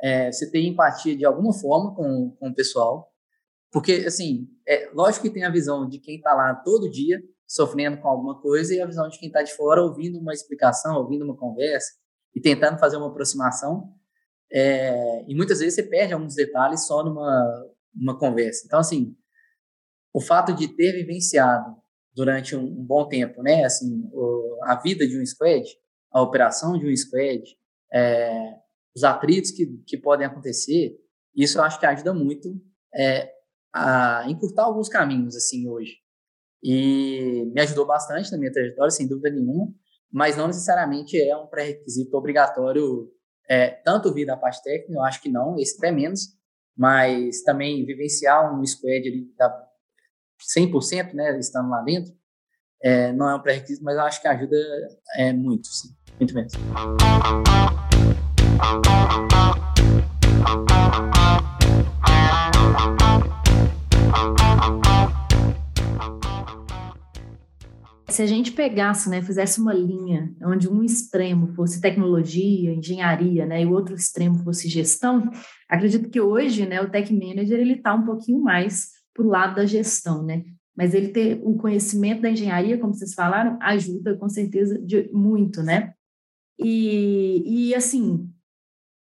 é, 0.00 0.32
você 0.32 0.50
ter 0.50 0.62
empatia 0.62 1.16
de 1.16 1.24
alguma 1.24 1.52
forma 1.52 1.94
com, 1.94 2.34
com 2.38 2.48
o 2.48 2.54
pessoal. 2.54 3.12
Porque, 3.70 4.04
assim, 4.06 4.48
é 4.66 4.90
lógico 4.92 5.26
que 5.26 5.34
tem 5.34 5.44
a 5.44 5.50
visão 5.50 5.88
de 5.88 5.98
quem 5.98 6.16
está 6.16 6.34
lá 6.34 6.54
todo 6.54 6.90
dia 6.90 7.22
sofrendo 7.50 8.00
com 8.00 8.06
alguma 8.06 8.40
coisa 8.40 8.72
e 8.72 8.80
a 8.80 8.86
visão 8.86 9.08
de 9.08 9.18
quem 9.18 9.26
está 9.26 9.42
de 9.42 9.52
fora 9.52 9.82
ouvindo 9.82 10.20
uma 10.20 10.32
explicação, 10.32 10.96
ouvindo 10.96 11.24
uma 11.24 11.36
conversa 11.36 11.94
e 12.32 12.40
tentando 12.40 12.78
fazer 12.78 12.96
uma 12.96 13.08
aproximação. 13.08 13.92
É, 14.52 15.24
e 15.28 15.34
muitas 15.34 15.58
vezes 15.58 15.74
você 15.74 15.82
perde 15.82 16.14
alguns 16.14 16.36
detalhes 16.36 16.86
só 16.86 17.02
numa 17.02 17.66
uma 17.92 18.16
conversa. 18.16 18.62
Então, 18.64 18.78
assim, 18.78 19.16
o 20.14 20.20
fato 20.20 20.52
de 20.52 20.68
ter 20.68 20.92
vivenciado 20.92 21.74
durante 22.14 22.54
um, 22.54 22.62
um 22.62 22.84
bom 22.84 23.08
tempo, 23.08 23.42
né, 23.42 23.64
assim, 23.64 24.08
o, 24.12 24.60
a 24.62 24.76
vida 24.76 25.04
de 25.04 25.20
um 25.20 25.26
squad, 25.26 25.64
a 26.12 26.22
operação 26.22 26.78
de 26.78 26.86
um 26.86 26.96
squad, 26.96 27.42
é, 27.92 28.54
os 28.94 29.02
atritos 29.02 29.50
que, 29.50 29.66
que 29.88 29.98
podem 29.98 30.24
acontecer, 30.24 30.96
isso 31.34 31.58
eu 31.58 31.64
acho 31.64 31.80
que 31.80 31.86
ajuda 31.86 32.14
muito 32.14 32.62
é, 32.94 33.28
a 33.72 34.24
encurtar 34.28 34.66
alguns 34.66 34.88
caminhos, 34.88 35.34
assim, 35.34 35.68
hoje. 35.68 35.99
E 36.62 37.50
me 37.54 37.60
ajudou 37.62 37.86
bastante 37.86 38.30
na 38.30 38.38
minha 38.38 38.52
trajetória, 38.52 38.90
sem 38.90 39.08
dúvida 39.08 39.30
nenhuma, 39.30 39.72
mas 40.12 40.36
não 40.36 40.46
necessariamente 40.46 41.20
é 41.20 41.36
um 41.36 41.46
pré-requisito 41.46 42.16
obrigatório, 42.16 43.10
é, 43.48 43.70
tanto 43.70 44.12
vir 44.12 44.26
da 44.26 44.36
parte 44.36 44.62
técnica, 44.62 44.92
eu 44.92 45.02
acho 45.02 45.20
que 45.22 45.30
não, 45.30 45.58
esse 45.58 45.76
até 45.78 45.90
menos, 45.90 46.36
mas 46.76 47.42
também 47.42 47.84
vivenciar 47.84 48.54
um 48.54 48.64
squad 48.64 49.08
ali 49.08 49.32
da 49.36 49.66
100%, 50.56 51.14
né, 51.14 51.38
estando 51.38 51.70
lá 51.70 51.82
dentro, 51.82 52.12
é, 52.82 53.12
não 53.12 53.28
é 53.28 53.34
um 53.34 53.40
pré-requisito, 53.40 53.84
mas 53.84 53.96
eu 53.96 54.02
acho 54.02 54.20
que 54.20 54.28
ajuda 54.28 54.56
é, 55.16 55.32
muito, 55.32 55.66
sim, 55.66 55.88
muito 56.18 56.34
mesmo. 56.34 56.60
Se 68.10 68.22
a 68.22 68.26
gente 68.26 68.52
pegasse, 68.52 69.08
né, 69.08 69.22
fizesse 69.22 69.60
uma 69.60 69.72
linha 69.72 70.34
onde 70.42 70.68
um 70.68 70.82
extremo 70.82 71.54
fosse 71.54 71.80
tecnologia, 71.80 72.74
engenharia, 72.74 73.46
né, 73.46 73.62
e 73.62 73.66
o 73.66 73.72
outro 73.72 73.94
extremo 73.94 74.38
fosse 74.42 74.68
gestão, 74.68 75.30
acredito 75.68 76.10
que 76.10 76.20
hoje, 76.20 76.66
né, 76.66 76.80
o 76.82 76.90
tech 76.90 77.12
manager 77.12 77.58
ele 77.58 77.74
está 77.74 77.94
um 77.94 78.04
pouquinho 78.04 78.40
mais 78.42 78.90
para 79.14 79.24
o 79.24 79.28
lado 79.28 79.56
da 79.56 79.66
gestão, 79.66 80.24
né? 80.24 80.44
Mas 80.76 80.94
ele 80.94 81.08
ter 81.08 81.40
o 81.44 81.56
conhecimento 81.56 82.22
da 82.22 82.30
engenharia, 82.30 82.78
como 82.78 82.94
vocês 82.94 83.14
falaram, 83.14 83.58
ajuda 83.60 84.16
com 84.16 84.28
certeza 84.28 84.78
de, 84.78 85.10
muito, 85.12 85.62
né? 85.62 85.92
E, 86.58 87.68
e 87.70 87.74
assim, 87.74 88.28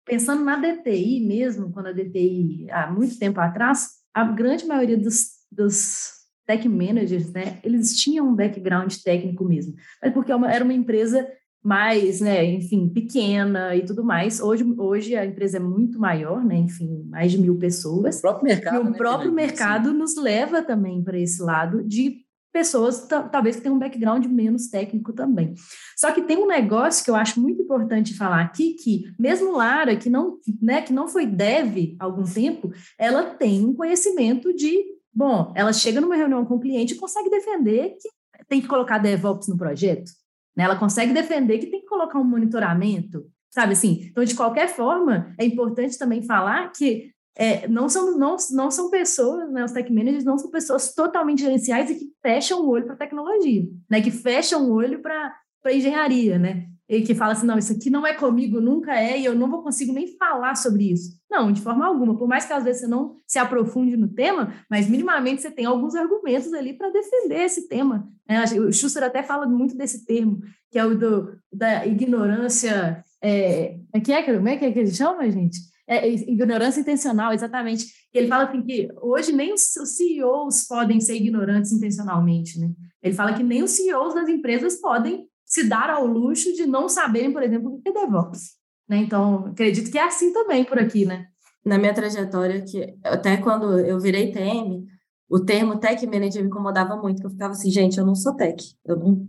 pensando 0.06 0.44
na 0.44 0.58
DTI 0.58 1.26
mesmo, 1.26 1.72
quando 1.72 1.88
a 1.88 1.91
DTI, 1.91 2.70
há 2.72 2.91
muito 2.91 3.18
tempo 3.18 3.39
atrás, 3.39 3.89
a 4.13 4.24
grande 4.24 4.65
maioria 4.65 4.98
dos, 4.98 5.32
dos 5.52 6.14
tech 6.45 6.67
managers, 6.67 7.31
né, 7.31 7.60
eles 7.63 7.97
tinham 7.99 8.27
um 8.29 8.36
background 8.36 8.93
técnico 9.03 9.43
mesmo, 9.45 9.73
mas 10.01 10.13
porque 10.13 10.31
é 10.31 10.36
era 10.36 10.63
uma 10.63 10.73
empresa 10.73 11.27
mais, 11.63 12.21
né, 12.21 12.45
enfim, 12.45 12.88
pequena 12.88 13.75
e 13.75 13.84
tudo 13.84 14.03
mais. 14.03 14.39
Hoje, 14.39 14.63
hoje 14.77 15.15
a 15.15 15.25
empresa 15.25 15.58
é 15.58 15.60
muito 15.60 15.99
maior, 15.99 16.45
né, 16.45 16.55
enfim, 16.55 17.03
mais 17.10 17.31
de 17.31 17.39
mil 17.39 17.58
pessoas. 17.58 18.19
O 18.19 18.21
próprio 18.21 18.45
mercado. 18.45 18.75
E 18.75 18.79
o 18.79 18.84
né, 18.91 18.97
próprio 18.97 19.31
mercado 19.31 19.89
sim. 19.89 19.97
nos 19.97 20.15
leva 20.15 20.62
também 20.62 21.03
para 21.03 21.17
esse 21.17 21.41
lado 21.41 21.84
de 21.84 22.25
pessoas 22.55 23.05
talvez 23.34 23.58
que 23.58 23.63
tenham 23.63 23.75
um 23.75 23.79
background 23.79 24.25
menos 24.27 24.69
técnico 24.69 25.12
também. 25.12 25.53
Só 25.97 26.13
que 26.13 26.21
tem 26.21 26.38
um 26.38 26.47
negócio 26.47 27.03
que 27.03 27.12
eu 27.12 27.15
acho 27.15 27.41
muito 27.41 27.62
importante 27.62 28.15
falar 28.15 28.39
aqui 28.39 28.75
que 28.75 29.03
mesmo 29.19 29.58
Lara 29.58 29.97
que 29.97 30.10
não, 30.10 30.38
né, 30.62 30.81
que 30.81 30.93
não 30.93 31.05
foi 31.05 31.25
dev 31.25 31.97
há 31.99 32.05
algum 32.05 32.23
tempo, 32.23 32.71
ela 32.97 33.23
tem 33.23 33.65
um 33.65 33.73
conhecimento 33.73 34.53
de, 34.53 34.86
bom, 35.15 35.54
ela 35.56 35.71
chega 35.71 36.01
numa 36.01 36.15
reunião 36.15 36.45
com 36.45 36.56
o 36.56 36.60
cliente 36.60 36.93
e 36.93 36.97
consegue 36.97 37.30
defender 37.30 37.95
que 38.01 38.10
tem 38.47 38.62
que 38.62 38.67
colocar 38.67 38.97
DevOps 38.97 39.47
no 39.47 39.58
projeto. 39.58 40.12
Né? 40.56 40.65
Ela 40.65 40.75
consegue 40.75 41.13
defender 41.13 41.60
que 41.60 41.67
tem 41.67 41.82
que 41.82 41.88
colocar 41.88 42.19
um 42.19 42.23
monitoramento, 42.23 43.25
sabe 43.49 43.73
assim? 43.73 44.08
Então, 44.12 44.23
de 44.23 44.36
qualquer 44.36 44.67
forma, 44.67 45.34
é 45.39 45.45
importante 45.45 45.97
também 45.97 46.21
falar 46.21 46.71
que 46.71 47.12
é, 47.38 47.67
não, 47.67 47.89
são, 47.89 48.17
não, 48.17 48.38
não 48.51 48.71
são 48.71 48.89
pessoas, 48.89 49.51
né, 49.51 49.63
os 49.65 49.71
tech 49.71 49.91
managers 49.91 50.23
não 50.23 50.38
são 50.38 50.49
pessoas 50.49 50.93
totalmente 50.93 51.41
gerenciais 51.41 51.89
e 51.89 51.95
que 51.95 52.06
fecham 52.21 52.62
o 52.62 52.69
olho 52.69 52.86
para 52.86 52.95
tecnologia, 52.95 53.67
né, 53.89 54.01
que 54.01 54.10
fecham 54.10 54.69
o 54.69 54.73
olho 54.73 55.01
para 55.01 55.34
engenharia, 55.69 56.39
né, 56.39 56.67
e 56.88 57.02
que 57.02 57.15
fala 57.15 57.34
assim, 57.34 57.48
não, 57.48 57.58
isso 57.58 57.74
aqui 57.74 57.89
não 57.89 58.06
é 58.06 58.13
comigo, 58.13 58.62
nunca 58.62 58.93
é, 58.93 59.19
e 59.19 59.26
eu 59.26 59.34
não 59.34 59.50
vou 59.50 59.63
consigo 59.63 59.91
nem 59.91 60.08
falar 60.17 60.56
sobre 60.56 60.91
isso. 60.91 61.19
Não, 61.30 61.52
de 61.52 61.62
forma 61.62 61.86
alguma, 61.86 62.15
por 62.15 62.28
mais 62.28 62.45
que 62.45 62.54
às 62.54 62.63
vezes 62.63 62.82
você 62.82 62.88
não 62.88 63.17
se 63.28 63.39
aprofunde 63.39 63.98
no 63.98 64.08
tema, 64.08 64.54
mas 64.69 64.88
minimamente 64.88 65.41
você 65.41 65.50
tem 65.50 65.65
alguns 65.65 65.95
argumentos 65.95 66.54
ali 66.54 66.74
para 66.74 66.91
defender 66.91 67.41
esse 67.41 67.67
tema. 67.67 68.08
Né? 68.30 68.43
O 68.60 68.71
Schuster 68.71 69.04
até 69.04 69.24
fala 69.24 69.48
muito 69.48 69.76
desse 69.76 70.06
termo, 70.06 70.41
que 70.71 70.78
é 70.78 70.86
o 70.86 70.95
do, 70.98 71.36
da 71.52 71.86
ignorância, 71.88 73.04
é, 73.21 73.78
é 73.91 74.00
que 74.00 74.13
é, 74.13 74.21
como 74.21 74.48
é 74.48 74.56
que, 74.56 74.65
é 74.65 74.71
que 74.71 74.80
ele 74.80 74.93
chama, 74.93 75.30
gente? 75.32 75.58
É, 75.88 76.08
ignorância 76.08 76.82
intencional, 76.82 77.34
exatamente. 77.34 77.86
Ele 78.13 78.28
fala 78.28 78.45
assim 78.45 78.62
que 78.62 78.88
hoje 79.02 79.32
nem 79.32 79.54
os 79.54 79.62
CEOs 79.62 80.67
podem 80.67 81.00
ser 81.00 81.15
ignorantes 81.15 81.71
intencionalmente, 81.71 82.60
né? 82.60 82.71
Ele 83.04 83.13
fala 83.13 83.34
que 83.34 83.43
nem 83.43 83.62
os 83.62 83.71
CEOs 83.71 84.15
das 84.15 84.30
empresas 84.30 84.80
podem 84.80 85.28
se 85.45 85.67
dar 85.69 85.89
ao 85.89 86.05
luxo 86.05 86.53
de 86.53 86.65
não 86.65 86.89
saberem, 86.89 87.31
por 87.31 87.43
exemplo, 87.43 87.75
o 87.75 87.81
que 87.81 87.89
é 87.89 87.93
DevOps. 87.93 88.55
Né? 88.89 88.97
Então, 88.97 89.45
acredito 89.47 89.91
que 89.91 89.97
é 89.97 90.03
assim 90.03 90.34
também 90.34 90.65
por 90.65 90.79
aqui, 90.79 91.05
né? 91.05 91.27
Na 91.63 91.77
minha 91.77 91.93
trajetória, 91.93 92.62
que 92.62 92.95
até 93.03 93.38
quando 93.38 93.79
eu 93.79 93.99
virei 93.99 94.31
TM, 94.31 94.86
o 95.29 95.39
termo 95.39 95.79
tech 95.79 96.05
manager 96.05 96.41
me 96.41 96.49
incomodava 96.49 96.95
muito, 96.95 97.19
que 97.19 97.25
eu 97.25 97.31
ficava 97.31 97.53
assim, 97.53 97.71
gente, 97.71 97.97
eu 97.97 98.05
não 98.05 98.15
sou 98.15 98.36
tech, 98.36 98.63
eu 98.86 98.95
não, 98.95 99.27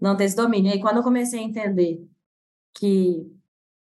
não 0.00 0.16
tenho 0.16 0.26
esse 0.26 0.36
domínio. 0.36 0.70
E 0.70 0.72
aí, 0.74 0.80
quando 0.80 0.98
eu 0.98 1.02
comecei 1.02 1.40
a 1.40 1.42
entender 1.42 2.06
que 2.74 3.26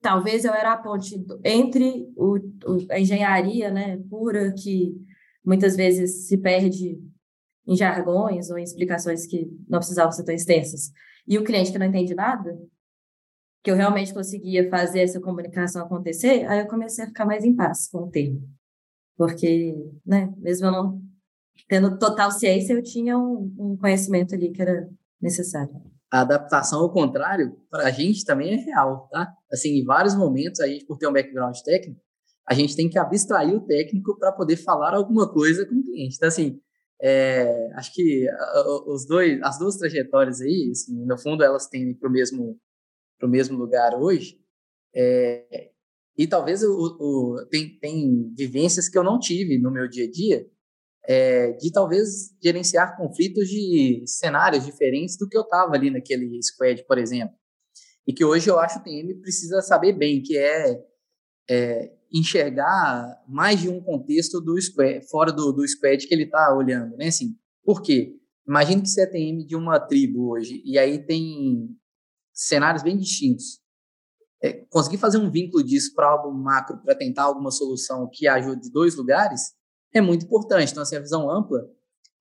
talvez 0.00 0.44
eu 0.44 0.52
era 0.52 0.72
a 0.72 0.76
ponte 0.76 1.24
entre 1.44 2.08
o, 2.16 2.36
o, 2.36 2.86
a 2.90 3.00
engenharia 3.00 3.70
né, 3.70 3.98
pura, 4.08 4.52
que 4.52 4.94
muitas 5.44 5.74
vezes 5.76 6.28
se 6.28 6.36
perde 6.38 7.00
em 7.66 7.76
jargões 7.76 8.50
ou 8.50 8.58
em 8.58 8.62
explicações 8.62 9.26
que 9.26 9.50
não 9.68 9.78
precisavam 9.78 10.12
ser 10.12 10.24
tão 10.24 10.34
extensas. 10.34 10.92
E 11.28 11.38
o 11.38 11.44
cliente 11.44 11.70
que 11.70 11.78
não 11.78 11.86
entende 11.86 12.14
nada, 12.14 12.58
que 13.62 13.70
eu 13.70 13.76
realmente 13.76 14.14
conseguia 14.14 14.68
fazer 14.70 15.00
essa 15.00 15.20
comunicação 15.20 15.84
acontecer, 15.84 16.46
aí 16.46 16.60
eu 16.60 16.66
comecei 16.66 17.04
a 17.04 17.08
ficar 17.08 17.26
mais 17.26 17.44
em 17.44 17.54
paz 17.54 17.86
com 17.88 18.04
o 18.04 18.10
termo. 18.10 18.48
Porque, 19.14 19.74
né, 20.06 20.32
mesmo 20.38 20.68
eu 20.68 20.72
não 20.72 21.02
tendo 21.68 21.98
total 21.98 22.30
ciência, 22.30 22.72
eu 22.72 22.82
tinha 22.82 23.18
um, 23.18 23.54
um 23.58 23.76
conhecimento 23.76 24.34
ali 24.34 24.50
que 24.52 24.62
era 24.62 24.88
necessário. 25.20 25.74
A 26.10 26.20
adaptação 26.20 26.80
ao 26.80 26.90
contrário, 26.90 27.58
para 27.70 27.88
a 27.88 27.90
gente 27.90 28.24
também 28.24 28.54
é 28.54 28.56
real, 28.56 29.08
tá? 29.10 29.30
Assim, 29.52 29.80
em 29.80 29.84
vários 29.84 30.14
momentos, 30.14 30.60
a 30.60 30.66
gente, 30.66 30.86
por 30.86 30.96
ter 30.96 31.06
um 31.06 31.12
background 31.12 31.58
técnico, 31.58 32.00
a 32.48 32.54
gente 32.54 32.74
tem 32.74 32.88
que 32.88 32.98
abstrair 32.98 33.54
o 33.54 33.60
técnico 33.60 34.16
para 34.18 34.32
poder 34.32 34.56
falar 34.56 34.94
alguma 34.94 35.30
coisa 35.30 35.66
com 35.66 35.74
o 35.74 35.82
cliente. 35.82 36.16
Então, 36.16 36.28
assim, 36.28 36.58
é, 37.00 37.72
acho 37.74 37.94
que 37.94 38.26
os 38.86 39.06
dois, 39.06 39.40
as 39.42 39.58
duas 39.58 39.76
trajetórias 39.76 40.40
aí, 40.40 40.70
assim, 40.72 41.04
no 41.06 41.18
fundo, 41.18 41.44
elas 41.44 41.68
têm 41.68 41.94
para 41.94 42.08
o 42.08 42.12
mesmo, 42.12 42.58
pro 43.18 43.28
mesmo 43.28 43.56
lugar 43.56 43.94
hoje. 43.94 44.40
É, 44.94 45.70
e 46.16 46.26
talvez 46.26 46.62
o, 46.64 46.72
o, 46.72 47.46
tem, 47.48 47.78
tem 47.78 48.34
vivências 48.36 48.88
que 48.88 48.98
eu 48.98 49.04
não 49.04 49.18
tive 49.18 49.58
no 49.58 49.70
meu 49.70 49.88
dia 49.88 50.06
a 50.06 50.10
dia, 50.10 50.50
é, 51.06 51.52
de 51.52 51.70
talvez 51.70 52.34
gerenciar 52.42 52.96
conflitos 52.96 53.48
de 53.48 54.02
cenários 54.04 54.66
diferentes 54.66 55.16
do 55.16 55.28
que 55.28 55.36
eu 55.36 55.42
estava 55.42 55.74
ali 55.74 55.90
naquele 55.90 56.42
squad, 56.42 56.84
por 56.86 56.98
exemplo. 56.98 57.34
E 58.06 58.12
que 58.12 58.24
hoje 58.24 58.50
eu 58.50 58.58
acho 58.58 58.82
que 58.82 58.90
o 58.90 58.92
TM 58.92 59.20
precisa 59.20 59.62
saber 59.62 59.92
bem, 59.92 60.20
que 60.20 60.36
é, 60.36 60.84
é 61.48 61.97
enxergar 62.12 63.22
mais 63.28 63.60
de 63.60 63.68
um 63.68 63.80
contexto 63.80 64.40
do 64.40 64.60
squad, 64.60 65.06
fora 65.08 65.32
do, 65.32 65.52
do 65.52 65.66
squad 65.66 66.06
que 66.06 66.14
ele 66.14 66.24
está 66.24 66.54
olhando, 66.54 66.96
né? 66.96 67.08
Assim, 67.08 67.36
por 67.64 67.82
quê? 67.82 68.16
Imagine 68.46 68.80
que 68.80 68.88
você 68.88 69.02
é 69.02 69.06
TM 69.06 69.44
de 69.44 69.54
uma 69.54 69.78
tribo 69.78 70.30
hoje, 70.30 70.62
e 70.64 70.78
aí 70.78 70.98
tem 71.04 71.68
cenários 72.32 72.82
bem 72.82 72.96
distintos. 72.96 73.60
É, 74.42 74.52
conseguir 74.70 74.98
fazer 74.98 75.18
um 75.18 75.30
vínculo 75.30 75.62
disso 75.62 75.92
para 75.94 76.08
algo 76.08 76.32
macro, 76.32 76.78
para 76.78 76.94
tentar 76.94 77.24
alguma 77.24 77.50
solução 77.50 78.08
que 78.10 78.26
ajude 78.26 78.70
dois 78.70 78.94
lugares, 78.94 79.52
é 79.92 80.00
muito 80.00 80.24
importante. 80.24 80.70
Então, 80.70 80.82
assim, 80.82 80.96
a 80.96 81.00
visão 81.00 81.30
ampla, 81.30 81.68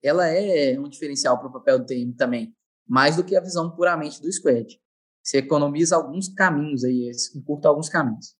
ela 0.02 0.26
é 0.26 0.78
um 0.78 0.88
diferencial 0.88 1.38
para 1.38 1.48
o 1.48 1.52
papel 1.52 1.78
do 1.78 1.86
TM 1.86 2.12
também, 2.14 2.54
mais 2.86 3.16
do 3.16 3.24
que 3.24 3.36
a 3.36 3.40
visão 3.40 3.70
puramente 3.70 4.20
do 4.20 4.30
squad. 4.32 4.78
Você 5.22 5.38
economiza 5.38 5.96
alguns 5.96 6.28
caminhos 6.28 6.84
aí, 6.84 7.10
encurta 7.36 7.68
alguns 7.68 7.88
caminhos. 7.88 8.34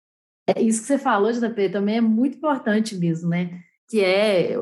É 0.57 0.63
isso 0.63 0.81
que 0.81 0.87
você 0.87 0.99
falou, 0.99 1.31
JP, 1.31 1.69
também 1.71 1.99
é 1.99 2.01
muito 2.01 2.39
importante 2.39 2.97
mesmo, 2.97 3.29
né? 3.29 3.61
Que 3.89 4.03
é 4.03 4.55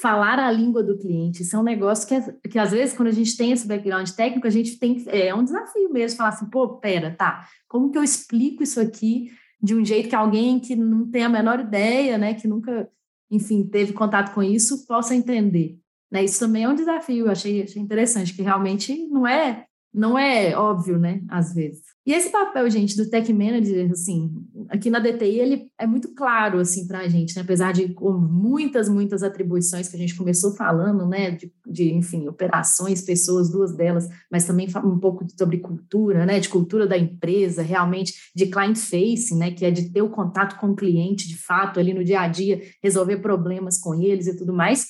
falar 0.00 0.38
a 0.38 0.52
língua 0.52 0.82
do 0.82 0.98
cliente. 0.98 1.42
Isso 1.42 1.56
é 1.56 1.58
um 1.58 1.62
negócio 1.62 2.06
que, 2.06 2.48
que 2.48 2.58
às 2.58 2.72
vezes, 2.72 2.94
quando 2.94 3.08
a 3.08 3.12
gente 3.12 3.36
tem 3.36 3.52
esse 3.52 3.66
background 3.66 4.08
técnico, 4.10 4.46
a 4.46 4.50
gente 4.50 4.78
tem 4.78 5.02
é 5.06 5.34
um 5.34 5.44
desafio 5.44 5.90
mesmo, 5.90 6.18
falar 6.18 6.30
assim, 6.30 6.50
pô, 6.50 6.76
pera, 6.76 7.14
tá, 7.16 7.48
como 7.66 7.90
que 7.90 7.96
eu 7.96 8.04
explico 8.04 8.62
isso 8.62 8.78
aqui 8.78 9.30
de 9.62 9.74
um 9.74 9.84
jeito 9.84 10.10
que 10.10 10.14
alguém 10.14 10.60
que 10.60 10.76
não 10.76 11.10
tem 11.10 11.24
a 11.24 11.28
menor 11.28 11.60
ideia, 11.60 12.18
né, 12.18 12.34
que 12.34 12.46
nunca 12.46 12.90
enfim, 13.30 13.64
teve 13.64 13.92
contato 13.92 14.32
com 14.32 14.42
isso, 14.42 14.86
possa 14.86 15.14
entender. 15.14 15.78
Né? 16.10 16.24
Isso 16.24 16.38
também 16.38 16.64
é 16.64 16.68
um 16.68 16.74
desafio, 16.74 17.30
achei, 17.30 17.62
achei 17.62 17.82
interessante, 17.82 18.34
que 18.34 18.42
realmente 18.42 19.06
não 19.08 19.26
é 19.26 19.65
não 19.96 20.18
é 20.18 20.54
óbvio, 20.54 20.98
né, 20.98 21.22
às 21.26 21.54
vezes. 21.54 21.80
E 22.06 22.12
esse 22.12 22.28
papel, 22.30 22.68
gente, 22.68 22.94
do 22.98 23.08
tech 23.08 23.32
manager, 23.32 23.90
assim, 23.90 24.30
aqui 24.68 24.90
na 24.90 24.98
DTI, 24.98 25.40
ele 25.40 25.70
é 25.78 25.86
muito 25.86 26.14
claro, 26.14 26.60
assim, 26.60 26.86
para 26.86 26.98
a 26.98 27.08
gente, 27.08 27.34
né, 27.34 27.40
apesar 27.40 27.72
de 27.72 27.94
com 27.94 28.12
muitas, 28.12 28.90
muitas 28.90 29.22
atribuições 29.22 29.88
que 29.88 29.96
a 29.96 29.98
gente 29.98 30.14
começou 30.14 30.54
falando, 30.54 31.08
né, 31.08 31.30
de, 31.30 31.50
de, 31.66 31.94
enfim, 31.94 32.28
operações, 32.28 33.00
pessoas, 33.00 33.50
duas 33.50 33.74
delas, 33.74 34.06
mas 34.30 34.44
também 34.44 34.68
um 34.84 34.98
pouco 34.98 35.26
sobre 35.36 35.58
cultura, 35.58 36.26
né, 36.26 36.38
de 36.40 36.50
cultura 36.50 36.86
da 36.86 36.98
empresa, 36.98 37.62
realmente, 37.62 38.12
de 38.36 38.46
client 38.46 38.76
facing, 38.76 39.38
né, 39.38 39.50
que 39.50 39.64
é 39.64 39.70
de 39.70 39.90
ter 39.90 40.02
o 40.02 40.10
contato 40.10 40.60
com 40.60 40.72
o 40.72 40.76
cliente, 40.76 41.26
de 41.26 41.38
fato, 41.38 41.80
ali 41.80 41.94
no 41.94 42.04
dia 42.04 42.20
a 42.20 42.28
dia, 42.28 42.60
resolver 42.82 43.16
problemas 43.16 43.78
com 43.78 43.94
eles 43.94 44.26
e 44.26 44.36
tudo 44.36 44.52
mais. 44.52 44.86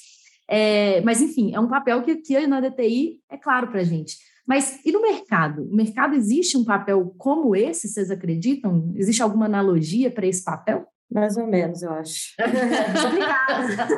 É, 0.50 1.00
mas, 1.02 1.20
enfim, 1.20 1.54
é 1.54 1.60
um 1.60 1.68
papel 1.68 2.02
que 2.02 2.10
aqui 2.10 2.46
na 2.46 2.60
DTI 2.60 3.20
é 3.30 3.36
claro 3.36 3.68
para 3.68 3.80
a 3.80 3.84
gente. 3.84 4.16
Mas 4.46 4.80
e 4.84 4.92
no 4.92 5.02
mercado? 5.02 5.64
No 5.64 5.74
mercado 5.74 6.14
existe 6.14 6.56
um 6.56 6.64
papel 6.64 7.14
como 7.18 7.56
esse, 7.56 7.88
vocês 7.88 8.10
acreditam? 8.10 8.92
Existe 8.94 9.22
alguma 9.22 9.46
analogia 9.46 10.10
para 10.10 10.26
esse 10.26 10.44
papel? 10.44 10.86
Mais 11.10 11.36
ou 11.36 11.46
menos, 11.46 11.82
eu 11.82 11.90
acho. 11.92 12.34
Obrigada. 13.06 13.88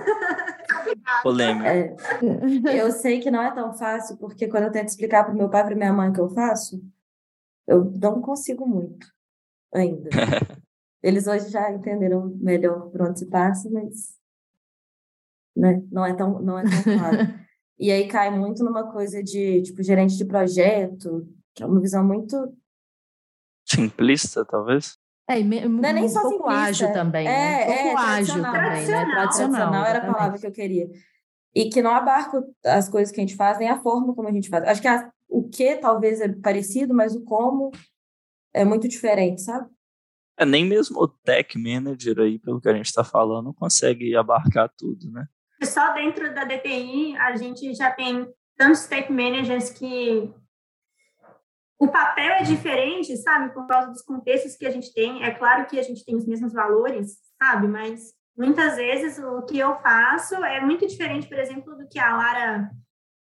Polêmica. 1.22 1.68
É, 1.68 1.96
eu 2.80 2.90
sei 2.92 3.20
que 3.20 3.30
não 3.30 3.42
é 3.42 3.52
tão 3.54 3.72
fácil, 3.72 4.16
porque 4.18 4.46
quando 4.48 4.64
eu 4.64 4.72
tento 4.72 4.88
explicar 4.88 5.24
para 5.24 5.34
meu 5.34 5.48
pai 5.48 5.62
e 5.62 5.64
para 5.64 5.76
minha 5.76 5.92
mãe 5.92 6.10
o 6.10 6.12
que 6.12 6.20
eu 6.20 6.30
faço, 6.30 6.82
eu 7.66 7.92
não 8.00 8.20
consigo 8.20 8.66
muito 8.66 9.06
ainda. 9.72 10.08
Eles 11.02 11.26
hoje 11.26 11.50
já 11.50 11.70
entenderam 11.70 12.26
melhor 12.40 12.90
por 12.90 13.02
onde 13.02 13.20
se 13.20 13.26
passa, 13.26 13.70
mas 13.70 14.18
né, 15.56 15.82
não 15.90 16.04
é 16.04 16.14
tão, 16.14 16.40
não 16.40 16.58
é 16.58 16.64
tão 16.64 16.82
claro. 16.98 17.16
E 17.78 17.92
aí 17.92 18.08
cai 18.08 18.30
muito 18.30 18.64
numa 18.64 18.90
coisa 18.90 19.22
de, 19.22 19.62
tipo, 19.62 19.82
gerente 19.82 20.16
de 20.16 20.24
projeto, 20.24 21.28
que 21.54 21.62
é 21.62 21.66
uma 21.66 21.80
visão 21.80 22.04
muito... 22.04 22.52
Simplista, 23.64 24.44
talvez? 24.44 24.98
É, 25.28 25.42
me, 25.42 25.68
não 25.68 25.88
é 25.88 25.92
nem 25.92 26.08
só 26.08 26.26
um 26.26 26.30
pouco 26.30 26.48
ágil 26.48 26.90
também, 26.92 27.28
é, 27.28 27.30
né? 27.30 27.62
Um 27.62 27.66
pouco 27.66 27.98
é, 27.98 28.04
ágil 28.04 28.42
também, 28.42 28.86
né? 28.86 29.04
Tradicional. 29.04 29.10
Tradicional. 29.10 29.84
era 29.84 29.98
a 29.98 30.12
palavra 30.12 30.38
que 30.38 30.46
eu 30.46 30.52
queria. 30.52 30.88
E 31.54 31.68
que 31.68 31.82
não 31.82 31.90
abarca 31.90 32.42
as 32.64 32.88
coisas 32.88 33.14
que 33.14 33.20
a 33.20 33.22
gente 33.22 33.36
faz, 33.36 33.58
nem 33.58 33.68
a 33.68 33.80
forma 33.80 34.14
como 34.14 34.28
a 34.28 34.32
gente 34.32 34.48
faz. 34.48 34.64
Acho 34.64 34.80
que 34.80 34.88
a, 34.88 35.12
o 35.28 35.46
que 35.46 35.76
talvez 35.76 36.20
é 36.20 36.28
parecido, 36.28 36.94
mas 36.94 37.14
o 37.14 37.22
como 37.24 37.70
é 38.54 38.64
muito 38.64 38.88
diferente, 38.88 39.42
sabe? 39.42 39.68
É, 40.38 40.46
nem 40.46 40.64
mesmo 40.64 40.98
o 41.02 41.08
tech 41.08 41.58
manager 41.58 42.20
aí, 42.20 42.38
pelo 42.38 42.60
que 42.60 42.68
a 42.68 42.74
gente 42.74 42.86
está 42.86 43.04
falando, 43.04 43.52
consegue 43.52 44.16
abarcar 44.16 44.72
tudo, 44.78 45.10
né? 45.10 45.26
Só 45.62 45.92
dentro 45.92 46.32
da 46.34 46.44
DTI, 46.44 47.16
a 47.16 47.36
gente 47.36 47.74
já 47.74 47.90
tem 47.90 48.28
tantos 48.56 48.86
tech 48.86 49.10
managers 49.12 49.70
que 49.70 50.32
o 51.78 51.88
papel 51.88 52.32
é 52.32 52.42
diferente, 52.42 53.16
sabe? 53.16 53.52
Por 53.54 53.66
causa 53.66 53.90
dos 53.90 54.02
contextos 54.02 54.56
que 54.56 54.66
a 54.66 54.70
gente 54.70 54.92
tem. 54.92 55.22
É 55.22 55.32
claro 55.32 55.66
que 55.66 55.78
a 55.78 55.82
gente 55.82 56.04
tem 56.04 56.16
os 56.16 56.26
mesmos 56.26 56.52
valores, 56.52 57.18
sabe? 57.40 57.68
Mas 57.68 58.12
muitas 58.36 58.76
vezes 58.76 59.18
o 59.18 59.42
que 59.42 59.58
eu 59.58 59.76
faço 59.80 60.34
é 60.44 60.60
muito 60.60 60.86
diferente, 60.86 61.28
por 61.28 61.38
exemplo, 61.38 61.76
do 61.76 61.88
que 61.88 61.98
a 61.98 62.16
Lara 62.16 62.70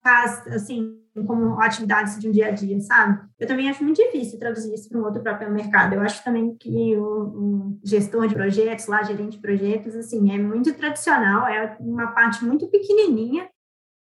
faz, 0.03 0.47
assim, 0.49 0.99
como 1.27 1.61
atividades 1.61 2.19
de 2.19 2.29
um 2.29 2.33
dia 2.33 2.49
a 2.49 2.51
dia, 2.51 2.81
sabe? 2.81 3.21
Eu 3.39 3.47
também 3.47 3.69
acho 3.69 3.85
muito 3.85 4.03
difícil 4.03 4.39
traduzir 4.39 4.75
isso 4.75 4.89
para 4.89 4.99
um 4.99 5.05
outro 5.05 5.23
papel 5.23 5.49
no 5.49 5.55
mercado. 5.55 5.95
Eu 5.95 6.01
acho 6.01 6.25
também 6.25 6.57
que 6.57 6.97
o, 6.97 7.05
o, 7.05 7.81
gestor 7.85 8.27
de 8.27 8.35
projetos, 8.35 8.87
lá, 8.87 9.03
gerente 9.03 9.37
de 9.37 9.43
projetos, 9.43 9.95
assim, 9.95 10.33
é 10.33 10.39
muito 10.39 10.73
tradicional, 10.75 11.47
é 11.47 11.77
uma 11.81 12.09
parte 12.09 12.45
muito 12.45 12.67
pequenininha 12.69 13.49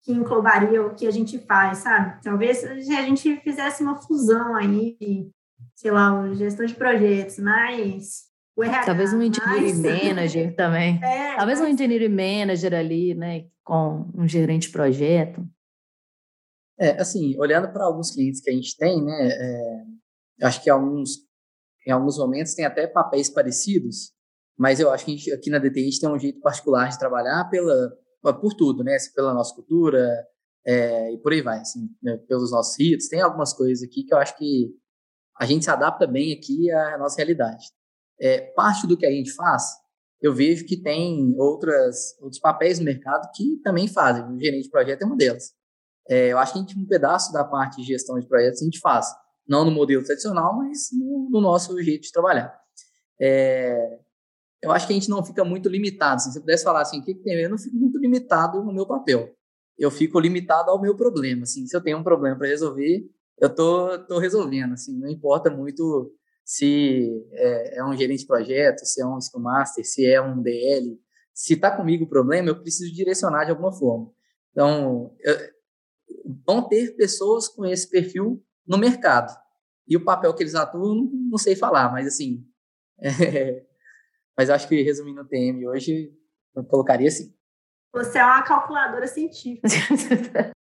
que 0.02 0.12
englobaria 0.12 0.84
o 0.84 0.94
que 0.94 1.06
a 1.06 1.10
gente 1.10 1.38
faz, 1.38 1.78
sabe? 1.78 2.20
Talvez 2.22 2.58
se 2.58 2.96
a 2.96 3.02
gente 3.02 3.36
fizesse 3.40 3.82
uma 3.82 3.94
fusão 3.94 4.56
aí, 4.56 4.96
sei 5.76 5.90
lá, 5.90 6.18
o 6.18 6.34
gestor 6.34 6.66
de 6.66 6.74
projetos, 6.74 7.38
mas 7.38 8.24
o 8.56 8.64
RH, 8.64 8.84
Talvez 8.84 9.12
um 9.12 9.22
engineering 9.22 9.80
mas... 9.80 10.02
manager 10.04 10.56
também. 10.56 10.98
É, 11.02 11.36
Talvez 11.36 11.60
um 11.60 11.64
mas... 11.64 11.74
engineering 11.74 12.08
manager 12.08 12.74
ali, 12.74 13.14
né, 13.14 13.44
com 13.62 14.10
um 14.14 14.26
gerente 14.26 14.66
de 14.66 14.72
projeto. 14.72 15.46
É, 16.82 17.00
assim, 17.00 17.38
olhando 17.38 17.72
para 17.72 17.84
alguns 17.84 18.10
clientes 18.10 18.40
que 18.40 18.50
a 18.50 18.52
gente 18.52 18.76
tem, 18.76 19.00
né, 19.04 19.28
é, 19.28 19.84
acho 20.42 20.60
que 20.60 20.68
alguns, 20.68 21.18
em 21.86 21.92
alguns 21.92 22.18
momentos 22.18 22.54
tem 22.54 22.64
até 22.64 22.88
papéis 22.88 23.30
parecidos, 23.30 24.10
mas 24.58 24.80
eu 24.80 24.90
acho 24.90 25.04
que 25.04 25.16
gente, 25.16 25.32
aqui 25.32 25.48
na 25.48 25.60
DTI 25.60 25.80
a 25.80 25.84
gente 25.84 26.00
tem 26.00 26.10
um 26.10 26.18
jeito 26.18 26.40
particular 26.40 26.88
de 26.88 26.98
trabalhar 26.98 27.48
pela, 27.48 27.96
por 28.40 28.54
tudo, 28.54 28.82
né, 28.82 28.96
assim, 28.96 29.12
pela 29.12 29.32
nossa 29.32 29.54
cultura 29.54 30.12
é, 30.66 31.12
e 31.12 31.18
por 31.18 31.32
aí 31.32 31.40
vai, 31.40 31.60
assim, 31.60 31.88
né, 32.02 32.16
pelos 32.26 32.50
nossos 32.50 32.76
ritos, 32.76 33.06
tem 33.06 33.20
algumas 33.20 33.52
coisas 33.52 33.84
aqui 33.88 34.02
que 34.02 34.12
eu 34.12 34.18
acho 34.18 34.36
que 34.36 34.74
a 35.38 35.46
gente 35.46 35.64
se 35.64 35.70
adapta 35.70 36.04
bem 36.04 36.32
aqui 36.32 36.68
à 36.72 36.98
nossa 36.98 37.16
realidade. 37.16 37.64
É, 38.20 38.40
parte 38.56 38.88
do 38.88 38.96
que 38.96 39.06
a 39.06 39.10
gente 39.12 39.30
faz, 39.34 39.70
eu 40.20 40.34
vejo 40.34 40.66
que 40.66 40.76
tem 40.76 41.32
outras, 41.38 42.18
outros 42.20 42.40
papéis 42.40 42.80
no 42.80 42.84
mercado 42.84 43.30
que 43.36 43.60
também 43.62 43.86
fazem, 43.86 44.24
o 44.24 44.40
gerente 44.40 44.64
de 44.64 44.70
projeto 44.70 45.02
é 45.02 45.06
uma 45.06 45.16
delas. 45.16 45.61
É, 46.08 46.32
eu 46.32 46.38
acho 46.38 46.52
que 46.52 46.58
a 46.58 46.62
gente, 46.62 46.78
um 46.78 46.86
pedaço 46.86 47.32
da 47.32 47.44
parte 47.44 47.76
de 47.76 47.86
gestão 47.86 48.18
de 48.18 48.26
projetos 48.26 48.60
a 48.60 48.64
gente 48.64 48.80
faz, 48.80 49.06
não 49.46 49.64
no 49.64 49.70
modelo 49.70 50.04
tradicional, 50.04 50.56
mas 50.56 50.88
no, 50.92 51.28
no 51.30 51.40
nosso 51.40 51.80
jeito 51.82 52.02
de 52.02 52.12
trabalhar. 52.12 52.54
É, 53.20 53.98
eu 54.62 54.70
acho 54.70 54.86
que 54.86 54.92
a 54.92 54.96
gente 54.96 55.10
não 55.10 55.24
fica 55.24 55.44
muito 55.44 55.68
limitado. 55.68 56.16
Assim, 56.16 56.30
se 56.30 56.34
você 56.34 56.40
pudesse 56.40 56.64
falar 56.64 56.82
assim, 56.82 57.00
o 57.00 57.04
que, 57.04 57.14
que 57.14 57.22
tem, 57.22 57.34
eu 57.34 57.50
não 57.50 57.58
fico 57.58 57.76
muito 57.76 57.98
limitado 57.98 58.62
no 58.62 58.72
meu 58.72 58.86
papel. 58.86 59.34
Eu 59.78 59.90
fico 59.90 60.20
limitado 60.20 60.70
ao 60.70 60.80
meu 60.80 60.96
problema. 60.96 61.42
Assim, 61.42 61.66
se 61.66 61.76
eu 61.76 61.80
tenho 61.80 61.98
um 61.98 62.04
problema 62.04 62.36
para 62.36 62.46
resolver, 62.46 63.04
eu 63.40 63.52
tô, 63.52 63.98
tô 64.06 64.18
resolvendo. 64.18 64.74
Assim, 64.74 64.96
não 64.98 65.08
importa 65.08 65.50
muito 65.50 66.14
se 66.44 67.24
é, 67.32 67.78
é, 67.78 67.84
um 67.84 67.96
gerente 67.96 68.20
de 68.20 68.26
projeto, 68.26 68.84
se 68.84 69.02
é 69.02 69.06
um 69.06 69.20
Scrum 69.20 69.42
Master, 69.42 69.84
se 69.84 70.06
é 70.06 70.20
um 70.20 70.40
DL, 70.40 71.00
se 71.34 71.54
está 71.54 71.70
comigo 71.70 72.04
o 72.04 72.08
problema, 72.08 72.48
eu 72.48 72.60
preciso 72.60 72.94
direcionar 72.94 73.44
de 73.44 73.50
alguma 73.50 73.72
forma. 73.72 74.10
Então, 74.52 75.14
eu, 75.20 75.34
vão 76.46 76.68
ter 76.68 76.96
pessoas 76.96 77.48
com 77.48 77.64
esse 77.64 77.88
perfil 77.88 78.44
no 78.66 78.78
mercado. 78.78 79.32
E 79.86 79.96
o 79.96 80.04
papel 80.04 80.34
que 80.34 80.42
eles 80.42 80.54
atuam, 80.54 81.10
não 81.12 81.38
sei 81.38 81.56
falar, 81.56 81.90
mas 81.90 82.06
assim. 82.06 82.46
É, 83.04 83.66
mas 84.38 84.48
acho 84.48 84.68
que 84.68 84.80
resumindo 84.80 85.20
o 85.20 85.28
TM 85.28 85.66
hoje, 85.66 86.10
eu 86.54 86.64
colocaria 86.64 87.08
assim. 87.08 87.34
Você 87.92 88.18
é 88.18 88.24
uma 88.24 88.42
calculadora 88.42 89.06
científica. 89.06 89.68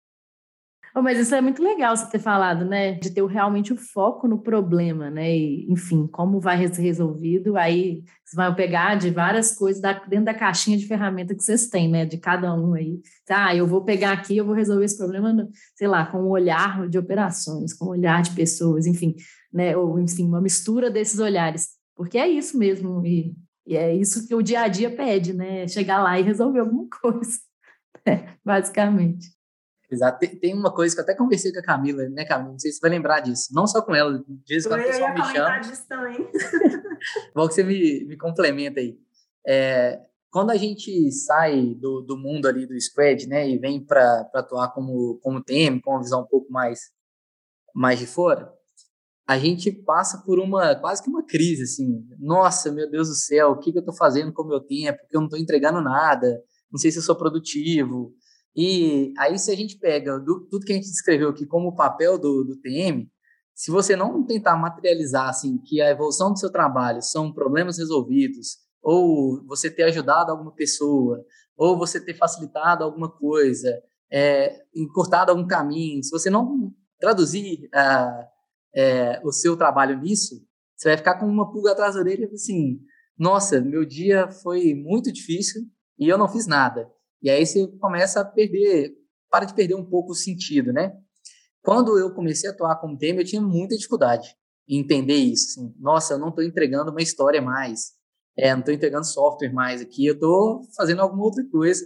Mas 1.03 1.19
isso 1.19 1.35
é 1.35 1.41
muito 1.41 1.61
legal 1.61 1.97
você 1.97 2.09
ter 2.09 2.21
falado, 2.21 2.65
né? 2.65 2.93
De 2.93 3.11
ter 3.11 3.25
realmente 3.27 3.73
o 3.73 3.77
foco 3.77 4.29
no 4.29 4.39
problema, 4.41 5.11
né? 5.11 5.37
E, 5.37 5.67
enfim, 5.69 6.07
como 6.07 6.39
vai 6.39 6.69
ser 6.73 6.83
resolvido. 6.83 7.57
Aí 7.57 8.05
vocês 8.25 8.37
vão 8.37 8.55
pegar 8.55 8.95
de 8.95 9.11
várias 9.11 9.57
coisas 9.57 9.83
dentro 10.09 10.27
da 10.27 10.35
caixinha 10.35 10.79
de 10.79 10.87
ferramenta 10.87 11.35
que 11.35 11.43
vocês 11.43 11.69
têm, 11.69 11.91
né? 11.91 12.07
De 12.07 12.17
cada 12.17 12.55
um 12.55 12.75
aí. 12.75 13.01
Ah, 13.29 13.55
eu 13.57 13.67
vou 13.67 13.85
pegar 13.85 14.13
aqui, 14.13 14.37
eu 14.37 14.47
vou 14.47 14.55
resolver 14.55 14.85
esse 14.85 14.97
problema, 14.97 15.49
sei 15.75 15.89
lá, 15.89 16.07
com 16.07 16.19
um 16.19 16.29
olhar 16.29 16.89
de 16.89 16.97
operações, 16.97 17.75
com 17.75 17.87
um 17.87 17.89
olhar 17.89 18.23
de 18.23 18.31
pessoas, 18.31 18.87
enfim, 18.87 19.17
né? 19.53 19.77
Ou, 19.77 19.99
enfim, 19.99 20.27
uma 20.29 20.41
mistura 20.41 20.91
desses 20.91 21.19
olhares. 21.19 21.71
Porque 21.97 22.19
é 22.19 22.29
isso 22.29 22.57
mesmo. 22.57 23.05
E, 23.05 23.35
e 23.67 23.77
é 23.77 23.93
isso 23.95 24.29
que 24.29 24.35
o 24.35 24.43
dia 24.43 24.61
a 24.63 24.69
dia 24.69 24.95
pede, 24.95 25.33
né? 25.33 25.67
Chegar 25.67 26.01
lá 26.03 26.19
e 26.21 26.23
resolver 26.23 26.61
alguma 26.61 26.87
coisa. 27.03 27.39
É, 28.07 28.29
basicamente. 28.45 29.35
Exato. 29.91 30.19
Tem, 30.19 30.37
tem, 30.37 30.55
uma 30.55 30.73
coisa 30.73 30.95
que 30.95 31.01
eu 31.01 31.05
até 31.05 31.15
conversei 31.15 31.53
com 31.53 31.59
a 31.59 31.63
Camila, 31.63 32.09
né, 32.09 32.25
Camila? 32.25 32.53
Não 32.53 32.59
sei 32.59 32.71
se 32.71 32.79
você 32.79 32.83
vai 32.83 32.91
lembrar 32.91 33.21
disso. 33.21 33.49
Não 33.53 33.67
só 33.67 33.83
com 33.83 33.95
ela, 33.95 34.19
de 34.19 34.49
vez 34.49 34.65
em 34.65 34.69
quando 34.69 34.81
o 34.81 34.85
pessoal 34.85 35.15
me 35.15 35.25
chama. 35.25 35.59
Disso 35.59 35.89
também. 35.89 36.31
Bom 37.35 37.47
que 37.47 37.55
você 37.55 37.63
me, 37.63 38.05
me 38.07 38.17
complementa 38.17 38.81
aí. 38.81 38.99
É, 39.47 40.01
quando 40.31 40.51
a 40.51 40.57
gente 40.57 41.13
sai 41.13 41.75
do, 41.75 42.01
do 42.01 42.17
mundo 42.17 42.47
ali 42.47 42.67
do 42.67 42.81
squad, 42.81 43.29
né, 43.29 43.49
e 43.49 43.59
vem 43.59 43.85
para 43.85 44.29
atuar 44.35 44.73
como, 44.73 45.19
como 45.23 45.43
TM, 45.43 45.81
com 45.81 45.93
uma 45.93 46.03
visão 46.03 46.23
um 46.23 46.27
pouco 46.27 46.51
mais, 46.51 46.91
mais 47.75 47.99
de 47.99 48.07
fora, 48.07 48.53
a 49.27 49.39
gente 49.39 49.71
passa 49.71 50.23
por 50.25 50.39
uma 50.39 50.75
quase 50.75 51.03
que 51.03 51.09
uma 51.09 51.25
crise, 51.25 51.63
assim. 51.63 52.05
Nossa, 52.19 52.73
meu 52.73 52.91
Deus 52.91 53.09
do 53.09 53.15
céu, 53.15 53.51
o 53.51 53.59
que, 53.59 53.71
que 53.71 53.79
eu 53.79 53.81
estou 53.81 53.95
fazendo 53.95 54.33
com 54.33 54.43
o 54.43 54.49
meu 54.49 54.61
tempo? 54.61 54.99
Porque 54.99 55.17
eu 55.17 55.21
não 55.21 55.29
estou 55.29 55.39
entregando 55.39 55.81
nada, 55.81 56.43
não 56.71 56.79
sei 56.79 56.91
se 56.91 56.99
eu 56.99 57.03
sou 57.03 57.17
produtivo, 57.17 58.13
e 58.57 59.13
aí, 59.19 59.39
se 59.39 59.51
a 59.51 59.57
gente 59.57 59.79
pega 59.79 60.19
do, 60.19 60.47
tudo 60.49 60.65
que 60.65 60.73
a 60.73 60.77
gente 60.77 60.91
descreveu 60.91 61.31
aqui 61.31 61.45
como 61.45 61.75
papel 61.75 62.19
do, 62.19 62.45
do 62.45 62.57
TM, 62.57 63.11
se 63.55 63.71
você 63.71 63.97
não 63.97 64.25
tentar 64.25 64.57
materializar 64.57 65.29
assim 65.29 65.59
que 65.59 65.81
a 65.81 65.91
evolução 65.91 66.33
do 66.33 66.39
seu 66.39 66.51
trabalho 66.51 67.03
são 67.03 67.33
problemas 67.33 67.79
resolvidos, 67.79 68.59
ou 68.83 69.45
você 69.47 69.71
ter 69.71 69.85
ajudado 69.85 70.31
alguma 70.31 70.53
pessoa, 70.53 71.25
ou 71.57 71.79
você 71.79 72.01
ter 72.01 72.15
facilitado 72.15 72.85
alguma 72.85 73.11
coisa, 73.11 73.71
é, 74.11 74.65
encurtado 74.75 75.31
algum 75.31 75.47
caminho, 75.47 76.03
se 76.03 76.11
você 76.11 76.29
não 76.31 76.73
traduzir 77.01 77.69
ah, 77.73 78.29
é, 78.75 79.21
o 79.25 79.33
seu 79.33 79.57
trabalho 79.57 79.99
nisso, 80.01 80.45
você 80.77 80.89
vai 80.91 80.97
ficar 80.97 81.19
com 81.19 81.27
uma 81.27 81.51
pulga 81.51 81.73
atrás 81.73 81.95
da 81.95 82.01
orelha 82.01 82.29
assim, 82.33 82.81
nossa, 83.19 83.61
meu 83.61 83.85
dia 83.85 84.29
foi 84.31 84.75
muito 84.75 85.13
difícil 85.13 85.63
e 85.99 86.09
eu 86.09 86.19
não 86.19 86.29
fiz 86.29 86.47
nada. 86.47 86.91
E 87.25 87.31
aí 87.31 87.47
você 87.47 87.67
começa 87.81 88.21
a 88.21 88.25
perder, 88.25 88.93
para 89.31 89.47
de 89.47 89.55
perder 89.55 89.75
um 89.75 89.85
pouco 89.85 90.13
o 90.13 90.15
sentido, 90.15 90.75
né? 90.75 90.95
Quando 91.63 91.99
eu 91.99 92.15
comecei 92.15 92.51
a 92.51 92.53
atuar 92.53 92.77
como 92.77 92.99
tema, 92.99 93.23
eu 93.23 93.25
tinha 93.25 93.41
muita 93.41 93.75
dificuldade 93.75 94.37
em 94.69 94.81
entender 94.81 95.15
isso. 95.15 95.59
Assim, 95.59 95.75
Nossa, 95.79 96.13
eu 96.15 96.19
não 96.19 96.29
estou 96.29 96.45
entregando 96.45 96.91
uma 96.91 97.01
história 97.01 97.41
mais, 97.41 97.93
é, 98.37 98.53
não 98.53 98.59
estou 98.59 98.75
entregando 98.75 99.07
software 99.07 99.55
mais 99.55 99.81
aqui, 99.81 100.05
eu 100.05 100.13
estou 100.13 100.61
fazendo 100.77 101.01
alguma 101.01 101.25
outra 101.25 101.43
coisa 101.51 101.83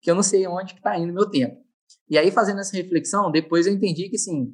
que 0.00 0.10
eu 0.10 0.16
não 0.16 0.22
sei 0.24 0.48
onde 0.48 0.74
está 0.74 0.98
indo 0.98 1.12
meu 1.12 1.30
tempo. 1.30 1.62
E 2.10 2.18
aí, 2.18 2.32
fazendo 2.32 2.58
essa 2.58 2.76
reflexão, 2.76 3.30
depois 3.30 3.68
eu 3.68 3.72
entendi 3.72 4.08
que, 4.08 4.16
assim, 4.16 4.52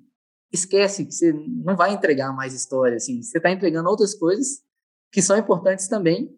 esquece 0.53 1.07
que 1.07 1.13
você 1.13 1.33
não 1.33 1.75
vai 1.75 1.95
entregar 1.95 2.35
mais 2.35 2.53
história, 2.53 2.97
assim, 2.97 3.23
você 3.23 3.39
está 3.39 3.51
entregando 3.51 3.89
outras 3.89 4.15
coisas 4.15 4.63
que 5.11 5.23
são 5.23 5.39
importantes 5.39 5.89
também, 5.89 6.38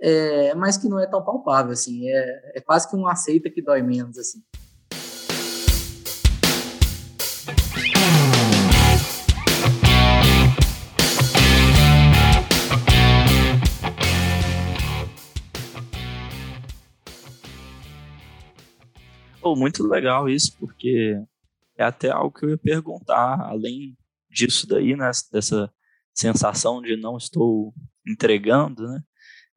é, 0.00 0.54
mas 0.54 0.76
que 0.76 0.88
não 0.88 0.98
é 0.98 1.06
tão 1.06 1.24
palpável, 1.24 1.72
assim, 1.72 2.08
é, 2.08 2.58
é 2.58 2.60
quase 2.60 2.88
que 2.88 2.96
um 2.96 3.06
aceita 3.06 3.50
que 3.50 3.62
dói 3.62 3.82
menos, 3.82 4.18
assim. 4.18 4.42
Muito 19.56 19.82
legal 19.86 20.28
isso, 20.28 20.56
porque 20.58 21.20
é 21.76 21.82
até 21.82 22.10
algo 22.10 22.32
que 22.32 22.44
eu 22.44 22.50
ia 22.50 22.58
perguntar, 22.58 23.40
além 23.40 23.96
disso 24.30 24.68
daí, 24.68 24.94
né, 24.94 25.10
dessa 25.32 25.72
sensação 26.14 26.80
de 26.80 26.96
não 26.96 27.16
estou 27.16 27.74
entregando, 28.06 28.86
né, 28.86 29.00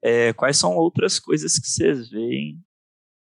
é, 0.02 0.34
quais 0.34 0.58
são 0.58 0.76
outras 0.76 1.20
coisas 1.20 1.58
que 1.60 1.68
vocês 1.68 2.10
veem 2.10 2.60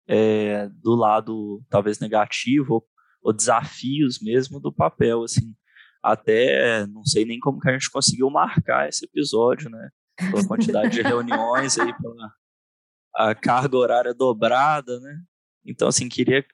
é, 0.08 0.68
do 0.68 0.94
lado 0.94 1.62
talvez 1.68 2.00
negativo 2.00 2.74
ou, 2.74 2.88
ou, 3.22 3.32
desafios 3.32 4.18
mesmo 4.20 4.58
do 4.58 4.72
papel, 4.72 5.22
assim, 5.22 5.54
até 6.02 6.86
não 6.86 7.04
sei 7.04 7.24
nem 7.24 7.38
como 7.38 7.60
que 7.60 7.68
a 7.68 7.72
gente 7.72 7.90
conseguiu 7.90 8.30
marcar 8.30 8.88
esse 8.88 9.04
episódio, 9.04 9.70
né, 9.70 9.90
pela 10.16 10.46
quantidade 10.46 10.90
de 10.90 11.02
reuniões 11.02 11.78
aí, 11.78 11.92
pela 11.98 12.34
a 13.14 13.34
carga 13.34 13.76
horária 13.76 14.14
dobrada, 14.14 14.98
né, 15.00 15.20
então 15.64 15.88
assim, 15.88 16.08
queria 16.08 16.44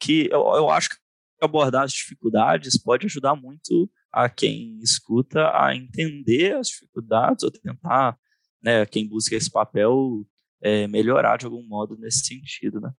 que, 0.00 0.28
eu, 0.30 0.40
eu 0.54 0.70
acho 0.70 0.90
que 0.90 0.96
abordar 1.40 1.84
as 1.84 1.92
dificuldades 1.92 2.80
pode 2.80 3.06
ajudar 3.06 3.34
muito 3.34 3.90
a 4.12 4.28
quem 4.28 4.78
escuta 4.80 5.50
a 5.54 5.74
entender 5.76 6.56
as 6.56 6.68
dificuldades 6.68 7.44
ou 7.44 7.50
tentar 7.50 8.18
né, 8.62 8.84
quem 8.86 9.08
busca 9.08 9.34
esse 9.34 9.50
papel 9.50 10.24
é, 10.60 10.86
melhorar 10.88 11.36
de 11.36 11.46
algum 11.46 11.62
modo 11.62 11.96
nesse 11.96 12.24
sentido, 12.24 12.80
né? 12.80 12.90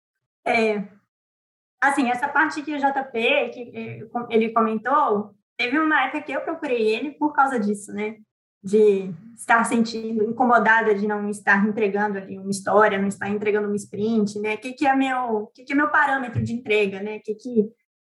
É, 0.45 0.87
assim, 1.81 2.09
essa 2.09 2.27
parte 2.27 2.61
que 2.61 2.73
o 2.73 2.77
JP, 2.77 3.49
que 3.53 4.09
ele 4.29 4.49
comentou, 4.49 5.35
teve 5.57 5.77
uma 5.77 6.03
época 6.03 6.21
que 6.21 6.31
eu 6.31 6.41
procurei 6.41 6.95
ele 6.95 7.11
por 7.11 7.33
causa 7.33 7.59
disso, 7.59 7.91
né? 7.91 8.17
De 8.63 9.13
estar 9.35 9.63
sentindo 9.65 10.23
incomodada 10.23 10.95
de 10.95 11.07
não 11.07 11.29
estar 11.29 11.67
entregando 11.67 12.17
ali 12.17 12.37
uma 12.37 12.49
história, 12.49 12.99
não 12.99 13.07
estar 13.07 13.29
entregando 13.29 13.67
uma 13.67 13.75
sprint, 13.75 14.39
né? 14.39 14.55
O 14.55 14.57
que, 14.57 14.73
que 14.73 14.85
é 14.85 14.95
meu, 14.95 15.51
que, 15.53 15.63
que 15.63 15.73
é 15.73 15.75
meu 15.75 15.89
parâmetro 15.89 16.41
de 16.41 16.53
entrega, 16.53 17.01
né? 17.01 17.19
Que 17.19 17.35
que 17.35 17.69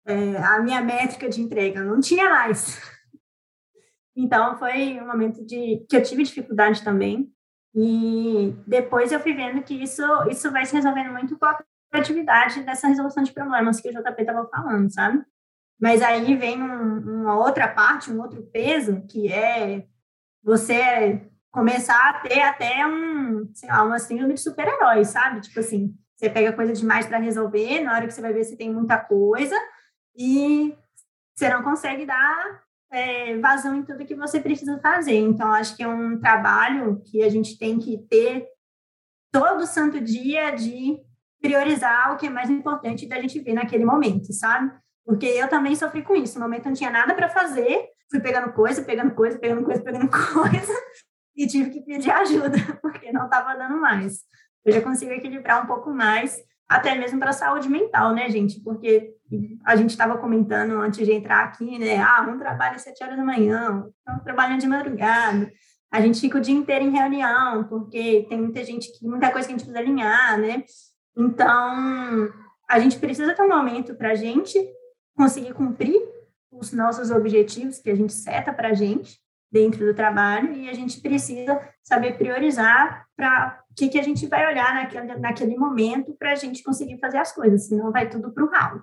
é 0.06 0.36
a 0.38 0.60
minha 0.60 0.80
métrica 0.80 1.28
de 1.28 1.40
entrega 1.40 1.82
não 1.82 2.00
tinha 2.00 2.28
mais. 2.28 2.80
Então 4.16 4.56
foi 4.58 5.00
um 5.00 5.06
momento 5.06 5.44
de 5.44 5.84
que 5.88 5.96
eu 5.96 6.02
tive 6.02 6.22
dificuldade 6.22 6.82
também 6.82 7.32
e 7.74 8.54
depois 8.66 9.10
eu 9.10 9.20
fui 9.20 9.32
vendo 9.32 9.62
que 9.62 9.74
isso, 9.74 10.02
isso 10.28 10.50
vai 10.50 10.66
se 10.66 10.74
resolvendo 10.74 11.12
muito 11.12 11.38
com 11.38 11.46
a 11.46 11.58
criatividade 11.90 12.62
dessa 12.62 12.88
resolução 12.88 13.22
de 13.22 13.32
problemas 13.32 13.80
que 13.80 13.88
o 13.88 13.92
JP 13.92 14.20
estava 14.20 14.46
falando, 14.48 14.92
sabe? 14.92 15.22
Mas 15.80 16.02
aí 16.02 16.36
vem 16.36 16.62
um, 16.62 17.22
uma 17.22 17.36
outra 17.36 17.66
parte, 17.66 18.10
um 18.10 18.20
outro 18.20 18.42
peso, 18.52 19.02
que 19.08 19.32
é 19.32 19.86
você 20.42 21.28
começar 21.50 22.10
a 22.10 22.20
ter 22.20 22.40
até 22.40 22.86
um, 22.86 23.50
sei 23.54 23.68
lá, 23.68 23.82
uma 23.82 23.98
síndrome 23.98 24.34
de 24.34 24.40
super-herói, 24.40 25.04
sabe? 25.04 25.40
Tipo 25.40 25.60
assim, 25.60 25.94
você 26.16 26.30
pega 26.30 26.52
coisa 26.52 26.72
demais 26.72 27.06
para 27.06 27.18
resolver, 27.18 27.80
na 27.80 27.94
hora 27.94 28.06
que 28.06 28.14
você 28.14 28.20
vai 28.20 28.32
ver 28.32 28.44
você 28.44 28.56
tem 28.56 28.72
muita 28.72 28.98
coisa 28.98 29.56
e 30.16 30.76
você 31.34 31.48
não 31.48 31.62
consegue 31.62 32.06
dar 32.06 32.62
é, 32.92 33.38
vazão 33.38 33.74
em 33.74 33.82
tudo 33.82 34.04
que 34.04 34.14
você 34.14 34.38
precisa 34.38 34.78
fazer. 34.78 35.16
Então, 35.16 35.50
acho 35.52 35.74
que 35.74 35.82
é 35.82 35.88
um 35.88 36.20
trabalho 36.20 37.02
que 37.06 37.22
a 37.22 37.28
gente 37.30 37.58
tem 37.58 37.78
que 37.78 37.98
ter 38.08 38.46
todo 39.32 39.66
santo 39.66 39.98
dia 39.98 40.50
de 40.50 40.98
priorizar 41.40 42.12
o 42.12 42.16
que 42.18 42.26
é 42.26 42.30
mais 42.30 42.50
importante 42.50 43.08
da 43.08 43.20
gente 43.20 43.40
ver 43.40 43.54
naquele 43.54 43.84
momento, 43.84 44.32
sabe? 44.32 44.70
Porque 45.04 45.26
eu 45.26 45.48
também 45.48 45.74
sofri 45.74 46.02
com 46.02 46.14
isso. 46.14 46.38
No 46.38 46.44
momento 46.44 46.66
não 46.66 46.74
tinha 46.74 46.90
nada 46.90 47.14
para 47.14 47.30
fazer, 47.30 47.88
fui 48.10 48.20
pegando 48.20 48.52
coisa, 48.52 48.82
pegando 48.82 49.14
coisa, 49.14 49.38
pegando 49.38 49.64
coisa, 49.64 49.82
pegando 49.82 50.08
coisa, 50.12 50.72
e 51.34 51.46
tive 51.46 51.70
que 51.70 51.80
pedir 51.80 52.10
ajuda, 52.10 52.58
porque 52.82 53.10
não 53.10 53.24
estava 53.24 53.56
dando 53.56 53.80
mais. 53.80 54.20
Eu 54.64 54.72
já 54.72 54.82
consigo 54.82 55.10
equilibrar 55.10 55.64
um 55.64 55.66
pouco 55.66 55.90
mais 55.90 56.38
até 56.68 56.94
mesmo 56.94 57.18
para 57.18 57.30
a 57.30 57.34
saúde 57.34 57.68
mental, 57.68 58.14
né, 58.14 58.30
gente? 58.30 58.60
Porque 58.62 59.14
a 59.64 59.76
gente 59.76 59.90
estava 59.90 60.18
comentando 60.18 60.72
antes 60.80 61.04
de 61.06 61.12
entrar 61.12 61.44
aqui, 61.44 61.78
né? 61.78 61.98
Ah, 61.98 62.26
um 62.28 62.38
trabalha 62.38 62.76
às 62.76 62.82
sete 62.82 63.02
horas 63.02 63.16
da 63.16 63.24
manhã, 63.24 63.86
um 64.08 64.18
trabalhando 64.20 64.60
de 64.60 64.66
madrugada. 64.66 65.52
A 65.90 66.00
gente 66.00 66.20
fica 66.20 66.38
o 66.38 66.40
dia 66.40 66.54
inteiro 66.54 66.84
em 66.84 66.90
reunião, 66.90 67.64
porque 67.64 68.26
tem 68.28 68.38
muita 68.38 68.64
gente 68.64 68.90
que, 68.92 69.06
muita 69.06 69.30
coisa 69.30 69.46
que 69.46 69.54
a 69.54 69.56
gente 69.58 69.66
precisa 69.66 69.78
alinhar, 69.78 70.38
né? 70.38 70.64
Então, 71.16 72.32
a 72.68 72.78
gente 72.78 72.98
precisa 72.98 73.34
ter 73.34 73.42
um 73.42 73.48
momento 73.48 73.94
para 73.94 74.12
a 74.12 74.14
gente 74.14 74.58
conseguir 75.14 75.52
cumprir 75.52 76.00
os 76.50 76.72
nossos 76.72 77.10
objetivos 77.10 77.78
que 77.78 77.90
a 77.90 77.94
gente 77.94 78.12
seta 78.12 78.52
para 78.52 78.68
a 78.68 78.74
gente 78.74 79.18
dentro 79.50 79.84
do 79.84 79.94
trabalho 79.94 80.52
e 80.54 80.68
a 80.68 80.72
gente 80.72 81.00
precisa 81.00 81.60
saber 81.82 82.16
priorizar 82.16 83.06
para 83.14 83.62
o 83.70 83.74
que, 83.74 83.88
que 83.88 83.98
a 83.98 84.02
gente 84.02 84.26
vai 84.26 84.46
olhar 84.50 84.74
naquele, 84.74 85.14
naquele 85.16 85.56
momento 85.56 86.14
para 86.18 86.32
a 86.32 86.34
gente 86.34 86.62
conseguir 86.62 86.98
fazer 86.98 87.18
as 87.18 87.32
coisas, 87.32 87.68
senão 87.68 87.92
vai 87.92 88.08
tudo 88.08 88.32
para 88.32 88.44
o 88.44 88.48
ralo. 88.48 88.82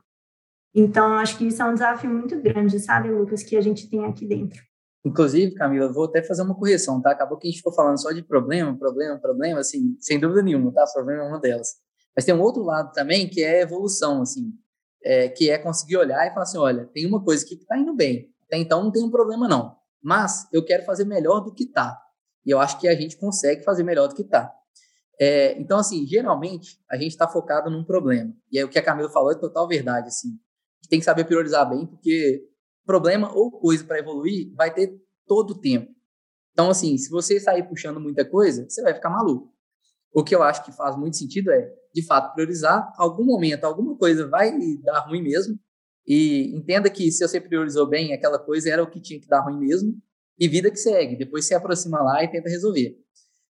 Então, 0.73 1.13
acho 1.13 1.37
que 1.37 1.47
isso 1.47 1.61
é 1.61 1.65
um 1.65 1.73
desafio 1.73 2.09
muito 2.09 2.39
grande, 2.41 2.79
sabe, 2.79 3.09
Lucas, 3.09 3.43
que 3.43 3.57
a 3.57 3.61
gente 3.61 3.89
tem 3.89 4.05
aqui 4.05 4.25
dentro. 4.25 4.61
Inclusive, 5.03 5.53
Camila, 5.53 5.91
vou 5.91 6.05
até 6.05 6.21
fazer 6.21 6.41
uma 6.41 6.55
correção, 6.55 7.01
tá? 7.01 7.11
Acabou 7.11 7.37
que 7.37 7.47
a 7.47 7.49
gente 7.49 7.57
ficou 7.57 7.73
falando 7.73 7.99
só 7.99 8.11
de 8.11 8.21
problema, 8.21 8.77
problema, 8.77 9.17
problema, 9.17 9.59
assim, 9.61 9.95
sem 9.99 10.19
dúvida 10.19 10.41
nenhuma, 10.41 10.71
tá? 10.73 10.85
Problema 10.93 11.23
é 11.23 11.27
uma 11.27 11.39
delas. 11.39 11.75
Mas 12.15 12.25
tem 12.25 12.35
um 12.35 12.41
outro 12.41 12.63
lado 12.63 12.91
também 12.91 13.29
que 13.29 13.41
é 13.41 13.61
evolução, 13.61 14.21
assim, 14.21 14.53
é, 15.03 15.29
que 15.29 15.49
é 15.49 15.57
conseguir 15.57 15.97
olhar 15.97 16.27
e 16.27 16.29
falar 16.31 16.43
assim, 16.43 16.57
olha, 16.57 16.85
tem 16.93 17.05
uma 17.05 17.23
coisa 17.23 17.45
que 17.45 17.55
está 17.55 17.77
indo 17.77 17.95
bem, 17.95 18.29
até 18.45 18.57
então 18.57 18.83
não 18.83 18.91
tem 18.91 19.03
um 19.03 19.09
problema 19.09 19.47
não, 19.47 19.75
mas 20.03 20.47
eu 20.51 20.63
quero 20.65 20.83
fazer 20.83 21.05
melhor 21.05 21.39
do 21.39 21.53
que 21.53 21.63
está. 21.63 21.97
E 22.45 22.51
eu 22.51 22.59
acho 22.59 22.79
que 22.79 22.87
a 22.87 22.95
gente 22.95 23.17
consegue 23.17 23.63
fazer 23.63 23.83
melhor 23.83 24.07
do 24.07 24.15
que 24.15 24.21
está. 24.21 24.51
É, 25.19 25.59
então, 25.59 25.79
assim, 25.79 26.05
geralmente 26.05 26.77
a 26.89 26.95
gente 26.95 27.11
está 27.11 27.27
focado 27.27 27.69
num 27.69 27.83
problema. 27.83 28.33
E 28.51 28.57
aí 28.57 28.63
o 28.63 28.69
que 28.69 28.79
a 28.79 28.83
Camila 28.83 29.09
falou 29.09 29.31
é 29.31 29.35
total 29.35 29.67
verdade, 29.67 30.07
assim. 30.07 30.29
Tem 30.89 30.99
que 30.99 31.05
saber 31.05 31.25
priorizar 31.25 31.67
bem, 31.69 31.85
porque 31.85 32.47
problema 32.85 33.31
ou 33.35 33.51
coisa 33.51 33.83
para 33.83 33.99
evoluir 33.99 34.53
vai 34.55 34.73
ter 34.73 34.91
todo 35.27 35.51
o 35.51 35.59
tempo. 35.59 35.91
Então, 36.51 36.69
assim, 36.69 36.97
se 36.97 37.09
você 37.09 37.39
sair 37.39 37.67
puxando 37.67 37.99
muita 37.99 38.25
coisa, 38.25 38.67
você 38.67 38.81
vai 38.81 38.93
ficar 38.93 39.09
maluco. 39.09 39.53
O 40.13 40.23
que 40.23 40.35
eu 40.35 40.41
acho 40.41 40.65
que 40.65 40.71
faz 40.71 40.97
muito 40.97 41.15
sentido 41.15 41.51
é, 41.51 41.71
de 41.93 42.05
fato, 42.05 42.33
priorizar. 42.33 42.91
Algum 42.97 43.23
momento, 43.23 43.63
alguma 43.63 43.95
coisa 43.95 44.27
vai 44.27 44.51
dar 44.83 44.99
ruim 45.01 45.21
mesmo. 45.21 45.57
E 46.07 46.55
entenda 46.55 46.89
que 46.89 47.11
se 47.11 47.25
você 47.25 47.39
priorizou 47.39 47.87
bem, 47.87 48.13
aquela 48.13 48.39
coisa 48.39 48.69
era 48.69 48.83
o 48.83 48.89
que 48.89 48.99
tinha 48.99 49.19
que 49.19 49.27
dar 49.27 49.41
ruim 49.41 49.59
mesmo. 49.59 49.95
E 50.39 50.47
vida 50.47 50.71
que 50.71 50.77
segue. 50.77 51.15
Depois 51.15 51.45
se 51.45 51.53
aproxima 51.53 52.01
lá 52.01 52.23
e 52.23 52.27
tenta 52.27 52.49
resolver. 52.49 52.97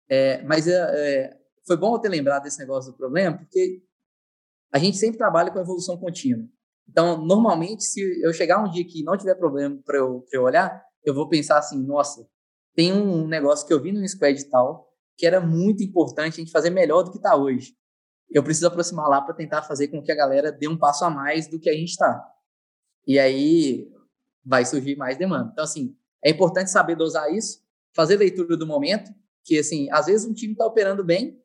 É, 0.10 0.42
mas 0.44 0.68
é, 0.68 0.74
é, 0.74 1.38
foi 1.66 1.78
bom 1.78 1.94
eu 1.94 2.00
ter 2.00 2.10
lembrado 2.10 2.44
desse 2.44 2.60
negócio 2.60 2.92
do 2.92 2.98
problema, 2.98 3.38
porque 3.38 3.84
a 4.74 4.80
gente 4.80 4.98
sempre 4.98 5.18
trabalha 5.18 5.52
com 5.52 5.60
evolução 5.60 5.98
contínua. 5.98 6.48
Então, 6.90 7.18
normalmente, 7.24 7.84
se 7.84 8.02
eu 8.24 8.34
chegar 8.34 8.64
um 8.64 8.70
dia 8.70 8.86
que 8.86 9.04
não 9.04 9.18
tiver 9.18 9.36
problema 9.36 9.80
para 9.86 9.98
eu, 9.98 10.26
eu 10.32 10.44
olhar, 10.44 10.84
eu 11.04 11.14
vou 11.14 11.28
pensar 11.28 11.58
assim: 11.58 11.82
nossa, 11.86 12.28
tem 12.76 12.94
um 12.94 13.28
negócio 13.28 13.68
que 13.68 13.74
eu 13.74 13.82
vi 13.82 13.92
no 13.92 14.08
squad 14.08 14.50
tal 14.50 14.88
que 15.18 15.26
era 15.26 15.42
muito 15.42 15.84
importante 15.84 16.36
a 16.36 16.38
gente 16.38 16.52
fazer 16.52 16.70
melhor 16.70 17.02
do 17.02 17.12
que 17.12 17.18
está 17.18 17.36
hoje. 17.36 17.76
Eu 18.30 18.44
preciso 18.44 18.68
aproximar 18.68 19.10
lá 19.10 19.22
para 19.22 19.34
tentar 19.34 19.64
fazer 19.64 19.88
com 19.88 20.02
que 20.02 20.12
a 20.12 20.16
galera 20.16 20.52
dê 20.52 20.68
um 20.68 20.78
passo 20.78 21.04
a 21.04 21.10
mais 21.10 21.48
do 21.48 21.60
que 21.60 21.70
a 21.70 21.74
gente 21.74 21.90
está. 21.90 22.24
E 23.06 23.18
aí 23.18 23.92
vai 24.46 24.64
surgir 24.64 24.96
mais 24.96 25.18
demanda. 25.18 25.50
Então, 25.52 25.64
assim, 25.64 25.98
é 26.24 26.30
importante 26.30 26.70
saber 26.70 26.96
dosar 26.96 27.34
isso, 27.34 27.64
fazer 27.96 28.18
leitura 28.18 28.56
do 28.56 28.68
momento, 28.68 29.12
que, 29.44 29.58
assim, 29.58 29.90
às 29.92 30.06
vezes 30.06 30.28
um 30.28 30.34
time 30.34 30.54
está 30.54 30.66
operando 30.66 31.04
bem, 31.04 31.42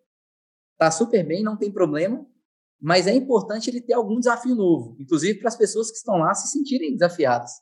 está 0.73 0.91
super 0.91 1.25
bem, 1.27 1.43
não 1.43 1.57
tem 1.57 1.73
problema, 1.73 2.27
mas 2.83 3.07
é 3.07 3.15
importante 3.15 3.71
ele 3.71 3.81
ter 3.81 3.95
algum 3.95 4.19
desafio 4.19 4.57
novo, 4.57 4.97
inclusive 4.99 5.39
para 5.39 5.49
as 5.49 5.57
pessoas 5.57 5.89
que 5.89 5.97
estão 5.97 6.17
lá 6.17 6.35
se 6.35 6.49
sentirem 6.49 6.93
desafiadas. 6.93 7.53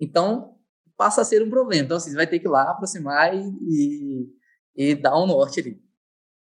Então, 0.00 0.54
passa 0.96 1.20
a 1.20 1.24
ser 1.24 1.42
um 1.42 1.50
problema. 1.50 1.84
Então, 1.84 1.98
assim, 1.98 2.10
você 2.10 2.16
vai 2.16 2.26
ter 2.26 2.38
que 2.38 2.46
ir 2.46 2.50
lá 2.50 2.70
aproximar 2.70 3.34
e, 3.34 3.42
e, 3.68 4.26
e 4.74 4.94
dar 4.94 5.22
um 5.22 5.26
norte 5.26 5.60
ali. 5.60 5.78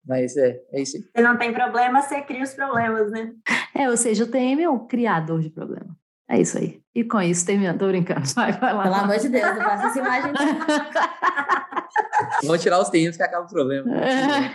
Mas 0.03 0.35
é, 0.37 0.59
é 0.71 0.81
isso 0.81 0.97
aí. 0.97 1.03
Se 1.15 1.21
não 1.21 1.37
tem 1.37 1.53
problema, 1.53 2.01
você 2.01 2.19
cria 2.21 2.43
os 2.43 2.53
problemas, 2.53 3.11
né? 3.11 3.31
É, 3.75 3.87
ou 3.89 3.97
seja, 3.97 4.23
o 4.23 4.27
TM 4.27 4.63
é 4.63 4.69
o 4.69 4.87
criador 4.87 5.41
de 5.41 5.51
problema. 5.51 5.95
É 6.27 6.41
isso 6.41 6.57
aí. 6.57 6.81
E 6.95 7.03
com 7.03 7.21
isso, 7.21 7.45
terminando. 7.45 7.77
Tô 7.77 7.87
brincando. 7.87 8.25
Vai, 8.33 8.51
vai 8.53 8.73
lá. 8.73 8.81
Pelo 8.83 8.95
amor 8.95 9.19
de 9.19 9.29
Deus, 9.29 9.55
não 9.55 9.61
faça 9.61 9.85
essa 9.87 9.99
imagem. 9.99 10.33
Vamos 12.43 12.61
tirar 12.61 12.79
os 12.79 12.89
termos 12.89 13.15
que 13.15 13.23
acaba 13.23 13.45
o 13.45 13.49
problema. 13.49 13.89
É. 13.95 14.49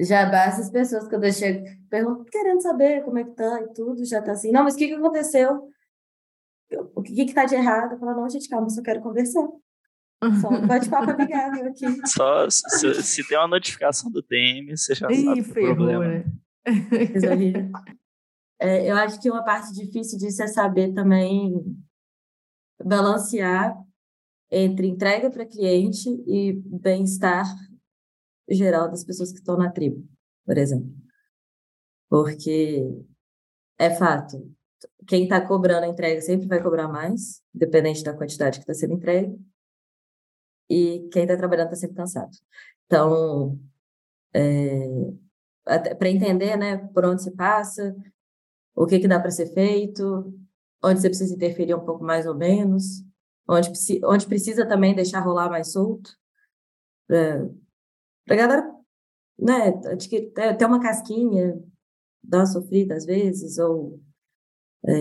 Já 0.00 0.26
basta 0.26 0.60
as 0.62 0.70
pessoas, 0.70 1.08
quando 1.08 1.24
eu 1.24 1.32
chego, 1.32 1.66
perguntam, 1.90 2.24
querendo 2.26 2.62
saber 2.62 3.02
como 3.02 3.18
é 3.18 3.24
que 3.24 3.32
tá 3.32 3.62
e 3.62 3.72
tudo, 3.72 4.04
já 4.04 4.22
tá 4.22 4.32
assim, 4.32 4.52
não, 4.52 4.62
mas 4.62 4.74
o 4.74 4.76
que, 4.78 4.86
que 4.86 4.94
aconteceu? 4.94 5.70
O 6.94 7.02
que 7.02 7.24
que 7.24 7.34
tá 7.34 7.44
de 7.44 7.56
errado? 7.56 7.92
Eu 7.92 7.98
falo, 7.98 8.20
não, 8.20 8.28
gente, 8.28 8.48
calma, 8.48 8.68
só 8.68 8.80
quero 8.82 9.00
conversar. 9.00 9.48
Só 10.40 10.48
um 10.48 10.66
bate-papo 10.66 11.10
amigável 11.10 11.66
aqui. 11.68 11.86
Só 12.06 12.48
se, 12.50 13.02
se, 13.02 13.28
tem 13.28 13.38
uma 13.38 13.46
notificação 13.46 14.10
do 14.10 14.20
TM, 14.20 14.76
você 14.76 14.94
já 14.94 15.08
Ih, 15.10 15.24
sabe 15.24 15.40
o 15.40 15.52
problema. 15.52 16.08
Né? 16.08 16.24
é, 18.60 18.90
eu 18.90 18.96
acho 18.96 19.20
que 19.20 19.30
uma 19.30 19.44
parte 19.44 19.72
difícil 19.72 20.18
disso 20.18 20.42
é 20.42 20.48
saber 20.48 20.92
também 20.92 21.54
balancear 22.84 23.76
entre 24.50 24.88
entrega 24.88 25.30
para 25.30 25.46
cliente 25.46 26.08
e 26.26 26.52
bem-estar 26.66 27.46
geral 28.54 28.90
das 28.90 29.04
pessoas 29.04 29.32
que 29.32 29.38
estão 29.38 29.56
na 29.56 29.70
tribo, 29.70 30.06
por 30.44 30.56
exemplo. 30.56 30.90
Porque 32.08 32.84
é 33.78 33.90
fato, 33.90 34.50
quem 35.06 35.24
está 35.24 35.40
cobrando 35.40 35.84
a 35.84 35.88
entrega 35.88 36.20
sempre 36.20 36.46
vai 36.46 36.62
cobrar 36.62 36.88
mais, 36.88 37.42
dependente 37.52 38.02
da 38.02 38.14
quantidade 38.14 38.58
que 38.58 38.62
está 38.62 38.74
sendo 38.74 38.94
entregue, 38.94 39.38
e 40.70 41.08
quem 41.12 41.22
está 41.22 41.36
trabalhando 41.36 41.66
está 41.66 41.76
sempre 41.76 41.96
cansado. 41.96 42.30
Então, 42.86 43.58
é, 44.34 44.86
para 45.94 46.08
entender 46.08 46.56
né, 46.56 46.76
por 46.76 47.04
onde 47.04 47.22
se 47.22 47.30
passa, 47.32 47.94
o 48.74 48.86
que, 48.86 48.98
que 48.98 49.08
dá 49.08 49.18
para 49.18 49.30
ser 49.30 49.52
feito, 49.52 50.32
onde 50.82 51.00
você 51.00 51.08
precisa 51.08 51.34
interferir 51.34 51.74
um 51.74 51.84
pouco 51.84 52.04
mais 52.04 52.26
ou 52.26 52.34
menos, 52.34 53.04
onde, 53.48 53.70
onde 54.04 54.26
precisa 54.26 54.66
também 54.66 54.94
deixar 54.94 55.20
rolar 55.20 55.48
mais 55.48 55.72
solto, 55.72 56.10
para 58.28 58.36
galera, 58.36 58.74
né, 59.38 59.72
ter 60.56 60.64
uma 60.66 60.80
casquinha, 60.80 61.58
dar 62.22 62.44
sofrida 62.46 62.94
às 62.94 63.06
vezes, 63.06 63.58
ou 63.58 64.00
é, 64.86 64.92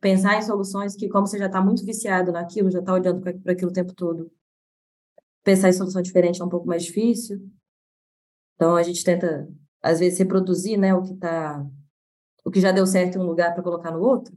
pensar 0.00 0.38
em 0.38 0.42
soluções 0.42 0.94
que, 0.94 1.08
como 1.08 1.26
você 1.26 1.36
já 1.36 1.46
está 1.46 1.60
muito 1.60 1.84
viciado 1.84 2.30
naquilo, 2.30 2.70
já 2.70 2.78
está 2.78 2.94
olhando 2.94 3.20
para 3.20 3.52
aquilo 3.52 3.70
o 3.70 3.74
tempo 3.74 3.92
todo, 3.92 4.30
pensar 5.42 5.68
em 5.68 5.72
solução 5.72 6.00
diferente 6.00 6.40
é 6.40 6.44
um 6.44 6.48
pouco 6.48 6.66
mais 6.66 6.84
difícil. 6.84 7.40
Então, 8.54 8.76
a 8.76 8.82
gente 8.82 9.02
tenta, 9.04 9.48
às 9.82 9.98
vezes, 9.98 10.18
reproduzir 10.18 10.78
né, 10.78 10.94
o 10.94 11.02
que 11.02 11.14
tá, 11.16 11.66
o 12.44 12.50
que 12.50 12.60
já 12.60 12.70
deu 12.70 12.86
certo 12.86 13.16
em 13.16 13.20
um 13.20 13.26
lugar 13.26 13.52
para 13.52 13.62
colocar 13.62 13.90
no 13.90 14.00
outro, 14.00 14.36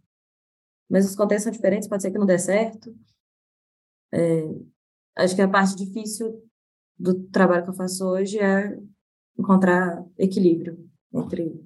mas 0.89 1.05
os 1.05 1.15
contextos 1.15 1.43
são 1.43 1.51
diferentes, 1.51 1.87
pode 1.87 2.01
ser 2.01 2.11
que 2.11 2.17
não 2.17 2.25
dê 2.25 2.39
certo. 2.39 2.95
É, 4.11 4.43
acho 5.17 5.35
que 5.35 5.41
a 5.41 5.47
parte 5.47 5.75
difícil 5.75 6.50
do 7.01 7.15
trabalho 7.29 7.63
que 7.63 7.69
eu 7.69 7.73
faço 7.73 8.05
hoje 8.05 8.37
é 8.37 8.77
encontrar 9.37 10.05
equilíbrio 10.17 10.77
entre 11.13 11.59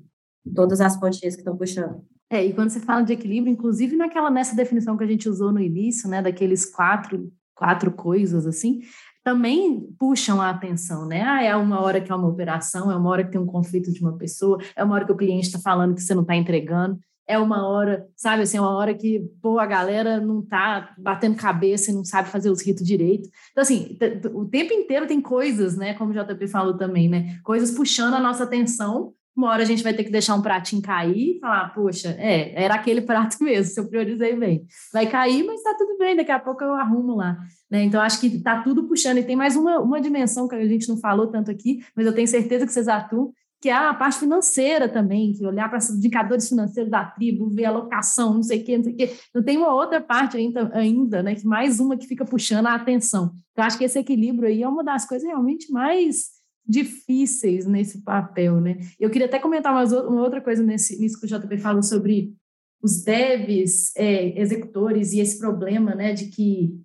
todas 0.55 0.79
as 0.79 0.97
pontinhas 0.97 1.35
que 1.35 1.41
estão 1.41 1.57
puxando. 1.57 2.01
É, 2.29 2.43
e 2.43 2.53
quando 2.53 2.69
você 2.69 2.79
fala 2.79 3.03
de 3.03 3.13
equilíbrio, 3.13 3.51
inclusive 3.51 3.95
naquela 3.95 4.31
nessa 4.31 4.55
definição 4.55 4.97
que 4.97 5.03
a 5.03 5.07
gente 5.07 5.29
usou 5.29 5.51
no 5.51 5.59
início, 5.59 6.09
né, 6.09 6.21
daqueles 6.21 6.65
quatro 6.65 7.31
quatro 7.53 7.91
coisas 7.91 8.45
assim, 8.45 8.81
também 9.23 9.81
puxam 9.97 10.41
a 10.41 10.49
atenção, 10.49 11.07
né? 11.07 11.21
Ah, 11.21 11.41
é 11.41 11.55
uma 11.55 11.79
hora 11.79 12.01
que 12.01 12.11
é 12.11 12.15
uma 12.15 12.27
operação, 12.27 12.91
é 12.91 12.95
uma 12.95 13.09
hora 13.09 13.23
que 13.23 13.31
tem 13.31 13.39
um 13.39 13.45
conflito 13.45 13.91
de 13.91 14.01
uma 14.01 14.17
pessoa, 14.17 14.59
é 14.75 14.83
uma 14.83 14.93
hora 14.93 15.05
que 15.05 15.11
o 15.11 15.17
cliente 15.17 15.47
está 15.47 15.59
falando 15.59 15.95
que 15.95 16.01
você 16.01 16.13
não 16.13 16.21
está 16.21 16.35
entregando 16.35 16.99
é 17.27 17.37
uma 17.39 17.67
hora, 17.67 18.07
sabe, 18.15 18.43
assim, 18.43 18.57
é 18.57 18.61
uma 18.61 18.75
hora 18.75 18.93
que, 18.93 19.19
pô, 19.41 19.59
a 19.59 19.65
galera 19.65 20.19
não 20.19 20.41
tá 20.41 20.93
batendo 20.97 21.35
cabeça 21.35 21.89
e 21.89 21.93
não 21.93 22.05
sabe 22.05 22.29
fazer 22.29 22.49
os 22.49 22.61
ritos 22.65 22.85
direito. 22.85 23.27
Então, 23.51 23.61
assim, 23.61 23.97
o 24.33 24.45
tempo 24.45 24.73
inteiro 24.73 25.07
tem 25.07 25.19
coisas, 25.19 25.75
né, 25.75 25.93
como 25.95 26.11
o 26.11 26.13
JP 26.13 26.47
falou 26.47 26.77
também, 26.77 27.09
né, 27.09 27.39
coisas 27.43 27.71
puxando 27.71 28.13
a 28.13 28.19
nossa 28.19 28.43
atenção. 28.43 29.13
Uma 29.35 29.49
hora 29.49 29.63
a 29.63 29.65
gente 29.65 29.83
vai 29.83 29.93
ter 29.93 30.05
que 30.05 30.11
deixar 30.11 30.33
um 30.35 30.41
pratinho 30.41 30.81
cair 30.81 31.35
e 31.35 31.39
falar, 31.39 31.73
poxa, 31.73 32.15
é, 32.17 32.63
era 32.63 32.75
aquele 32.75 33.01
prato 33.01 33.35
mesmo, 33.43 33.73
se 33.73 33.79
eu 33.79 33.89
priorizei 33.89 34.35
bem. 34.35 34.65
Vai 34.93 35.07
cair, 35.07 35.43
mas 35.43 35.61
tá 35.61 35.75
tudo 35.77 35.97
bem, 35.97 36.15
daqui 36.15 36.31
a 36.31 36.39
pouco 36.39 36.63
eu 36.63 36.73
arrumo 36.73 37.15
lá. 37.15 37.37
Né? 37.69 37.83
Então, 37.83 37.99
acho 37.99 38.21
que 38.21 38.41
tá 38.41 38.61
tudo 38.61 38.87
puxando. 38.87 39.17
E 39.17 39.23
tem 39.23 39.35
mais 39.35 39.57
uma, 39.57 39.79
uma 39.79 39.99
dimensão 39.99 40.47
que 40.47 40.55
a 40.55 40.65
gente 40.65 40.87
não 40.87 40.97
falou 40.97 41.27
tanto 41.27 41.51
aqui, 41.51 41.79
mas 41.93 42.05
eu 42.05 42.13
tenho 42.13 42.27
certeza 42.27 42.65
que 42.65 42.71
vocês 42.71 42.87
atuam, 42.87 43.33
que 43.65 43.69
é 43.69 43.73
a 43.73 43.95
parte 43.95 44.19
financeira 44.19 44.87
também, 44.87 45.33
que 45.33 45.43
olhar 45.43 45.67
para 45.67 45.79
os 45.79 45.89
indicadores 45.89 46.47
financeiros 46.47 46.91
da 46.91 47.03
tribo, 47.03 47.49
ver 47.49 47.65
a 47.65 47.71
locação, 47.71 48.35
não 48.35 48.43
sei 48.43 48.61
o 48.61 48.63
quê, 48.63 48.77
não 48.77 48.83
sei 48.83 48.93
o 48.93 48.95
quê. 48.95 49.13
Então, 49.27 49.41
tem 49.41 49.57
uma 49.57 49.73
outra 49.73 49.99
parte 49.99 50.37
ainda, 50.37 50.69
ainda, 50.71 51.23
né, 51.23 51.33
que 51.33 51.47
mais 51.47 51.79
uma 51.79 51.97
que 51.97 52.05
fica 52.05 52.23
puxando 52.23 52.67
a 52.67 52.75
atenção. 52.75 53.33
Então, 53.51 53.65
acho 53.65 53.75
que 53.75 53.83
esse 53.83 53.97
equilíbrio 53.97 54.47
aí 54.47 54.61
é 54.61 54.69
uma 54.69 54.83
das 54.83 55.07
coisas 55.07 55.27
realmente 55.27 55.71
mais 55.71 56.27
difíceis 56.63 57.65
nesse 57.65 58.03
papel, 58.03 58.61
né? 58.61 58.77
Eu 58.99 59.09
queria 59.09 59.25
até 59.25 59.39
comentar 59.39 59.73
mais 59.73 59.91
uma 59.91 60.21
outra 60.21 60.41
coisa 60.41 60.61
nesse, 60.61 60.99
nisso 61.01 61.19
que 61.19 61.25
o 61.25 61.27
JP 61.27 61.57
falou 61.57 61.81
sobre 61.81 62.35
os 62.83 63.03
devs, 63.03 63.91
é, 63.95 64.39
executores 64.39 65.11
e 65.11 65.19
esse 65.21 65.39
problema, 65.39 65.95
né, 65.95 66.13
de 66.13 66.27
que 66.27 66.79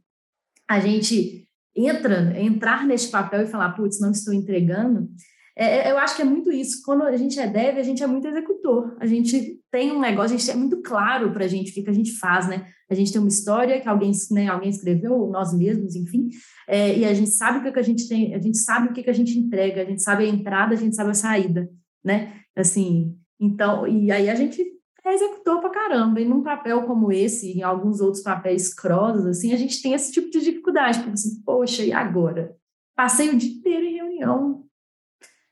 a 0.67 0.81
gente 0.81 1.47
entra, 1.77 2.41
entrar 2.41 2.87
nesse 2.87 3.11
papel 3.11 3.43
e 3.43 3.49
falar, 3.49 3.73
putz, 3.73 4.01
não 4.01 4.13
estou 4.13 4.33
entregando, 4.33 5.11
é, 5.57 5.89
é, 5.89 5.91
eu 5.91 5.99
acho 5.99 6.17
que 6.17 6.23
é 6.23 6.25
muito 6.25 6.51
isso. 6.51 6.83
Quando 6.85 7.03
a 7.03 7.17
gente 7.17 7.39
é 7.39 7.47
dev, 7.47 7.79
a 7.79 7.83
gente 7.83 8.03
é 8.03 8.07
muito 8.07 8.27
executor. 8.27 8.97
A 9.01 9.07
gente 9.07 9.61
tem 9.71 9.93
um 9.93 10.01
negócio, 10.01 10.35
a 10.35 10.39
gente 10.39 10.51
é 10.51 10.55
muito 10.55 10.81
claro 10.83 11.33
para 11.33 11.45
a 11.45 11.49
gente 11.49 11.71
o 11.71 11.75
que, 11.75 11.83
que 11.83 11.91
a 11.91 11.95
gente 11.95 12.13
faz, 12.13 12.49
né? 12.49 12.67
A 12.89 12.95
gente 12.95 13.13
tem 13.13 13.21
uma 13.21 13.29
história 13.29 13.81
que 13.81 13.89
alguém, 13.89 14.13
né, 14.33 14.49
alguém 14.49 14.71
escreveu, 14.71 15.29
nós 15.29 15.57
mesmos, 15.57 15.95
enfim, 15.95 16.29
é, 16.67 16.99
e 16.99 17.05
a 17.05 17.15
gente 17.15 17.31
sabe 17.31 17.59
o 17.59 17.63
que, 17.63 17.71
que 17.71 17.79
a 17.79 17.83
gente 17.83 18.09
tem, 18.09 18.35
a 18.35 18.41
gente 18.41 18.59
sabe 18.59 18.89
o 18.89 18.93
que, 18.93 19.03
que 19.03 19.11
a 19.11 19.15
gente 19.15 19.39
entrega, 19.39 19.83
a 19.83 19.85
gente 19.85 20.03
sabe 20.03 20.25
a 20.25 20.29
entrada, 20.29 20.75
a 20.75 20.77
gente 20.77 20.97
sabe 20.97 21.11
a 21.11 21.15
saída, 21.15 21.71
né? 22.05 22.35
Assim, 22.57 23.17
então, 23.39 23.87
e 23.87 24.11
aí 24.11 24.29
a 24.29 24.35
gente 24.35 24.61
é 25.05 25.15
executor 25.15 25.61
para 25.61 25.71
caramba. 25.71 26.21
E 26.21 26.25
num 26.25 26.43
papel 26.43 26.83
como 26.83 27.13
esse, 27.13 27.53
em 27.53 27.63
alguns 27.63 28.01
outros 28.01 28.23
papéis 28.23 28.73
crossos, 28.75 29.27
assim, 29.27 29.53
a 29.53 29.57
gente 29.57 29.81
tem 29.81 29.95
esse 29.95 30.13
tipo 30.13 30.31
de 30.31 30.41
dificuldade, 30.41 30.99
porque 30.99 31.13
assim, 31.13 31.43
poxa, 31.43 31.85
e 31.85 31.93
agora? 31.93 32.57
Passei 32.95 33.31
o 33.31 33.37
dia 33.37 33.51
inteiro 33.51 33.87
em 33.87 33.95
reunião, 33.95 34.65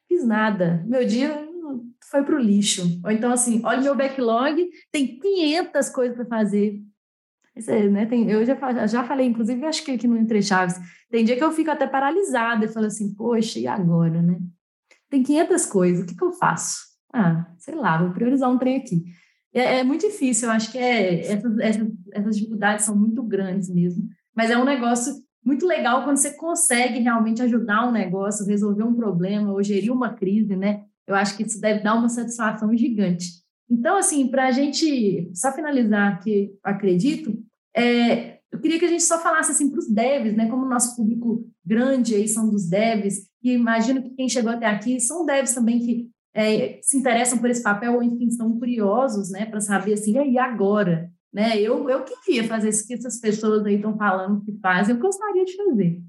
fiz 0.08 0.24
nada. 0.24 0.82
Meu 0.86 1.06
dia 1.06 1.46
foi 2.10 2.22
para 2.24 2.34
o 2.34 2.38
lixo. 2.38 3.00
Ou 3.04 3.10
então, 3.10 3.30
assim, 3.30 3.60
olha 3.64 3.82
meu 3.82 3.94
backlog, 3.94 4.68
tem 4.90 5.18
500 5.18 5.88
coisas 5.90 6.16
para 6.16 6.26
fazer. 6.26 6.80
Né, 7.90 8.06
tem, 8.06 8.30
eu 8.30 8.44
já, 8.44 8.86
já 8.86 9.02
falei, 9.02 9.26
inclusive, 9.26 9.64
acho 9.66 9.84
que 9.84 9.90
aqui 9.90 10.06
no 10.06 10.16
Entre 10.16 10.40
Chaves, 10.40 10.76
tem 11.10 11.24
dia 11.24 11.36
que 11.36 11.42
eu 11.42 11.50
fico 11.50 11.70
até 11.70 11.88
paralisada 11.88 12.64
e 12.64 12.68
falo 12.68 12.86
assim, 12.86 13.12
poxa, 13.14 13.58
e 13.58 13.66
agora, 13.66 14.22
né? 14.22 14.38
Tem 15.10 15.24
500 15.24 15.66
coisas, 15.66 16.04
o 16.04 16.06
que, 16.06 16.14
que 16.14 16.22
eu 16.22 16.30
faço? 16.30 16.78
Ah, 17.12 17.50
sei 17.58 17.74
lá, 17.74 18.00
vou 18.00 18.12
priorizar 18.12 18.48
um 18.48 18.58
trem 18.58 18.76
aqui. 18.76 19.02
É, 19.52 19.80
é 19.80 19.84
muito 19.84 20.06
difícil, 20.06 20.46
eu 20.48 20.52
acho 20.52 20.70
que 20.70 20.78
é, 20.78 21.32
essas, 21.32 21.58
essas, 21.58 21.88
essas 22.12 22.36
dificuldades 22.36 22.84
são 22.84 22.94
muito 22.94 23.24
grandes 23.24 23.68
mesmo, 23.68 24.08
mas 24.36 24.52
é 24.52 24.56
um 24.56 24.64
negócio 24.64 25.14
muito 25.48 25.66
legal 25.66 26.04
quando 26.04 26.18
você 26.18 26.34
consegue 26.34 26.98
realmente 26.98 27.40
ajudar 27.40 27.88
um 27.88 27.90
negócio, 27.90 28.44
resolver 28.44 28.82
um 28.82 28.94
problema 28.94 29.50
ou 29.50 29.62
gerir 29.62 29.90
uma 29.90 30.12
crise, 30.12 30.54
né? 30.54 30.84
Eu 31.06 31.14
acho 31.14 31.38
que 31.38 31.42
isso 31.42 31.58
deve 31.58 31.82
dar 31.82 31.94
uma 31.94 32.10
satisfação 32.10 32.76
gigante. 32.76 33.28
Então, 33.70 33.96
assim, 33.96 34.28
para 34.28 34.48
a 34.48 34.50
gente 34.50 35.30
só 35.34 35.50
finalizar 35.50 36.12
aqui, 36.12 36.52
acredito, 36.62 37.42
é, 37.74 38.40
eu 38.52 38.60
queria 38.60 38.78
que 38.78 38.84
a 38.84 38.90
gente 38.90 39.02
só 39.02 39.18
falasse 39.22 39.50
assim 39.50 39.70
para 39.70 39.78
os 39.78 39.88
devs, 39.88 40.36
né? 40.36 40.50
Como 40.50 40.66
o 40.66 40.68
nosso 40.68 40.94
público 40.94 41.48
grande 41.64 42.14
aí 42.14 42.28
são 42.28 42.50
dos 42.50 42.68
devs, 42.68 43.26
e 43.42 43.52
imagino 43.52 44.02
que 44.02 44.10
quem 44.10 44.28
chegou 44.28 44.52
até 44.52 44.66
aqui 44.66 45.00
são 45.00 45.24
devs 45.24 45.54
também 45.54 45.78
que 45.78 46.10
é, 46.34 46.78
se 46.82 46.98
interessam 46.98 47.38
por 47.38 47.48
esse 47.48 47.62
papel 47.62 47.94
ou, 47.94 48.02
enfim, 48.02 48.26
estão 48.26 48.52
curiosos, 48.58 49.30
né, 49.30 49.46
para 49.46 49.60
saber 49.60 49.94
assim, 49.94 50.12
e 50.12 50.38
agora? 50.38 51.10
Né? 51.32 51.60
Eu, 51.60 51.88
eu 51.88 52.04
queria 52.04 52.44
fazer 52.44 52.70
isso 52.70 52.86
que 52.86 52.94
essas 52.94 53.20
pessoas 53.20 53.64
aí 53.66 53.76
estão 53.76 53.96
falando 53.96 54.44
que 54.44 54.58
fazem, 54.60 54.94
eu 54.94 55.00
gostaria 55.00 55.44
de 55.44 55.56
fazer. 55.56 56.02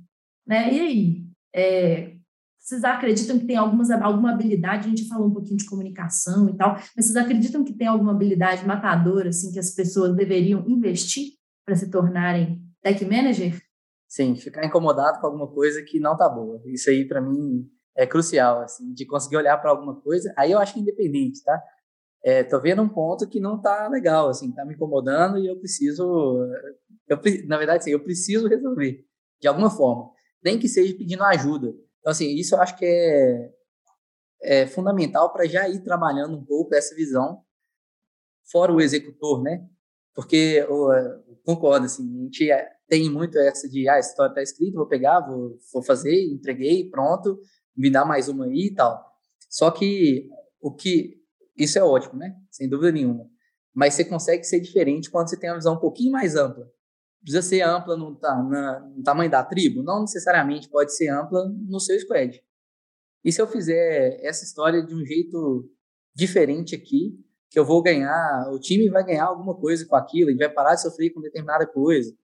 Né? 0.47 0.74
E 0.74 0.80
aí? 0.80 1.26
É, 1.53 2.20
vocês 2.59 2.84
acreditam 2.84 3.39
que 3.39 3.47
tem 3.47 3.55
algumas, 3.55 3.89
alguma 3.89 4.32
habilidade? 4.32 4.86
A 4.86 4.89
gente 4.89 5.07
falou 5.07 5.28
um 5.28 5.34
pouquinho 5.34 5.57
de 5.57 5.65
comunicação 5.65 6.47
e 6.49 6.55
tal, 6.55 6.76
mas 6.95 7.05
vocês 7.05 7.15
acreditam 7.15 7.63
que 7.63 7.74
tem 7.74 7.88
alguma 7.88 8.11
habilidade 8.11 8.65
matadora 8.65 9.30
assim, 9.30 9.51
que 9.51 9.59
as 9.59 9.72
pessoas 9.72 10.15
deveriam 10.15 10.63
investir 10.67 11.34
para 11.65 11.76
se 11.76 11.89
tornarem 11.89 12.61
tech 12.84 13.03
manager? 13.05 13.59
Sim, 14.07 14.36
ficar 14.36 14.65
incomodado 14.65 15.20
com 15.20 15.28
alguma 15.28 15.47
coisa 15.47 15.82
que 15.84 15.99
não 15.99 16.15
tá 16.17 16.30
boa. 16.30 16.61
Isso 16.65 16.89
aí, 16.89 17.07
para 17.07 17.22
mim, 17.22 17.67
é 17.95 18.05
crucial, 18.05 18.61
assim, 18.61 18.93
de 18.93 19.05
conseguir 19.05 19.38
olhar 19.38 19.57
para 19.57 19.72
alguma 19.72 19.99
coisa. 20.01 20.34
Aí 20.38 20.51
eu 20.51 20.59
acho 20.59 20.74
que 20.74 20.80
é 20.80 20.82
independente, 20.84 21.43
tá? 21.43 21.61
É, 22.24 22.43
tô 22.43 22.59
vendo 22.59 22.82
um 22.82 22.89
ponto 22.89 23.28
que 23.28 23.39
não 23.39 23.61
tá 23.61 23.88
legal, 23.88 24.30
assim, 24.30 24.51
tá 24.51 24.65
me 24.65 24.74
incomodando 24.74 25.38
e 25.38 25.47
eu 25.47 25.57
preciso, 25.57 26.03
eu, 27.07 27.20
na 27.47 27.57
verdade, 27.57 27.86
sim, 27.86 27.91
eu 27.91 28.03
preciso 28.03 28.47
resolver 28.47 29.05
de 29.39 29.47
alguma 29.47 29.70
forma, 29.70 30.11
nem 30.43 30.59
que 30.59 30.67
seja 30.67 30.97
pedindo 30.97 31.24
ajuda. 31.24 31.67
Então, 31.99 32.11
assim, 32.11 32.36
isso 32.36 32.55
eu 32.55 32.61
acho 32.61 32.76
que 32.78 32.86
é, 32.86 33.51
é 34.41 34.67
fundamental 34.67 35.32
para 35.32 35.47
já 35.47 35.67
ir 35.70 35.82
trabalhando 35.82 36.38
um 36.38 36.43
pouco 36.43 36.76
essa 36.76 36.93
visão, 36.93 37.41
fora 38.51 38.74
o 38.74 38.82
executor, 38.82 39.41
né? 39.41 39.65
Porque 40.13 40.65
eu, 40.67 40.91
eu 40.91 41.39
concordo, 41.45 41.86
assim, 41.86 42.03
a 42.03 42.24
gente 42.24 42.51
é, 42.51 42.70
tem 42.88 43.09
muito 43.09 43.38
essa 43.38 43.70
de, 43.70 43.88
ah, 43.88 43.95
a 43.95 43.99
história 43.99 44.32
está 44.32 44.41
escrita, 44.41 44.78
vou 44.78 44.88
pegar, 44.88 45.22
vou, 45.22 45.57
vou 45.72 45.84
fazer, 45.84 46.26
entreguei, 46.26 46.89
pronto, 46.89 47.39
me 47.78 47.89
dá 47.89 48.03
mais 48.03 48.28
uma 48.28 48.45
aí 48.45 48.67
e 48.72 48.76
tal. 48.76 49.05
Só 49.49 49.72
que 49.72 50.28
o 50.59 50.74
que 50.74 51.18
isso 51.60 51.78
é 51.78 51.84
ótimo, 51.84 52.18
né? 52.18 52.36
Sem 52.49 52.68
dúvida 52.70 52.91
nenhuma. 52.91 53.30
Mas 53.74 53.93
você 53.93 54.05
consegue 54.05 54.43
ser 54.43 54.60
diferente 54.60 55.12
quando 55.12 55.30
você 55.30 55.38
tem 55.38 55.49
uma 55.49 55.57
visão 55.57 55.76
um 55.76 55.80
pouquinho 55.80 56.12
mais 56.12 56.36
ampla. 56.36 56.68
Precisa 57.22 57.41
ser 57.41 57.62
ampla 57.62 57.97
no, 57.97 58.18
na, 58.20 58.80
no 58.80 59.03
tamanho 59.03 59.30
da 59.30 59.43
tribo? 59.43 59.84
Não 59.84 60.01
necessariamente 60.01 60.70
pode 60.70 60.95
ser 60.95 61.10
ampla 61.10 61.47
no 61.47 61.80
seu 61.80 61.99
squad. 61.99 62.41
E 63.24 63.32
se 63.32 63.41
eu 63.41 63.47
fizer 63.47 64.20
essa 64.24 64.43
história 64.43 64.82
de 64.82 64.95
um 64.95 65.05
jeito 65.05 65.70
diferente 66.16 66.74
aqui, 66.76 67.20
que 67.49 67.60
eu 67.60 67.66
vou 67.66 67.82
ganhar, 67.82 68.49
o 68.51 68.60
time 68.60 68.89
vai 68.89 69.03
ganhar 69.03 69.26
alguma 69.26 69.55
coisa 69.55 69.86
com 69.86 69.95
aquilo, 69.95 70.30
e 70.30 70.38
vai 70.38 70.49
parar 70.49 70.76
de 70.76 70.82
sofrer 70.82 71.12
com 71.12 71.20
determinada 71.20 71.68
coisa. 71.68 72.16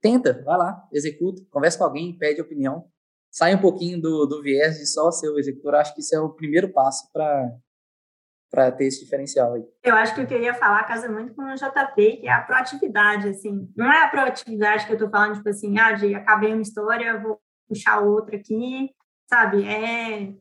Tenta, 0.00 0.42
vai 0.42 0.58
lá, 0.58 0.88
executa, 0.92 1.42
conversa 1.50 1.78
com 1.78 1.84
alguém, 1.84 2.16
pede 2.18 2.40
opinião 2.40 2.90
sai 3.30 3.54
um 3.54 3.60
pouquinho 3.60 4.00
do, 4.00 4.26
do 4.26 4.42
viés 4.42 4.78
de 4.78 4.86
só 4.86 5.10
ser 5.10 5.30
o 5.30 5.38
executor. 5.38 5.76
Acho 5.76 5.94
que 5.94 6.00
isso 6.00 6.14
é 6.14 6.20
o 6.20 6.34
primeiro 6.34 6.72
passo 6.72 7.10
para 7.12 7.48
para 8.50 8.72
ter 8.72 8.86
esse 8.86 9.04
diferencial 9.04 9.54
aí. 9.54 9.64
Eu 9.82 9.94
acho 9.94 10.14
que 10.14 10.20
eu 10.20 10.26
queria 10.26 10.52
falar 10.52 10.82
casa 10.84 11.08
muito 11.08 11.34
com 11.34 11.42
o 11.42 11.54
JP, 11.54 12.16
que 12.16 12.26
é 12.26 12.32
a 12.32 12.42
proatividade, 12.42 13.28
assim. 13.28 13.70
Não 13.76 13.90
é 13.90 14.04
a 14.04 14.08
proatividade 14.08 14.86
que 14.86 14.92
eu 14.92 14.96
estou 14.96 15.08
falando, 15.08 15.36
tipo 15.36 15.48
assim, 15.48 15.78
ah, 15.78 15.92
de 15.92 16.14
acabei 16.14 16.52
uma 16.52 16.62
história, 16.62 17.18
vou 17.18 17.40
puxar 17.68 18.00
outra 18.00 18.36
aqui, 18.36 18.90
sabe? 19.28 19.64
É 19.64 20.34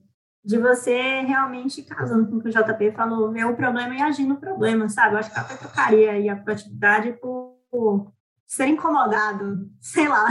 de 0.43 0.57
você 0.57 1.21
realmente, 1.21 1.83
casando 1.83 2.27
com 2.27 2.37
o 2.37 2.41
que 2.41 2.47
o 2.47 2.51
JP 2.51 2.91
falou, 2.93 3.31
ver 3.31 3.45
o 3.45 3.55
problema 3.55 3.95
e 3.95 4.01
agir 4.01 4.25
no 4.25 4.39
problema, 4.39 4.87
sabe? 4.89 5.13
Eu 5.13 5.19
acho 5.19 5.31
que 5.31 5.37
eu 5.37 5.43
até 5.43 5.55
trocaria 5.55 6.11
aí 6.11 6.29
a 6.29 6.35
proatividade 6.35 7.13
por, 7.13 7.57
por 7.69 8.11
ser 8.47 8.67
incomodado, 8.67 9.69
sei 9.79 10.07
lá, 10.07 10.27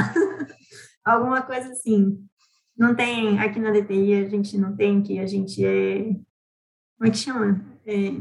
alguma 1.05 1.43
coisa 1.43 1.70
assim. 1.70 2.18
Não 2.76 2.95
tem, 2.95 3.39
aqui 3.39 3.61
na 3.61 3.70
DTI 3.70 4.24
a 4.24 4.29
gente 4.29 4.57
não 4.57 4.74
tem 4.74 5.03
que 5.03 5.18
a 5.18 5.26
gente 5.26 5.64
é, 5.64 6.12
como 6.99 7.09
é 7.09 7.11
que 7.11 7.16
chama? 7.16 7.64
É, 7.86 8.20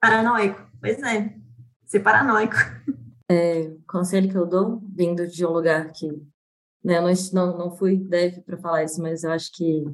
paranoico. 0.00 0.70
Pois 0.78 1.02
é, 1.02 1.34
ser 1.86 2.00
paranoico. 2.00 2.54
É, 3.28 3.74
conselho 3.88 4.30
que 4.30 4.36
eu 4.36 4.46
dou, 4.46 4.80
vindo 4.94 5.26
de 5.26 5.44
um 5.44 5.50
lugar 5.50 5.90
que, 5.90 6.06
né, 6.84 6.98
eu 6.98 7.02
não, 7.32 7.58
não 7.58 7.76
fui 7.76 7.96
deve 7.96 8.42
para 8.42 8.58
falar 8.58 8.84
isso, 8.84 9.02
mas 9.02 9.24
eu 9.24 9.32
acho 9.32 9.50
que 9.52 9.84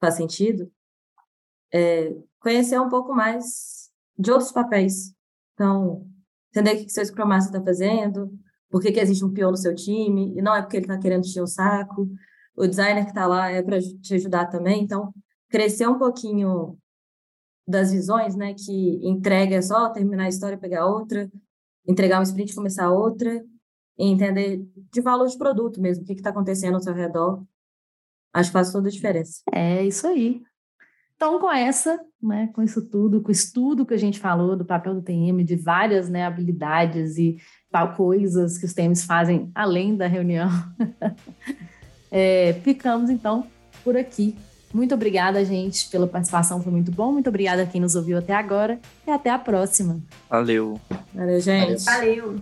faz 0.00 0.14
sentido, 0.14 0.70
é 1.72 2.14
conhecer 2.38 2.78
um 2.78 2.88
pouco 2.88 3.14
mais 3.14 3.90
de 4.18 4.30
outros 4.30 4.52
papéis. 4.52 5.14
Então, 5.54 6.06
entender 6.50 6.74
o 6.74 6.78
que, 6.78 6.84
que 6.84 6.92
seu 6.92 7.04
Scrum 7.04 7.32
está 7.36 7.62
fazendo, 7.62 8.30
por 8.70 8.82
que, 8.82 8.92
que 8.92 9.00
existe 9.00 9.24
um 9.24 9.32
peão 9.32 9.50
no 9.50 9.56
seu 9.56 9.74
time, 9.74 10.36
e 10.36 10.42
não 10.42 10.54
é 10.54 10.60
porque 10.60 10.76
ele 10.76 10.84
está 10.84 10.98
querendo 10.98 11.24
encher 11.24 11.42
o 11.42 11.46
saco, 11.46 12.08
o 12.56 12.66
designer 12.66 13.04
que 13.04 13.10
está 13.10 13.26
lá 13.26 13.50
é 13.50 13.62
para 13.62 13.80
te 13.80 14.14
ajudar 14.14 14.46
também. 14.46 14.82
Então, 14.82 15.12
crescer 15.54 15.86
um 15.86 15.96
pouquinho 15.96 16.76
das 17.64 17.92
visões, 17.92 18.34
né? 18.34 18.54
Que 18.54 18.98
entrega 19.06 19.54
é 19.54 19.62
só 19.62 19.88
terminar 19.90 20.24
a 20.24 20.28
história, 20.28 20.58
pegar 20.58 20.84
outra, 20.84 21.30
entregar 21.86 22.18
um 22.18 22.24
sprint 22.24 22.56
começar 22.56 22.90
outra, 22.90 23.40
e 23.96 24.08
entender 24.08 24.66
de 24.92 25.00
valor 25.00 25.28
de 25.28 25.38
produto 25.38 25.80
mesmo, 25.80 26.02
o 26.02 26.06
que 26.06 26.14
está 26.14 26.30
acontecendo 26.30 26.74
ao 26.74 26.80
seu 26.80 26.92
redor. 26.92 27.44
Acho 28.32 28.48
que 28.48 28.52
faz 28.52 28.72
toda 28.72 28.88
a 28.88 28.90
diferença. 28.90 29.42
É 29.52 29.84
isso 29.84 30.08
aí. 30.08 30.42
Então, 31.14 31.38
com 31.38 31.52
essa, 31.52 32.04
né, 32.20 32.48
com 32.48 32.60
isso 32.60 32.84
tudo, 32.88 33.22
com 33.22 33.28
o 33.28 33.32
estudo 33.32 33.86
que 33.86 33.94
a 33.94 33.98
gente 33.98 34.18
falou 34.18 34.56
do 34.56 34.64
papel 34.64 34.96
do 34.96 35.02
TM, 35.02 35.44
de 35.44 35.54
várias 35.54 36.08
né, 36.08 36.26
habilidades 36.26 37.16
e 37.16 37.36
tal 37.70 37.94
coisas 37.94 38.58
que 38.58 38.66
os 38.66 38.74
TMs 38.74 39.04
fazem 39.04 39.52
além 39.54 39.96
da 39.96 40.08
reunião, 40.08 40.48
É, 42.16 42.52
ficamos 42.62 43.10
então 43.10 43.44
por 43.82 43.96
aqui. 43.96 44.36
Muito 44.74 44.92
obrigada, 44.92 45.44
gente, 45.44 45.88
pela 45.88 46.04
participação, 46.04 46.60
foi 46.60 46.72
muito 46.72 46.90
bom. 46.90 47.12
Muito 47.12 47.28
obrigada 47.28 47.62
a 47.62 47.66
quem 47.66 47.80
nos 47.80 47.94
ouviu 47.94 48.18
até 48.18 48.34
agora 48.34 48.80
e 49.06 49.10
até 49.10 49.30
a 49.30 49.38
próxima. 49.38 50.00
Valeu. 50.28 50.80
Valeu, 51.14 51.40
gente. 51.40 51.84
Valeu. 51.84 52.40